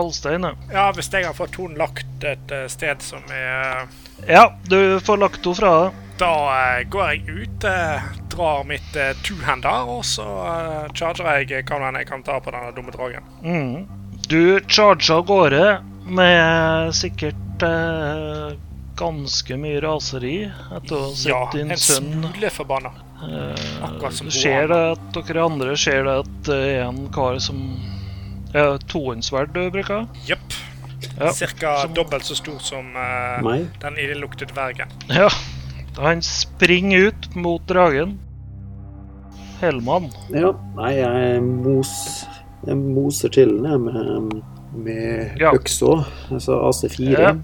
eh, 0.00 0.38
ja. 0.40 0.54
Ja, 0.72 0.86
hvis 0.92 1.10
jeg 1.12 1.26
har 1.26 1.34
fått 1.36 1.56
hun 1.60 1.74
lagt 1.78 2.24
et 2.24 2.50
eh, 2.50 2.66
sted 2.72 3.02
som 3.02 3.22
er 3.30 3.86
Ja, 4.28 4.52
du 4.68 5.00
får 5.00 5.20
lagt 5.22 5.44
henne 5.44 5.58
fra 5.58 5.72
deg. 5.84 6.00
Da 6.18 6.34
eh, 6.54 6.84
går 6.88 7.08
jeg 7.10 7.24
ut, 7.28 7.64
eh, 7.66 8.02
drar 8.30 8.64
mitt 8.66 8.96
uh, 8.96 9.10
two-hander, 9.26 9.88
og 9.90 10.04
så 10.06 10.26
eh, 10.46 10.92
charger 10.94 11.42
jeg 11.50 11.66
hva 11.66 11.90
jeg 11.98 12.06
kan 12.06 12.22
ta 12.22 12.38
på 12.42 12.54
denne 12.54 12.70
dumme 12.76 12.94
dragen. 12.94 13.26
Mm. 13.42 13.86
Du 14.30 14.60
charger 14.68 15.18
av 15.18 15.26
gårde 15.28 15.64
med 16.06 16.94
sikkert 16.94 17.62
eh, 17.66 18.54
ganske 18.96 19.56
mye 19.58 19.80
raseri 19.82 20.36
etter 20.46 20.94
å 20.94 21.00
ha 21.08 21.10
sett 21.16 21.30
Ja, 21.32 21.40
din 21.52 21.70
en 21.74 21.78
smule 21.80 22.50
forbanna. 22.50 22.92
eh, 23.24 23.66
akkurat 23.82 24.14
som 24.14 24.30
du 24.30 24.34
ser 24.36 24.68
det 24.68 24.80
at 24.94 25.18
dere 25.18 25.44
andre 25.44 25.76
ser 25.76 26.04
det 26.04 26.16
at 26.22 26.32
det 26.46 26.60
er 26.76 26.82
en 26.86 27.08
kar 27.14 27.38
som 27.42 27.60
ja, 28.54 28.78
Tohåndssverd 28.88 29.52
du 29.54 29.64
bruker? 29.74 30.06
Jepp. 30.28 30.54
Ja. 31.18 31.32
Cirka 31.36 31.76
Som- 31.82 31.94
dobbelt 31.94 32.24
så 32.24 32.34
stor 32.38 32.58
som 32.58 32.86
uh, 32.96 33.56
den 33.82 33.98
illeluktede 33.98 34.54
dvergen. 34.54 34.88
Ja. 35.10 35.28
Han 35.98 36.22
springer 36.22 36.98
ut 36.98 37.34
mot 37.34 37.66
dragen. 37.68 38.16
Hellmann. 39.60 40.08
Ja. 40.34 40.52
Nei, 40.76 40.92
jeg 40.98 41.42
mos 41.42 41.92
Jeg 42.66 42.76
moser 42.80 43.28
til 43.28 43.50
den 43.62 43.84
med, 43.84 44.42
med 44.72 45.40
Ja. 45.40 45.52
øksa. 45.54 46.04
Altså 46.32 46.56
AC4. 46.70 47.10
Ja. 47.20 47.34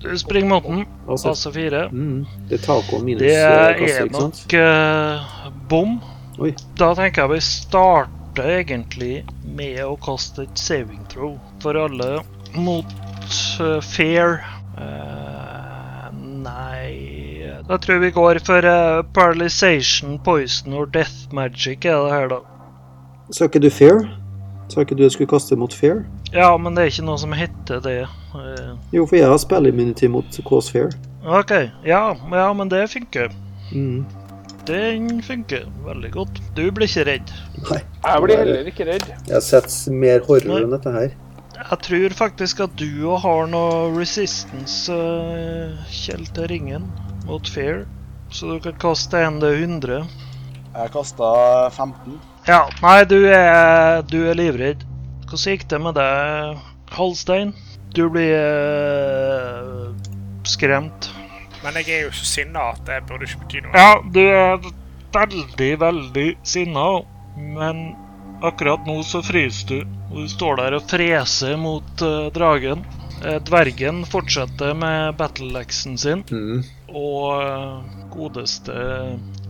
Du 0.00 0.08
springer 0.18 0.48
mot 0.48 0.64
den. 0.64 0.86
AC, 1.10 1.26
AC4. 1.28 1.90
mm, 1.92 2.26
det 2.48 2.56
er 2.60 2.64
taco 2.64 2.98
minus 3.04 3.20
Det 3.20 3.34
eh, 3.36 3.44
er 3.44 3.74
kasse, 3.76 4.00
er 4.00 4.10
nok 4.16 4.54
uh, 4.56 5.52
bom. 5.68 5.98
Oi. 6.40 6.54
Da 6.80 6.94
tenker 6.96 7.22
jeg 7.26 7.30
vi 7.34 7.40
starter 7.44 8.08
egentlig 8.38 9.24
med 9.44 9.80
å 9.84 9.96
kaste 10.00 10.44
et 10.46 10.58
saving 10.58 11.02
throw 11.10 11.38
for 11.62 11.74
alle 11.74 12.20
mot 12.54 12.86
uh, 13.60 13.80
fair. 13.80 14.44
Uh, 14.78 16.08
nei 16.14 17.50
Da 17.68 17.76
tror 17.78 17.98
jeg 17.98 18.04
vi 18.06 18.14
går 18.16 18.40
for 18.46 18.64
uh, 18.64 19.02
paralyzation, 19.14 20.18
poison 20.24 20.74
or 20.74 20.86
death 20.86 21.32
magic 21.32 21.84
er 21.84 21.98
det 22.04 22.14
her, 22.14 22.28
da. 22.28 22.40
Sa 23.30 23.46
ikke 23.46 23.62
du 23.62 23.70
fair? 23.70 24.06
Sa 24.70 24.84
ikke 24.84 24.94
du 24.94 25.02
jeg 25.02 25.16
skulle 25.16 25.30
kaste 25.30 25.58
mot 25.58 25.74
fair? 25.74 26.04
Ja, 26.32 26.56
men 26.56 26.76
det 26.76 26.82
er 26.84 26.92
ikke 26.92 27.06
noe 27.08 27.18
som 27.18 27.34
heter 27.34 27.82
det. 27.82 28.00
Uh, 28.34 28.78
Jo, 28.94 29.06
for 29.06 29.18
jeg 29.18 29.26
har 29.26 29.38
spillimmunity 29.42 30.06
mot 30.10 30.40
Cause 30.46 30.70
Fair. 30.70 30.94
OK. 31.26 31.52
Ja, 31.84 32.14
ja, 32.14 32.52
men 32.54 32.70
det 32.70 32.86
funker. 32.90 33.32
Mm. 33.72 34.06
Den 34.68 35.22
funker 35.24 35.64
veldig 35.86 36.10
godt. 36.14 36.40
Du 36.56 36.66
blir 36.74 36.88
ikke 36.88 37.06
redd. 37.08 37.32
Nei. 37.70 37.80
Jeg 38.04 38.24
blir 38.24 38.40
heller 38.42 38.70
ikke 38.70 38.86
redd. 38.88 39.06
Jeg 39.26 39.34
har 39.34 39.44
sett 39.44 39.76
mer 39.92 40.22
horror 40.26 40.52
Nei. 40.52 40.62
enn 40.64 40.74
dette 40.76 40.94
her. 40.94 41.14
Jeg 41.60 41.78
tror 41.84 42.14
faktisk 42.16 42.60
at 42.64 42.76
du 42.80 42.88
òg 43.12 43.20
har 43.24 43.48
noe 43.52 43.90
resistance, 43.92 44.88
uh, 44.88 45.76
Kjell, 45.92 46.24
til 46.36 46.48
ringen 46.52 46.86
mot 47.28 47.48
fair. 47.48 47.84
Så 48.32 48.48
du 48.48 48.60
kan 48.64 48.78
kaste 48.80 49.20
en 49.20 49.40
til 49.42 49.58
100. 49.66 50.04
Jeg 50.70 50.92
kasta 50.94 51.30
15. 51.74 52.20
Ja, 52.48 52.62
nei, 52.80 53.02
du 53.04 53.18
er, 53.26 54.00
du 54.08 54.22
er 54.30 54.38
livredd. 54.38 54.86
Hvordan 55.26 55.52
gikk 55.52 55.66
det 55.70 55.80
med 55.82 55.98
deg, 55.98 56.62
Halstein? 56.94 57.52
Du 57.94 58.04
blir 58.10 58.32
eh, 58.38 59.90
skremt. 60.46 61.10
Men 61.64 61.76
jeg 61.80 61.88
er 61.98 62.06
jo 62.06 62.12
så 62.16 62.24
sinna 62.24 62.70
at 62.72 62.84
det 62.88 63.02
burde 63.08 63.26
ikke 63.28 63.42
bety 63.44 63.60
noe. 63.64 63.74
Ja, 63.76 63.98
du 64.00 64.20
er 64.24 64.62
veldig, 65.12 65.70
veldig 65.82 66.28
sinna, 66.46 66.86
men 67.36 67.82
akkurat 68.46 68.86
nå 68.88 69.00
så 69.04 69.20
fryser 69.26 69.68
du. 69.68 69.96
Og 70.10 70.24
du 70.24 70.28
står 70.32 70.56
der 70.62 70.78
og 70.78 70.86
freser 70.90 71.58
mot 71.60 72.02
uh, 72.06 72.30
dragen. 72.34 72.80
Eh, 73.20 73.36
Dvergen 73.44 74.00
fortsetter 74.08 74.72
med 74.80 75.12
battle-leksen 75.18 75.98
sin, 76.00 76.22
Mm. 76.32 76.62
og 76.88 77.42
eh, 77.44 77.98
godeste 78.14 78.72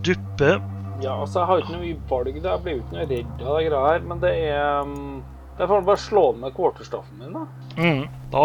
Duppe 0.02 0.56
Ja, 1.00 1.14
altså, 1.22 1.38
jeg 1.40 1.46
har 1.46 1.60
ikke 1.62 1.76
noe 1.78 1.92
valg. 2.10 2.42
da. 2.42 2.56
Jeg 2.56 2.62
blir 2.64 2.74
jo 2.74 2.82
ikke 2.82 2.96
noe 2.96 3.06
redd 3.06 3.44
av 3.46 3.54
det 3.60 3.68
greia 3.70 3.84
her, 3.92 4.00
men 4.10 4.18
det 4.20 4.32
er 4.50 4.82
um, 4.82 5.19
Det 5.60 5.66
får 5.68 5.82
bare 5.84 6.00
slå 6.00 6.22
med 6.40 6.54
quarterstaffen 6.56 7.18
min, 7.20 7.32
da. 7.36 7.40
mm. 7.76 8.04
Da 8.32 8.44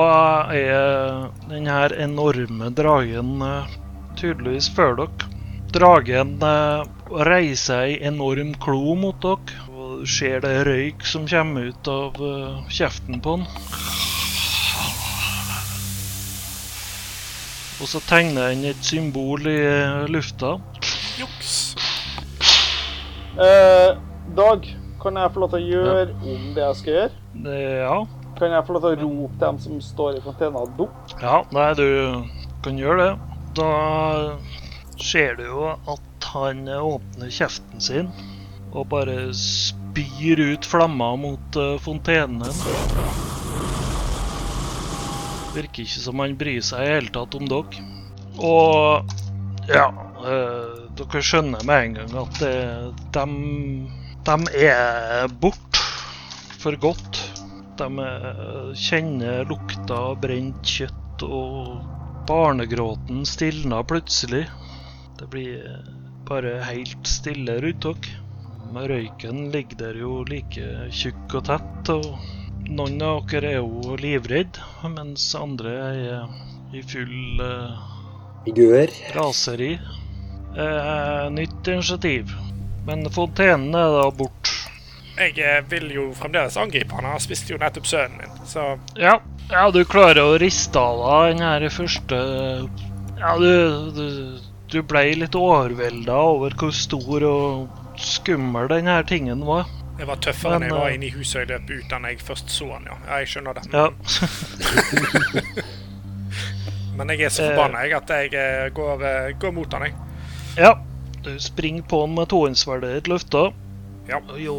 er 0.51 1.29
den 1.47 1.69
her 1.71 1.93
enorme 2.03 2.67
dragen 2.75 3.37
eh, 3.45 3.69
tydeligvis 4.19 4.67
før 4.75 4.97
dere. 4.99 5.29
Dragen 5.71 6.33
eh, 6.43 6.83
reiser 7.29 7.85
ei 7.85 7.95
enorm 8.09 8.51
klo 8.59 8.97
mot 8.99 9.23
dere, 9.23 9.63
og 9.71 10.03
du 10.03 10.11
ser 10.11 10.43
det 10.43 10.65
røyk 10.67 11.07
som 11.07 11.23
kommer 11.31 11.71
ut 11.71 11.87
av 11.87 12.19
eh, 12.19 12.59
kjeften 12.81 13.23
på 13.23 13.37
den. 13.37 13.47
Og 17.79 17.91
så 17.95 18.03
tegner 18.11 18.51
den 18.51 18.73
et 18.73 18.83
symbol 18.91 19.47
i 19.47 19.59
lufta. 20.11 20.57
Juks. 21.15 21.77
Eh, 23.39 23.95
Dag, 24.35 24.67
kan 25.05 25.19
jeg 25.21 25.33
få 25.35 25.43
lov 25.43 25.51
til 25.53 25.61
å 25.61 25.69
gjøre 25.69 26.05
om 26.25 26.45
det 26.55 26.63
jeg 26.63 26.77
skal 26.79 26.95
gjøre? 26.95 27.57
Ja. 27.85 27.97
Kan 28.39 28.55
jeg 28.55 28.67
få 28.67 28.75
lov 28.75 28.85
til 28.85 28.95
å 28.95 29.01
rope 29.03 29.39
dem 29.43 29.59
som 29.63 29.81
står 29.83 30.17
i 30.17 30.23
fontena, 30.25 30.63
dukk? 30.79 31.15
Ja, 31.21 31.43
nei, 31.55 31.69
du 31.77 31.87
kan 32.65 32.79
gjøre 32.81 33.03
det. 33.03 33.11
Da 33.55 33.69
ser 34.99 35.37
du 35.37 35.45
jo 35.45 35.67
at 35.75 36.29
han 36.33 36.65
åpner 36.67 37.31
kjeften 37.31 37.83
sin 37.83 38.09
og 38.75 38.89
bare 38.91 39.29
spyr 39.37 40.41
ut 40.41 40.65
flammer 40.67 41.15
mot 41.19 41.59
uh, 41.59 41.77
fontenen. 41.79 42.43
Virker 45.55 45.85
ikke 45.85 46.01
som 46.01 46.19
han 46.19 46.35
bryr 46.35 46.65
seg 46.65 46.83
i 46.83 46.95
hele 46.97 47.13
tatt 47.15 47.37
om 47.37 47.47
dere. 47.47 47.85
Og 48.35 49.13
ja 49.71 49.85
eh, 50.27 50.73
Dere 50.99 51.21
skjønner 51.23 51.63
med 51.67 51.85
en 51.85 51.93
gang 51.95 52.17
at 52.19 52.41
det, 52.41 52.57
dem, 53.15 53.31
dem 54.25 54.47
er 54.57 55.27
bort 55.41 55.79
for 56.61 56.77
godt. 56.81 57.19
De 57.77 57.89
kjenner 58.79 59.45
lukta 59.49 59.97
av 60.11 60.21
brent 60.23 60.65
kjøtt, 60.65 61.25
og 61.25 61.83
barnegråten 62.29 63.25
stilner 63.29 63.85
plutselig. 63.87 64.45
Det 65.19 65.27
blir 65.31 65.83
bare 66.27 66.57
helt 66.65 67.05
stille 67.07 67.59
rundt 67.63 67.85
dere. 67.85 68.21
Røyken 68.75 69.51
ligger 69.53 69.77
der 69.79 69.99
jo 70.01 70.23
like 70.27 70.89
tjukk 70.91 71.37
og 71.37 71.45
tett, 71.47 71.91
og 71.93 72.65
noen 72.65 72.97
av 73.05 73.21
dere 73.29 73.53
er 73.53 73.61
jo 73.61 73.95
livredd, 74.01 74.57
mens 74.95 75.29
andre 75.37 75.75
er 75.85 76.73
i 76.75 76.81
full 76.83 77.45
eh, 77.45 77.85
raseri. 79.15 79.75
Eh, 80.55 81.29
nytt 81.37 81.67
initiativ. 81.67 82.33
Men 82.85 83.05
fontenene 83.13 83.81
er 83.81 83.95
da 83.97 84.09
bort. 84.13 84.51
Jeg 85.15 85.37
eh, 85.39 85.61
vil 85.71 85.87
jo 85.95 86.09
fremdeles 86.17 86.57
angripe 86.59 86.95
han. 86.97 87.07
Han 87.07 87.23
spiste 87.23 87.53
jo 87.53 87.59
nettopp 87.61 87.87
sønnen 87.87 88.19
min. 88.19 88.33
Så 88.47 88.75
Ja, 88.99 89.19
ja 89.51 89.69
du 89.71 89.81
klarer 89.87 90.21
å 90.25 90.35
riste 90.41 90.79
av 90.79 90.99
deg 91.01 91.35
den 91.35 91.45
her 91.45 91.69
første 91.71 92.19
Ja, 93.15 93.37
du, 93.39 93.91
du, 93.95 94.05
du 94.71 94.81
ble 94.83 95.05
litt 95.21 95.37
overvelda 95.39 96.17
over 96.35 96.57
hvor 96.59 96.75
stor 96.75 97.23
og 97.29 97.81
skummel 98.01 98.67
den 98.73 98.91
her 98.91 99.07
tingen 99.07 99.45
var. 99.47 99.69
jeg 99.97 100.07
var 100.09 100.19
tøffere 100.19 100.59
Men, 100.59 100.65
enn 100.65 100.73
jeg 100.73 100.81
var 100.81 100.89
eh, 100.89 100.95
inne 100.97 101.07
i 101.07 101.13
huset 101.15 101.35
og 101.37 101.41
jeg 101.45 101.49
løp 101.53 101.69
ut 101.71 101.93
da 101.93 102.01
jeg 102.11 102.19
først 102.27 102.51
så 102.51 102.67
han, 102.73 102.89
ja. 102.91 102.97
jeg 103.15 103.31
skjønner 103.31 103.53
det. 103.55 103.63
Ja. 103.71 103.87
Men 106.95 107.11
jeg 107.11 107.25
er 107.27 107.31
så 107.31 107.47
forbanna 107.47 107.85
jeg 107.85 107.95
at 107.95 108.11
jeg 108.17 108.35
eh, 108.39 108.67
går, 108.75 109.07
går 109.39 109.55
mot 109.55 109.79
han, 109.79 109.87
jeg. 109.87 109.95
ja. 110.59 110.75
Du 111.25 111.33
springer 111.41 111.83
på 111.89 112.03
den 112.05 112.15
med 112.15 112.29
tohåndssverdet 112.29 112.91
ditt 112.99 113.07
løfta. 113.11 113.47
Ja. 114.09 114.19
Jo 114.37 114.57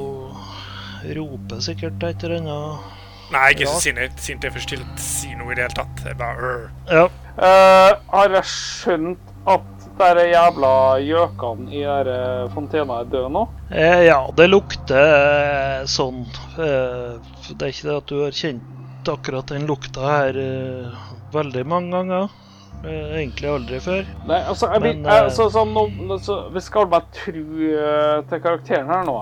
roper 1.17 1.61
sikkert 1.63 2.03
et 2.03 2.25
eller 2.27 2.41
annet 2.43 2.95
Nei, 3.31 3.43
jeg 3.53 3.61
er 3.61 3.63
Ja. 3.67 3.71
så 3.75 3.81
sint 3.83 4.21
sint 4.23 4.45
jeg 4.47 4.53
først 4.55 4.73
ikke 4.75 4.83
til 4.83 4.97
å 4.97 4.99
si 5.03 5.33
noe 5.35 5.53
i 5.53 5.57
det 5.59 5.65
hele 5.67 5.75
tatt. 5.79 6.03
Jeg 6.07 6.19
bare 6.19 6.51
øh. 6.51 6.69
Ja. 6.91 7.05
uh, 7.39 7.93
har 8.13 8.35
jeg 8.37 8.45
skjønt 8.51 9.33
at 9.51 9.73
de 9.99 10.25
jævla 10.31 10.73
gjøkene 11.03 11.73
i 11.73 11.83
der 11.87 12.49
fontena 12.53 13.01
er 13.01 13.11
døde 13.11 13.31
nå? 13.33 13.47
Eh, 13.71 14.03
ja, 14.07 14.19
det 14.37 14.49
lukter 14.51 14.99
eh, 15.01 15.85
sånn. 15.89 16.27
Eh, 16.59 17.17
det 17.49 17.63
er 17.63 17.73
ikke 17.73 17.89
det 17.89 17.97
at 17.97 18.11
du 18.11 18.17
har 18.25 18.35
kjent 18.37 19.09
akkurat 19.09 19.47
den 19.55 19.67
lukta 19.71 20.03
her 20.05 20.37
eh, 20.43 21.07
veldig 21.33 21.65
mange 21.67 21.95
ganger. 21.97 22.29
Eh, 22.85 23.17
egentlig 23.23 23.49
aldri 23.51 23.81
før. 23.81 24.05
Nei, 24.29 24.41
altså, 24.51 24.69
jeg, 24.73 24.83
Men, 24.85 25.05
jeg, 25.05 25.25
altså, 25.31 25.49
sånn, 25.51 25.73
nå, 26.07 26.19
så, 26.23 26.37
Vi 26.55 26.61
skal 26.63 26.87
bare 26.93 27.09
tro 27.17 27.45
eh, 27.73 28.21
til 28.31 28.43
karakteren 28.45 28.91
her 28.93 29.05
nå. 29.09 29.17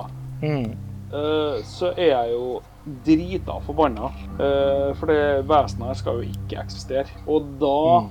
Mm. 0.45 0.73
uh, 1.15 1.61
så 1.65 1.93
er 1.97 2.11
jeg 2.11 2.33
jo 2.35 2.49
drita 3.07 3.55
forbanna. 3.65 4.11
Uh, 4.37 4.91
for 4.99 5.09
det 5.09 5.47
vesenet 5.49 5.87
her 5.89 5.97
skal 6.03 6.19
jo 6.21 6.27
ikke 6.35 6.61
eksistere. 6.65 7.09
Og 7.27 7.47
da 7.63 7.79
Mm. 8.05 8.11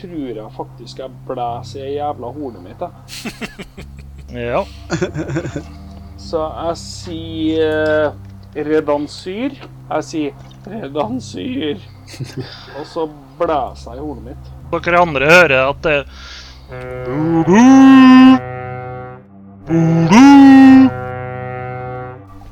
tror 0.00 0.28
jeg 0.38 0.52
faktisk 0.56 0.98
jeg 1.02 1.10
blæser 1.28 1.84
i 1.84 1.96
jævla 1.98 2.30
hornet 2.32 2.62
mitt. 2.62 2.80
Jeg. 2.80 3.86
Ja. 4.30 4.60
Så 6.20 6.38
jeg 6.46 6.76
sier 6.78 8.04
eh, 8.06 8.64
redansyr. 8.68 9.56
Jeg 9.90 10.04
sier 10.06 10.32
redansyr. 10.70 11.80
Og 12.78 12.86
så 12.86 13.08
blæser 13.40 13.96
jeg 13.96 14.02
i 14.02 14.06
hornet 14.06 14.24
mitt. 14.30 14.50
Dere 14.70 15.00
andre 15.02 15.30
hører 15.30 15.68
at 15.68 15.82
det 15.82 15.96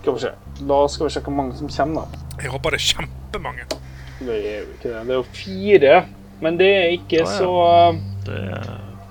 Skal 0.03 0.15
vi 0.15 0.21
se. 0.21 0.33
Da 0.69 0.79
skal 0.89 1.07
vi 1.07 1.13
se 1.15 1.23
hvor 1.23 1.35
mange 1.35 1.57
som 1.59 1.71
kommer, 1.71 2.09
da. 2.09 2.25
Jeg 2.43 2.53
håper 2.55 2.75
det 2.75 2.81
er 2.81 2.87
kjempemange. 2.89 3.67
Det 4.19 4.37
er 4.37 4.59
jo 4.59 4.67
ikke 4.73 4.91
det. 4.91 5.01
Det 5.07 5.15
er 5.15 5.19
jo 5.19 5.25
fire. 5.37 5.97
Men 6.43 6.59
det 6.59 6.69
er 6.75 6.93
ikke 6.95 7.23
ah, 7.25 7.27
ja. 7.27 7.39
så 7.39 7.51
eh, 7.67 8.03
Det 8.27 8.43
er 8.55 8.69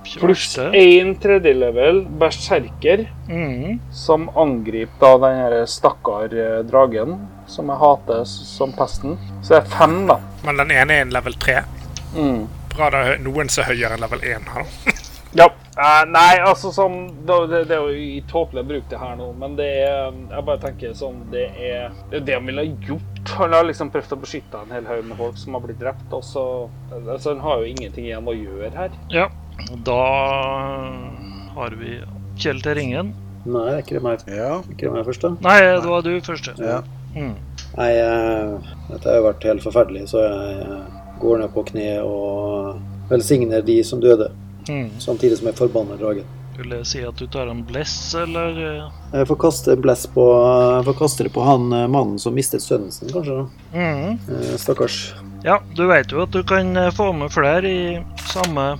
Pluss 0.08 0.43
kjørste. 0.55 0.66
én 0.80 1.10
tredjelevel 1.20 2.05
berserker. 2.20 3.08
Mm. 3.28 3.80
som 3.91 4.30
angriper 4.39 4.99
da 5.01 5.18
den 5.28 5.39
her 5.41 5.66
stakkar 5.68 6.32
eh, 6.32 6.62
dragen, 6.68 7.18
som 7.51 7.68
jeg 7.68 7.82
hater 7.82 8.22
som 8.30 8.72
pesten. 8.76 9.18
Så 9.41 9.58
det 9.58 9.60
er 9.66 9.74
fem, 9.76 9.97
da. 10.08 10.16
Men 10.47 10.62
den 10.64 10.72
ene 10.72 10.95
er 10.95 11.03
en 11.03 11.12
level 11.12 11.36
tre? 11.36 11.58
Mm. 12.16 12.45
Bra 12.78 12.89
det 12.93 13.19
noen 13.25 13.49
som 13.49 13.63
er 13.65 13.73
høyere 13.73 13.97
enn 13.97 14.03
level 14.05 14.23
1 14.23 14.49
her. 14.55 14.73
Ja. 15.38 15.49
Uh, 15.75 16.05
nei, 16.09 16.39
altså 16.39 16.71
sånn 16.73 17.09
Det, 17.28 17.36
det, 17.51 17.57
det 17.69 17.75
er 17.75 17.84
jo 17.84 17.97
i 17.99 18.21
tåpelig 18.32 18.63
bruk, 18.65 18.86
det 18.89 18.97
her 18.97 19.17
nå, 19.19 19.28
men 19.38 19.57
det 19.59 19.67
er 19.84 20.07
Jeg 20.32 20.45
bare 20.47 20.61
tenker 20.63 20.95
sånn 20.97 21.19
Det 21.30 21.43
er 21.51 21.91
det, 22.09 22.21
er 22.21 22.23
det 22.25 22.38
han 22.38 22.47
ville 22.47 22.63
ha 22.63 22.88
gjort. 22.88 23.34
Han 23.36 23.53
har 23.53 23.67
liksom 23.67 23.91
prøvd 23.93 24.15
å 24.15 24.19
beskytte 24.23 24.61
en 24.63 24.71
hel 24.73 24.88
haug 24.89 25.03
med 25.05 25.19
folk 25.19 25.38
som 25.38 25.57
har 25.57 25.65
blitt 25.67 25.82
drept, 25.84 26.07
og 26.15 26.23
så 26.25 26.45
Altså, 26.95 27.36
han 27.36 27.43
har 27.43 27.59
jo 27.61 27.69
ingenting 27.75 28.07
igjen 28.07 28.32
å 28.32 28.34
gjøre 28.34 28.71
her. 28.80 28.95
Ja. 29.13 29.28
Da 29.86 29.99
har 31.59 31.75
vi 31.84 31.99
Kjell 32.39 32.63
til 32.63 32.78
ringen. 32.80 33.11
Nei, 33.47 33.63
det 33.67 33.75
er 33.75 33.84
ikke 33.84 33.95
det 33.99 34.03
meg, 34.05 34.25
Ja. 34.30 34.49
ikke 34.69 34.88
det 34.88 34.93
meg 34.95 35.05
først, 35.11 35.23
da. 35.28 35.30
Nei, 35.43 35.57
det 35.65 35.89
var 35.91 36.03
du 36.05 36.11
første. 36.21 36.53
Ja. 36.61 36.82
Mm. 37.15 37.36
Nei, 37.78 37.91
eh, 37.97 38.71
dette 38.91 39.09
har 39.09 39.19
jo 39.19 39.28
vært 39.28 39.45
helt 39.49 39.63
forferdelig, 39.65 40.03
så 40.11 40.21
jeg 40.21 40.65
eh, 40.65 40.96
går 41.22 41.39
ned 41.43 41.53
på 41.53 41.63
kne 41.72 41.89
og 42.03 42.80
velsigner 43.09 43.61
de 43.65 43.80
som 43.84 43.99
døde, 44.03 44.32
Mm. 44.68 44.89
samtidig 44.99 45.38
som 45.39 45.47
jeg 45.47 45.55
forbanner 45.55 45.95
dragen. 45.97 46.26
Vil 46.57 46.72
jeg 46.74 46.86
si 46.89 47.01
at 47.05 47.15
du 47.15 47.28
tar 47.32 47.47
en 47.47 47.61
bless, 47.63 48.15
eller 48.18 48.57
eh? 48.57 48.89
Jeg 49.13 49.28
får 49.30 49.38
kaste 49.39 49.72
en 49.76 49.82
bless 49.82 50.07
på 50.11 50.24
Jeg 50.76 50.86
får 50.89 50.95
kaste 50.99 51.24
det 51.24 51.32
på 51.36 51.43
han 51.45 51.72
eh, 51.72 51.86
mannen 51.88 52.18
som 52.20 52.34
mistet 52.36 52.61
sønnen 52.65 52.91
sin, 52.91 53.07
kanskje. 53.13 53.38
da. 53.38 53.45
mm. 53.78 54.20
Eh, 54.28 54.57
Stakkars. 54.57 55.13
Ja, 55.45 55.59
du 55.78 55.86
vet 55.88 56.11
jo 56.11 56.24
at 56.26 56.32
du 56.34 56.41
kan 56.43 56.74
få 56.97 57.11
med 57.13 57.30
flere 57.32 57.63
i 57.70 57.99
samme 58.34 58.80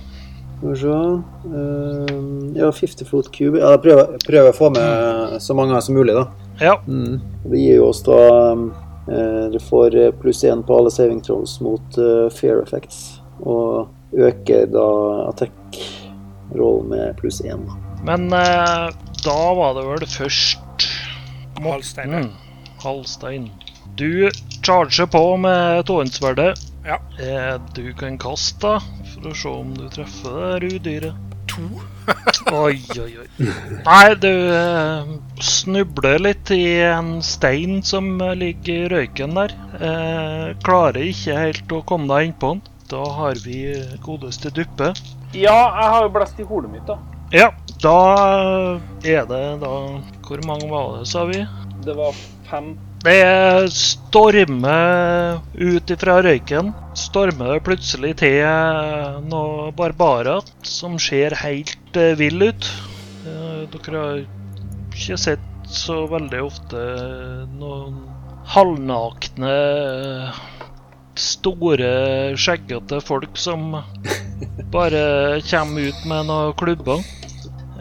Skal 0.58 0.74
vi 0.74 0.76
se 0.82 2.58
Ja, 2.58 2.70
50 2.72 3.04
foot 3.06 3.30
cube. 3.32 3.58
Ja, 3.62 3.70
jeg 3.76 3.80
prøver, 3.86 4.10
jeg 4.18 4.24
prøver 4.26 4.50
å 4.52 4.56
få 4.58 4.70
med 4.74 5.40
så 5.40 5.54
mange 5.54 5.80
som 5.82 5.94
mulig, 5.94 6.14
da. 6.18 6.26
Ja. 6.60 6.74
Mm. 6.88 7.20
Det 7.46 7.60
gir 7.62 7.76
jo 7.78 7.88
oss 7.92 8.02
da 8.02 8.18
Du 9.52 9.58
får 9.68 9.96
eh, 9.96 10.10
pluss 10.20 10.44
én 10.44 10.62
på 10.66 10.78
alle 10.78 10.90
saving 10.92 11.22
throws 11.24 11.58
mot 11.64 11.94
fear 11.94 12.30
fair 12.34 12.62
effects. 12.62 13.20
Og 13.40 13.88
øker 14.12 14.66
da 14.72 14.88
attack-rollen 15.28 16.90
med 16.92 17.16
pluss 17.20 17.40
én. 17.44 17.64
Men 18.04 18.32
eh, 18.32 18.88
da 19.24 19.40
var 19.58 19.74
det 19.78 19.86
vel 19.88 20.06
først 20.06 20.88
Halstein. 21.58 22.14
Mm, 22.14 22.30
Halstein. 22.82 23.50
Du 23.98 24.30
charger 24.62 25.06
på 25.06 25.36
med 25.36 25.86
tåhåndssverdet. 25.86 26.58
Ja. 26.86 27.00
Eh, 27.24 27.60
du 27.74 27.92
kan 27.98 28.18
kaste, 28.18 28.78
for 29.14 29.30
å 29.30 29.34
se 29.34 29.50
om 29.50 29.74
du 29.74 29.88
treffer 29.92 30.60
det 30.62 30.70
her 30.70 30.78
udyret. 30.78 31.27
To. 31.58 31.86
Oi, 32.56 32.78
oi, 33.02 33.10
oi. 33.20 33.26
Nei, 33.84 34.14
du 34.22 34.30
eh, 34.30 35.10
snubler 35.44 36.22
litt 36.22 36.50
i 36.54 36.80
en 36.86 37.18
stein 37.24 37.82
som 37.84 38.14
ligger 38.38 38.86
i 38.86 38.88
røyken 38.94 39.36
der. 39.36 39.54
Eh, 39.76 40.46
klarer 40.64 41.04
ikke 41.10 41.36
helt 41.36 41.76
å 41.76 41.82
komme 41.88 42.08
deg 42.14 42.30
innpå 42.30 42.54
den. 42.54 42.64
Da 42.88 43.04
har 43.18 43.36
vi 43.44 43.60
godeste 44.04 44.52
duppe. 44.54 44.94
Ja, 45.36 45.58
jeg 45.76 45.92
har 45.92 46.06
jo 46.06 46.12
blest 46.14 46.40
i 46.40 46.48
hodet 46.48 46.72
mitt, 46.72 46.86
da. 46.88 46.96
Ja, 47.34 47.50
da 47.84 47.98
er 49.04 49.26
det 49.28 49.42
da 49.60 49.72
Hvor 50.24 50.40
mange 50.48 50.70
var 50.70 50.94
det, 50.96 51.08
sa 51.10 51.26
vi? 51.28 51.42
Det 51.84 51.96
var 51.96 52.16
fem. 52.48 52.72
Det 52.98 53.70
stormer 53.70 55.38
ut 55.54 55.90
ifra 55.94 56.16
røyken. 56.24 56.72
Stormer 56.98 57.54
det 57.54 57.62
plutselig 57.66 58.16
til 58.18 58.42
noen 59.30 59.70
barbarer 59.78 60.42
som 60.66 60.96
ser 60.98 61.36
helt 61.38 61.98
ville 62.18 62.50
ut. 62.50 62.70
Eh, 63.22 63.62
dere 63.70 64.02
har 64.02 64.18
ikke 64.90 65.18
sett 65.20 65.46
så 65.70 66.00
veldig 66.10 66.40
ofte 66.42 66.82
noen 67.60 68.00
halvnakne, 68.48 69.54
store, 71.18 71.92
skjeggete 72.40 72.98
folk 73.04 73.38
som 73.38 73.76
bare 74.74 75.38
kommer 75.46 75.90
ut 75.92 76.04
med 76.08 76.30
noen 76.32 76.54
klubber. 76.58 77.06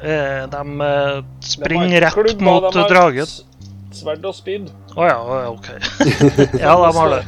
Eh, 0.03 0.45
De 0.53 0.63
eh, 0.91 1.21
springer 1.41 2.05
rett 2.05 2.41
mot 2.43 2.69
dragen. 2.85 3.37
Sverd 3.97 4.25
og 4.29 4.35
spyd. 4.37 4.69
Å 4.93 5.01
oh, 5.01 5.07
ja, 5.09 5.17
OK. 5.49 5.69
ja, 6.63 6.73
de 6.83 6.93
har 6.99 7.13
det. 7.15 7.21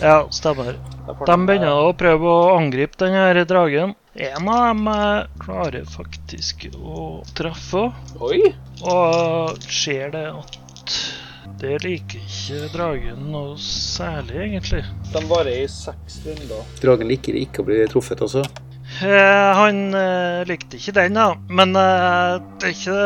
Ja, 0.00 0.16
stemmer. 0.34 0.78
De 1.04 1.36
begynner 1.46 1.88
å 1.88 1.92
prøve 1.98 2.30
å 2.30 2.54
angripe 2.56 2.98
den 3.04 3.16
her 3.18 3.38
dragen. 3.48 3.94
En 4.14 4.48
av 4.48 4.68
dem 4.68 4.88
eh, 4.92 5.26
klarer 5.42 5.86
faktisk 5.90 6.68
å 6.78 7.24
treffe, 7.34 7.88
Oi! 8.22 8.52
og 8.86 9.58
ser 9.66 10.12
det 10.14 10.28
at 10.30 10.98
det 11.60 11.80
liker 11.82 12.22
ikke 12.22 12.68
dragen 12.72 13.26
noe 13.32 13.56
særlig, 13.60 14.36
egentlig. 14.46 14.84
De 15.10 15.22
varer 15.30 15.64
i 15.64 15.66
seks 15.70 16.20
runder. 16.26 16.62
Dragen 16.82 17.10
liker 17.10 17.36
ikke 17.40 17.62
å 17.62 17.68
bli 17.68 17.82
truffet 17.90 18.22
også. 18.24 18.44
Eh, 19.02 19.50
han 19.58 19.86
eh, 19.98 20.42
likte 20.48 20.78
ikke 20.78 20.94
den, 21.00 21.18
da. 21.18 21.32
Men 21.50 21.74
eh, 21.78 22.42
det 22.60 22.70
er 22.70 22.74
ikke 22.74 22.98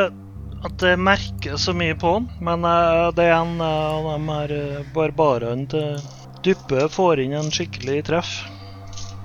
at 0.67 0.83
jeg 0.83 0.99
merker 0.99 1.59
så 1.61 1.75
mye 1.77 1.97
på 1.99 2.17
han. 2.17 2.29
Men 2.45 2.67
eh, 2.67 3.09
det 3.17 3.29
er 3.29 3.37
en 3.39 3.59
eh, 3.61 3.99
av 3.99 4.09
de 4.09 4.33
her 4.33 4.55
eh, 4.59 4.87
barbarene 4.95 5.69
til 5.71 5.99
Duppe 6.45 6.87
får 6.95 7.25
inn 7.25 7.35
en 7.35 7.51
skikkelig 7.53 8.05
treff. 8.09 8.31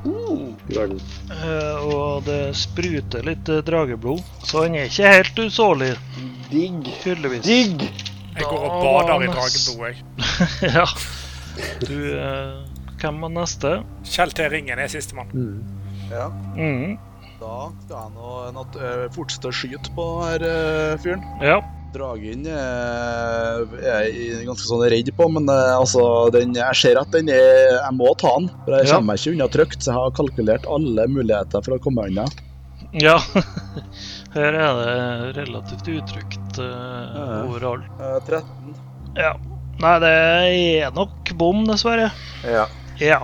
Uh. 0.04 0.52
Eh, 0.74 1.86
og 1.88 2.26
det 2.28 2.56
spruter 2.58 3.24
litt 3.24 3.50
eh, 3.50 3.62
drageblod. 3.66 4.24
Så 4.44 4.66
han 4.66 4.76
er 4.76 4.90
ikke 4.90 5.14
helt 5.14 5.40
usårlig, 5.46 5.94
Digg. 6.52 6.90
tydeligvis. 7.04 7.46
Digg! 7.48 7.86
Jeg 8.34 8.50
går 8.50 8.66
og 8.66 8.80
bader 8.82 9.24
i 9.24 9.30
drageblod, 9.30 9.86
jeg. 9.88 9.96
ja. 10.78 10.88
Du 11.86 11.98
eh, 12.18 12.62
Hvem 13.04 13.20
var 13.22 13.34
neste? 13.36 13.72
Kjell 14.08 14.32
T. 14.32 14.46
Ringen 14.52 14.80
er 14.80 14.92
sistemann. 14.92 15.32
Mm. 15.36 15.82
Ja. 16.12 16.30
Mm, 16.56 16.98
Da 17.44 17.56
skal 17.84 17.96
jeg 18.00 18.12
nå 18.16 18.34
nat- 18.56 18.78
eh, 18.80 19.06
fortsette 19.12 19.50
å 19.52 19.56
skyte 19.60 19.92
på 19.98 20.10
her 20.24 20.46
fyren. 21.04 21.24
ja. 21.44 21.60
Dragen 21.94 22.48
uh, 22.50 23.60
er 23.86 24.08
jeg 24.10 24.48
ganske 24.48 24.66
sånn 24.66 24.82
redd 24.90 25.12
på, 25.14 25.28
men 25.30 25.46
altså, 25.46 26.02
den, 26.34 26.56
jeg 26.58 26.74
ser 26.80 26.98
at 26.98 27.12
den 27.14 27.28
er 27.30 27.76
Jeg 27.76 27.94
må 27.94 28.08
ta 28.18 28.32
den. 28.40 28.48
For 28.64 28.74
jeg 28.80 28.88
Ja. 28.88 28.96
kommer 28.96 29.12
meg 29.12 29.20
ikke 29.22 29.34
unna 29.36 29.48
trygt, 29.54 29.78
så 29.86 29.92
jeg 29.92 30.00
har 30.00 30.16
kalkulert 30.18 30.66
alle 30.74 31.06
muligheter 31.06 31.62
for 31.62 31.76
å 31.78 31.84
komme 31.84 32.08
unna. 32.10 32.26
Ja. 32.98 33.20
Her 34.34 34.58
er 34.58 34.80
det 34.80 35.38
relativt 35.44 35.92
utrygt 35.94 36.58
uh, 36.58 36.66
Ja. 36.66 37.28
overalt. 37.46 37.86
Uh, 38.02 38.18
13. 38.26 38.74
Ja. 39.22 39.36
Nei, 39.84 39.94
det 40.02 40.16
er 40.88 40.98
nok 40.98 41.30
bom, 41.38 41.62
dessverre. 41.70 42.10
Ja. 42.42 42.66
Ja. 42.98 43.22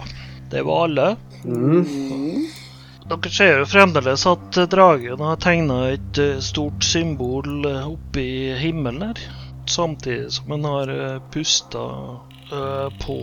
Det 0.53 0.61
var 0.65 0.85
alle. 0.91 1.09
Mm. 1.41 2.45
Dere 3.09 3.29
ser 3.33 3.55
jo 3.57 3.65
fremdeles 3.65 4.23
at 4.29 4.57
eh, 4.61 4.67
dragen 4.69 5.21
har 5.25 5.39
tegna 5.41 5.77
et 5.89 6.17
eh, 6.21 6.35
stort 6.45 6.85
symbol 6.85 7.65
eh, 7.65 7.87
oppe 7.89 8.21
i 8.21 8.51
himmelen 8.59 9.07
her. 9.07 9.21
Samtidig 9.65 10.29
som 10.35 10.51
han 10.53 10.65
har 10.65 10.91
pusta 11.33 11.81
på 13.05 13.17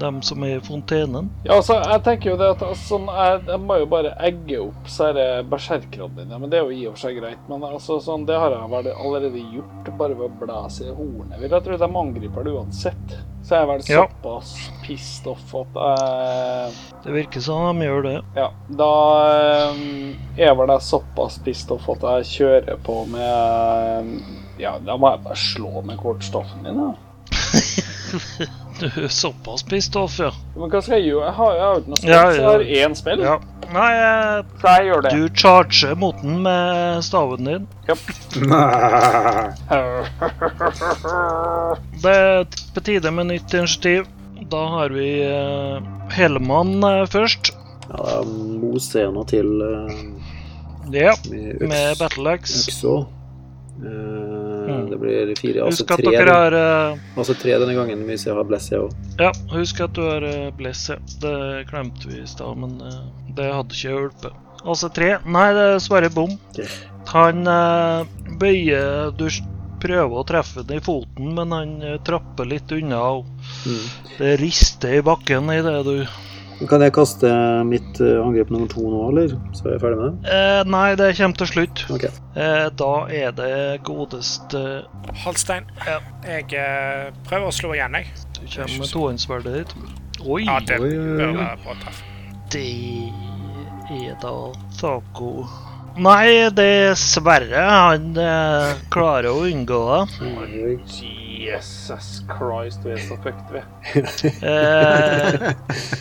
dem 0.00 0.20
som 0.22 0.42
er 0.46 0.56
i 0.56 0.62
fontenen. 0.64 1.30
Ja, 1.44 1.56
altså, 1.58 1.76
jeg 1.82 2.02
tenker 2.06 2.30
jo 2.32 2.36
det 2.40 2.48
at 2.54 2.62
altså, 2.66 2.96
sånn, 2.96 3.06
jeg, 3.08 3.42
jeg 3.50 3.60
må 3.64 3.76
jo 3.82 3.86
bare 3.90 4.14
egge 4.28 4.60
opp 4.64 4.88
så 4.90 5.10
er 5.10 5.18
det 5.18 5.28
berserkerne 5.52 6.10
dine. 6.18 6.38
Men 6.40 6.50
det 6.52 6.58
er 6.60 6.66
jo 6.68 6.74
i 6.74 6.86
og 6.88 6.96
for 6.96 7.06
seg 7.06 7.20
greit. 7.20 7.44
Men 7.50 7.64
altså, 7.68 8.00
sånn, 8.04 8.26
det 8.28 8.38
har 8.40 8.54
jeg 8.56 8.72
vel 8.72 8.90
allerede 8.94 9.44
gjort, 9.54 9.92
bare 10.00 10.18
ved 10.18 10.26
å 10.28 10.40
blæse 10.42 10.88
i 10.88 10.94
hornet. 10.96 11.38
Vil 11.42 11.54
jeg 11.56 11.66
tro 11.68 11.78
de 11.84 11.90
angriper 12.04 12.46
det 12.48 12.56
uansett. 12.58 13.16
Så 13.44 13.58
jeg 13.58 13.62
er 13.62 13.66
vel 13.68 13.82
Ja. 13.92 14.04
såpass 14.08 14.52
pissed 14.86 15.26
off 15.28 15.50
at 15.60 15.74
jeg 15.76 16.72
Det 17.04 17.12
virker 17.12 17.40
som 17.44 17.78
de 17.78 17.84
gjør 17.84 18.02
det. 18.06 18.14
Ja, 18.38 18.46
da 18.70 18.92
eh, 19.34 20.46
er 20.48 20.54
vel 20.56 20.72
jeg 20.72 20.80
såpass 20.86 21.36
pissed 21.44 21.70
off 21.76 21.88
at 21.92 22.06
jeg 22.08 22.30
kjører 22.32 22.80
på 22.86 23.02
med 23.12 24.22
Ja, 24.58 24.78
da 24.78 24.96
må 24.96 25.10
jeg 25.12 25.24
bare 25.26 25.36
slå 25.36 25.82
med 25.84 25.98
kortstoffen 26.00 26.64
din, 26.64 26.80
da. 26.80 26.94
Såpass 29.08 29.62
pissed 29.62 29.96
off, 29.96 30.16
ja. 30.18 30.30
Men 30.56 30.70
hva 30.72 30.80
skal 30.82 30.98
jeg 30.98 31.12
gjøre? 31.12 31.26
Jeg 31.28 31.34
har 31.38 31.54
jo 31.58 31.80
ikke 31.80 31.90
noe 31.92 31.98
spill, 32.00 32.10
Ja, 32.10 32.22
så 32.24 32.34
jeg 32.34 32.44
har 32.48 32.64
jeg 32.64 32.88
én 32.88 32.96
spill. 32.98 33.20
ja. 33.22 33.36
Nei, 33.74 33.90
eh, 33.96 34.42
Så 34.60 34.72
jeg 34.76 34.86
gjør 34.90 35.02
det. 35.06 35.12
du 35.14 35.28
charger 35.40 35.94
mot 35.96 36.18
den 36.22 36.42
med 36.44 37.02
staven 37.06 37.44
din. 37.48 37.68
Det 42.02 42.12
er 42.12 42.44
på 42.74 42.82
tide 42.84 43.10
med 43.14 43.30
nytt 43.30 43.54
initiativ. 43.56 44.06
Da 44.50 44.60
har 44.74 44.92
vi 44.92 45.08
eh, 45.24 45.78
Hellemann 46.12 46.82
eh, 46.84 47.04
først. 47.10 47.52
Ja, 47.88 48.20
det 48.24 48.82
er 48.96 49.04
jeg 49.04 49.12
nå 49.14 49.22
til 49.30 49.50
eh, 49.64 49.92
Ja, 50.94 51.14
med 51.30 51.62
med 51.70 51.98
battle 52.00 52.34
axe. 52.36 52.64
øks 52.68 52.82
også. 52.84 52.96
Eh, 53.04 53.10
Mm. 53.84 54.43
Det 54.94 55.00
blir 55.02 55.34
fire, 55.40 55.66
altså 55.66 55.82
Husk 55.82 55.92
at 55.96 56.04
tre, 56.04 56.14
dere 56.14 56.38
har 56.38 56.54
uh... 56.54 57.04
altså 57.18 57.34
tre 57.34 57.56
denne 57.58 57.74
gangen 57.74 58.06
hvis 58.06 58.28
jeg 58.28 58.36
har 58.36 58.46
Blessie 58.46 58.78
òg. 58.78 58.94
Ja, 59.18 59.32
husk 59.50 59.82
at 59.82 59.98
du 59.98 60.04
har 60.06 60.22
uh, 60.22 60.52
bless. 60.54 60.86
Det 61.18 61.36
glemte 61.70 62.06
vi 62.12 62.22
i 62.22 62.30
stad, 62.30 62.54
men 62.62 62.78
uh, 62.78 63.00
det 63.34 63.50
hadde 63.50 63.74
ikke 63.74 63.96
hjulpet. 63.96 64.40
Altså 64.64 64.88
tre. 64.94 65.16
Nei, 65.28 65.48
det 65.52 65.64
er 65.66 65.74
dessverre 65.76 66.10
bom. 66.14 66.30
Okay. 66.54 66.68
Han 67.12 67.44
eh, 67.50 68.06
bøyer 68.40 69.10
Du 69.18 69.26
prøver 69.84 70.16
å 70.16 70.24
treffe 70.24 70.62
den 70.64 70.80
i 70.80 70.84
foten, 70.84 71.34
men 71.36 71.52
han 71.52 71.74
eh, 71.84 71.98
trapper 72.06 72.48
litt 72.48 72.72
unna. 72.72 73.02
Mm. 73.68 73.82
Det 74.16 74.30
rister 74.40 74.98
i 74.98 75.02
bakken 75.04 75.52
i 75.52 75.60
det 75.64 75.76
du 75.84 75.96
Kan 76.70 76.80
jeg 76.84 76.92
kaste 76.94 77.30
mitt 77.66 77.98
eh, 78.00 78.20
angrep 78.22 78.50
nummer 78.54 78.68
to 78.70 78.84
nå, 78.86 79.00
eller? 79.10 79.34
Så 79.56 79.66
er 79.68 79.74
jeg 79.76 79.82
ferdig 79.82 79.98
med 80.00 80.14
det? 80.22 80.30
eh, 80.36 80.60
Nei, 80.70 80.86
det 81.00 81.08
kommer 81.18 81.40
til 81.40 81.50
slutt. 81.50 81.82
Ok. 81.94 82.04
Eh, 82.38 82.66
da 82.80 82.92
er 83.10 83.34
det 83.36 83.50
godeste 83.86 84.62
Halstein. 85.24 85.66
Ja. 85.86 85.98
Jeg 86.28 86.46
eh, 86.60 87.10
prøver 87.28 87.50
å 87.50 87.54
slå 87.54 87.74
igjen, 87.76 87.98
jeg. 87.98 88.06
Du 88.38 88.44
kommer 88.46 88.78
med 88.84 88.92
tohåndssverdet 88.94 89.58
ditt. 89.60 89.76
Oi! 90.24 90.44
Ja, 90.46 90.60
det 90.64 90.78
Oi, 90.80 90.94
oi, 90.94 91.28
oi. 91.34 91.92
Det 92.54 92.64
er 94.08 94.14
da 94.22 94.34
taco 94.78 95.32
Nei, 95.94 96.48
dessverre. 96.54 97.60
Han 97.70 98.16
eh, 98.18 98.70
klarer 98.94 99.30
å 99.30 99.44
unngå 99.46 99.82
det. 99.90 100.30
Jesus 101.44 102.22
Christ, 102.30 102.80
vi 102.86 102.94
er 102.96 103.02
så 103.04 103.18
fucked, 103.22 103.52
vi. 103.54 103.62
Eh, 104.42 105.52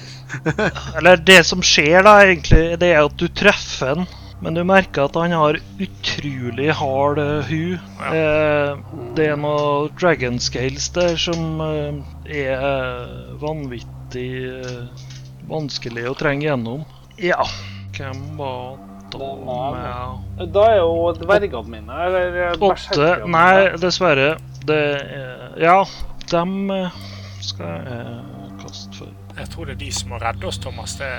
eller 0.97 1.21
det 1.21 1.41
som 1.47 1.63
skjer, 1.65 2.03
da, 2.05 2.17
egentlig, 2.25 2.65
det 2.81 2.91
er 2.93 3.05
at 3.05 3.17
du 3.19 3.27
treffer 3.29 3.95
han. 3.95 4.07
Men 4.43 4.57
du 4.57 4.63
merker 4.67 5.05
at 5.05 5.15
han 5.15 5.31
har 5.31 5.55
utrolig 5.79 6.73
hard 6.75 7.19
uh, 7.21 7.47
hu. 7.47 7.77
Eh, 8.11 8.71
det 9.15 9.27
er 9.31 9.37
noe 9.39 9.87
dragon 9.95 10.35
scales 10.43 10.89
der 10.91 11.15
som 11.15 11.61
eh, 11.63 12.01
er 12.43 12.65
vanvittig 13.39 14.27
eh, 14.49 15.05
vanskelig 15.47 16.09
å 16.11 16.17
trenge 16.19 16.49
gjennom. 16.49 16.83
Ja. 17.23 17.45
Hvem 17.95 18.19
var 18.35 18.75
da 19.13 19.63
med 19.71 20.51
Da 20.53 20.63
er 20.71 20.79
jo 20.81 21.11
dvergene 21.19 21.69
mine 21.69 21.97
eller 22.07 22.39
eh, 22.47 22.67
Åtte 22.67 23.11
Nei, 23.29 23.77
dessverre. 23.79 24.33
Det 24.65 24.83
er 24.99 25.59
Ja, 25.61 25.83
dem 26.31 26.71
eh, 26.73 27.03
skal 27.43 27.75
jeg 27.85 28.55
kaste 28.63 29.03
for. 29.03 29.22
Jeg 29.33 29.49
tror 29.49 29.65
det 29.65 29.73
er 29.73 29.79
de 29.81 29.89
som 29.95 30.11
må 30.13 30.19
redde 30.21 30.45
oss, 30.45 30.59
Thomas. 30.61 30.93
Det 30.99 31.09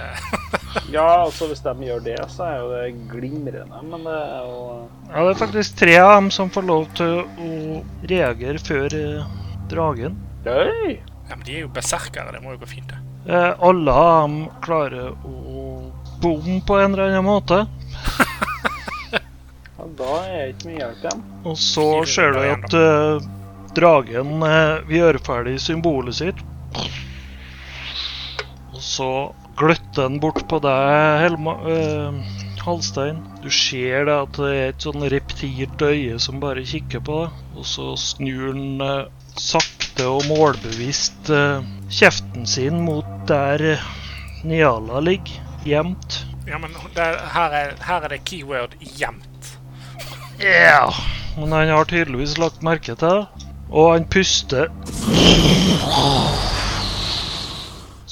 Ja, 0.95 1.07
altså 1.25 1.49
hvis 1.51 1.63
de 1.65 1.73
gjør 1.87 2.03
det, 2.05 2.19
så 2.31 2.47
er 2.47 2.61
jo 2.61 2.69
det 2.71 3.09
glimrende. 3.11 3.81
Men 3.91 4.07
det 4.07 4.15
er 4.15 4.45
jo 4.47 4.61
Ja, 5.09 5.25
det 5.25 5.33
er 5.33 5.41
faktisk 5.41 5.79
tre 5.81 5.97
av 6.03 6.13
dem 6.17 6.31
som 6.35 6.53
får 6.55 6.69
lov 6.69 6.87
til 6.99 7.25
å 7.25 7.81
reagere 8.11 8.63
før 8.63 8.97
eh, 8.99 9.35
dragen. 9.71 10.19
Oi! 10.47 10.95
ja, 11.29 11.37
men 11.37 11.45
de 11.47 11.57
er 11.57 11.65
jo 11.65 11.73
berserkere. 11.75 12.35
Det 12.37 12.43
må 12.45 12.55
jo 12.55 12.63
gå 12.63 12.71
fint, 12.71 12.91
det. 12.91 13.01
Eh, 13.33 13.53
alle 13.67 13.93
av 14.05 14.11
dem 14.29 14.39
klarer 14.65 15.15
å 15.15 15.93
bomme 16.23 16.61
på 16.67 16.79
en 16.81 16.93
eller 16.93 17.11
annen 17.11 17.27
måte. 17.27 17.65
ja, 19.15 19.89
Da 19.99 20.13
er 20.29 20.53
ikke 20.53 20.71
mye 20.71 20.83
hjelp 20.83 21.07
igjen. 21.07 21.25
Og 21.45 21.59
så 21.61 21.89
ser 22.09 22.37
du 22.37 22.43
at 22.45 22.79
eh, 22.79 23.31
dragen 23.75 24.37
vil 24.87 25.01
gjøre 25.01 25.25
ferdig 25.27 25.59
symbolet 25.63 26.21
sitt. 26.23 26.45
Så 28.85 29.09
gløtter 29.59 30.09
den 30.09 30.21
bort 30.21 30.43
på 30.51 30.59
deg, 30.63 31.23
Helma, 31.23 31.55
øh, 31.71 32.19
Halstein. 32.65 33.23
Du 33.43 33.49
ser 33.53 34.07
det 34.09 34.17
at 34.17 34.39
det 34.39 34.51
er 34.53 34.73
et 34.73 34.87
sånn 34.87 35.07
reptilt 35.13 35.85
øye 35.85 36.19
som 36.23 36.43
bare 36.43 36.65
kikker 36.69 37.03
på 37.05 37.23
deg. 37.25 37.43
Og 37.57 37.69
så 37.69 37.95
snur 38.01 38.53
den 38.53 38.85
øh, 38.85 39.09
sakte 39.41 40.09
og 40.11 40.29
målbevisst 40.29 41.33
øh, 41.33 41.65
kjeften 41.89 42.47
sin 42.51 42.83
mot 42.85 43.09
der 43.29 43.81
Niala 44.45 45.01
ligger, 45.01 45.41
gjemt. 45.65 46.21
Ja, 46.47 46.59
men 46.61 46.75
der, 46.97 47.23
her, 47.33 47.57
er, 47.57 47.71
her 47.87 48.05
er 48.05 48.09
det 48.13 48.25
keyword 48.29 48.77
'gjemt'. 48.81 49.55
Ja, 50.43 50.91
men 51.39 51.53
han 51.53 51.69
har 51.69 51.85
tydeligvis 51.85 52.37
lagt 52.39 52.63
merke 52.63 52.95
til 52.95 53.09
det. 53.09 53.49
Og 53.71 53.93
han 53.95 54.05
puster. 54.05 54.69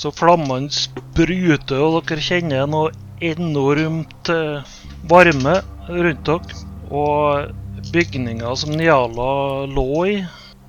Så 0.03 0.11
flammene 0.11 0.67
spruter, 0.75 1.79
og 1.79 2.09
dere 2.09 2.23
kjenner 2.27 2.65
noe 2.67 2.91
enormt 3.23 4.31
eh, 4.35 4.65
varme 5.07 5.53
rundt 5.87 6.27
dere. 6.27 6.57
Og 6.91 7.53
bygninga 7.95 8.51
som 8.59 8.75
Niala 8.75 9.29
lå 9.71 9.87
i, 10.11 10.17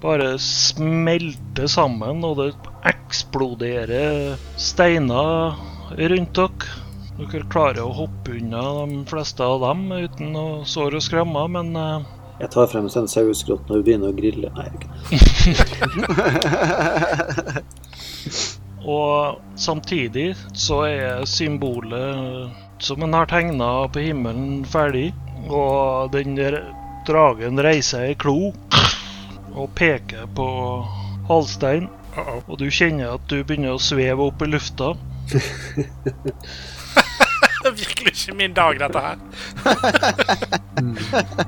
bare 0.04 0.36
smelter 0.38 1.66
sammen, 1.72 2.22
og 2.28 2.38
det 2.44 2.52
eksploderer 2.94 4.38
steiner 4.62 5.58
rundt 5.98 6.38
dere. 6.38 6.80
Dere 7.18 7.50
klarer 7.50 7.82
å 7.88 7.98
hoppe 8.04 8.38
unna 8.38 8.86
de 8.86 9.02
fleste 9.10 9.42
av 9.46 9.66
dem 9.66 9.88
uten 9.98 10.38
å 10.38 10.48
såre 10.70 11.02
og 11.02 11.08
skremme, 11.10 11.48
men 11.58 11.74
eh, 11.74 12.10
Jeg 12.44 12.54
tar 12.54 12.70
frem 12.70 12.86
en 12.86 13.10
saueskrott 13.10 13.66
når 13.66 13.82
vi 13.82 13.90
begynner 13.90 14.14
å 14.14 14.18
grille. 14.22 14.54
Nei, 14.54 14.70
jeg 14.70 15.58
gjør 15.58 15.66
ikke 15.66 15.90
det. 17.58 17.64
Og 18.84 19.40
samtidig 19.56 20.34
så 20.54 20.84
er 20.90 21.26
symbolet 21.30 22.52
som 22.84 23.04
en 23.04 23.14
har 23.16 23.26
tegna 23.32 23.88
på 23.88 24.00
himmelen, 24.04 24.66
ferdig. 24.68 25.14
Og 25.48 26.12
den 26.12 26.36
der 26.36 26.60
dragen 27.08 27.60
reiser 27.64 28.10
ei 28.10 28.16
klo 28.20 28.54
og 29.54 29.70
peker 29.76 30.28
på 30.36 30.48
Halstein. 31.30 31.90
Og 32.48 32.58
du 32.60 32.70
kjenner 32.70 33.16
at 33.16 33.28
du 33.32 33.44
begynner 33.44 33.74
å 33.76 33.82
sveve 33.82 34.28
opp 34.28 34.42
i 34.44 34.52
lufta. 34.52 34.94
Det 35.32 35.42
er 37.70 37.78
virkelig 37.80 38.12
ikke 38.14 38.36
min 38.38 38.54
dag, 38.54 38.80
dette 38.84 39.00
her. 39.08 39.18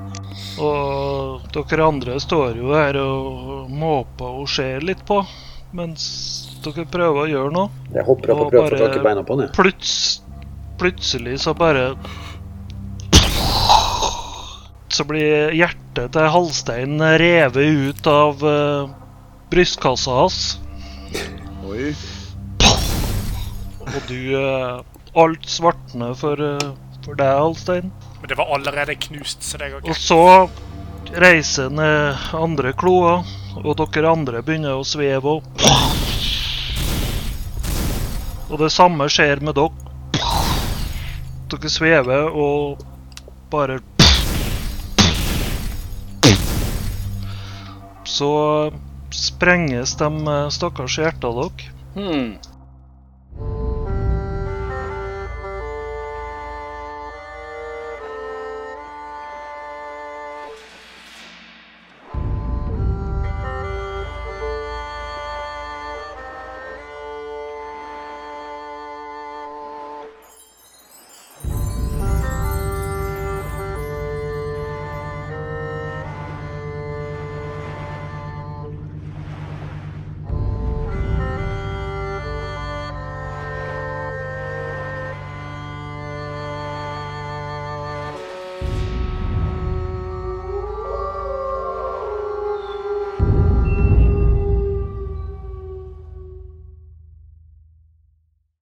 Og 0.56 1.42
dere 1.52 1.88
andre 1.88 2.20
står 2.24 2.58
jo 2.60 2.72
her 2.72 2.96
og 3.02 3.70
måper 3.72 4.42
og 4.42 4.50
ser 4.50 4.84
litt 4.86 5.04
på, 5.08 5.20
mens 5.76 6.06
dere 6.66 6.86
prøver 6.90 7.24
å 7.24 7.30
gjøre 7.30 7.54
noe. 7.54 7.84
Jeg 7.94 8.06
hopper 8.08 8.34
opp 8.34 8.46
og 8.46 8.52
prøver 8.54 8.76
å 8.76 8.78
få 8.78 8.84
tak 8.84 8.98
i 9.00 9.04
beina 9.06 9.24
på 9.26 9.38
den. 9.38 9.48
jeg. 9.48 9.56
Pluts, 9.58 9.94
plutselig 10.82 11.40
så 11.46 11.54
bare 11.58 11.94
Så 14.96 15.04
blir 15.08 15.52
hjertet 15.52 16.14
til 16.16 16.30
Halstein 16.32 17.02
revet 17.20 17.80
ut 17.90 18.08
av 18.08 18.44
uh, 18.48 18.92
brystkassa 19.52 20.20
hans. 20.22 20.40
Oi. 21.68 21.92
Og 23.86 23.98
du 24.08 24.20
uh, 24.40 24.84
Alt 25.16 25.48
svartner 25.48 26.16
for, 26.20 26.40
uh, 26.40 26.72
for 27.04 27.20
deg, 27.20 27.28
Halstein. 27.28 27.92
Men 28.22 28.32
det 28.32 28.40
var 28.40 28.56
allerede 28.56 28.96
knust, 29.08 29.44
så 29.44 29.60
det 29.60 29.74
går 29.74 29.90
Og 29.92 30.00
så 30.00 30.22
reiser 31.14 31.70
ned 31.70 32.16
andre 32.34 32.74
kloa, 32.74 33.20
og 33.62 33.78
dere 33.80 34.12
andre 34.12 34.42
begynner 34.44 34.80
å 34.80 34.88
sveve 34.88 35.38
opp. 35.38 36.05
Og 38.50 38.60
det 38.62 38.70
samme 38.74 39.08
skjer 39.10 39.42
med 39.42 39.58
dere. 39.58 39.74
Dere 41.50 41.72
svever 41.72 42.30
og 42.30 42.82
bare 43.52 43.80
Så 48.06 48.30
sprenges 49.12 49.96
de 50.00 50.08
eh, 50.08 50.50
stakkars 50.54 50.98
hjertene 51.02 51.34
deres. 51.42 51.66
Hmm. 51.96 52.55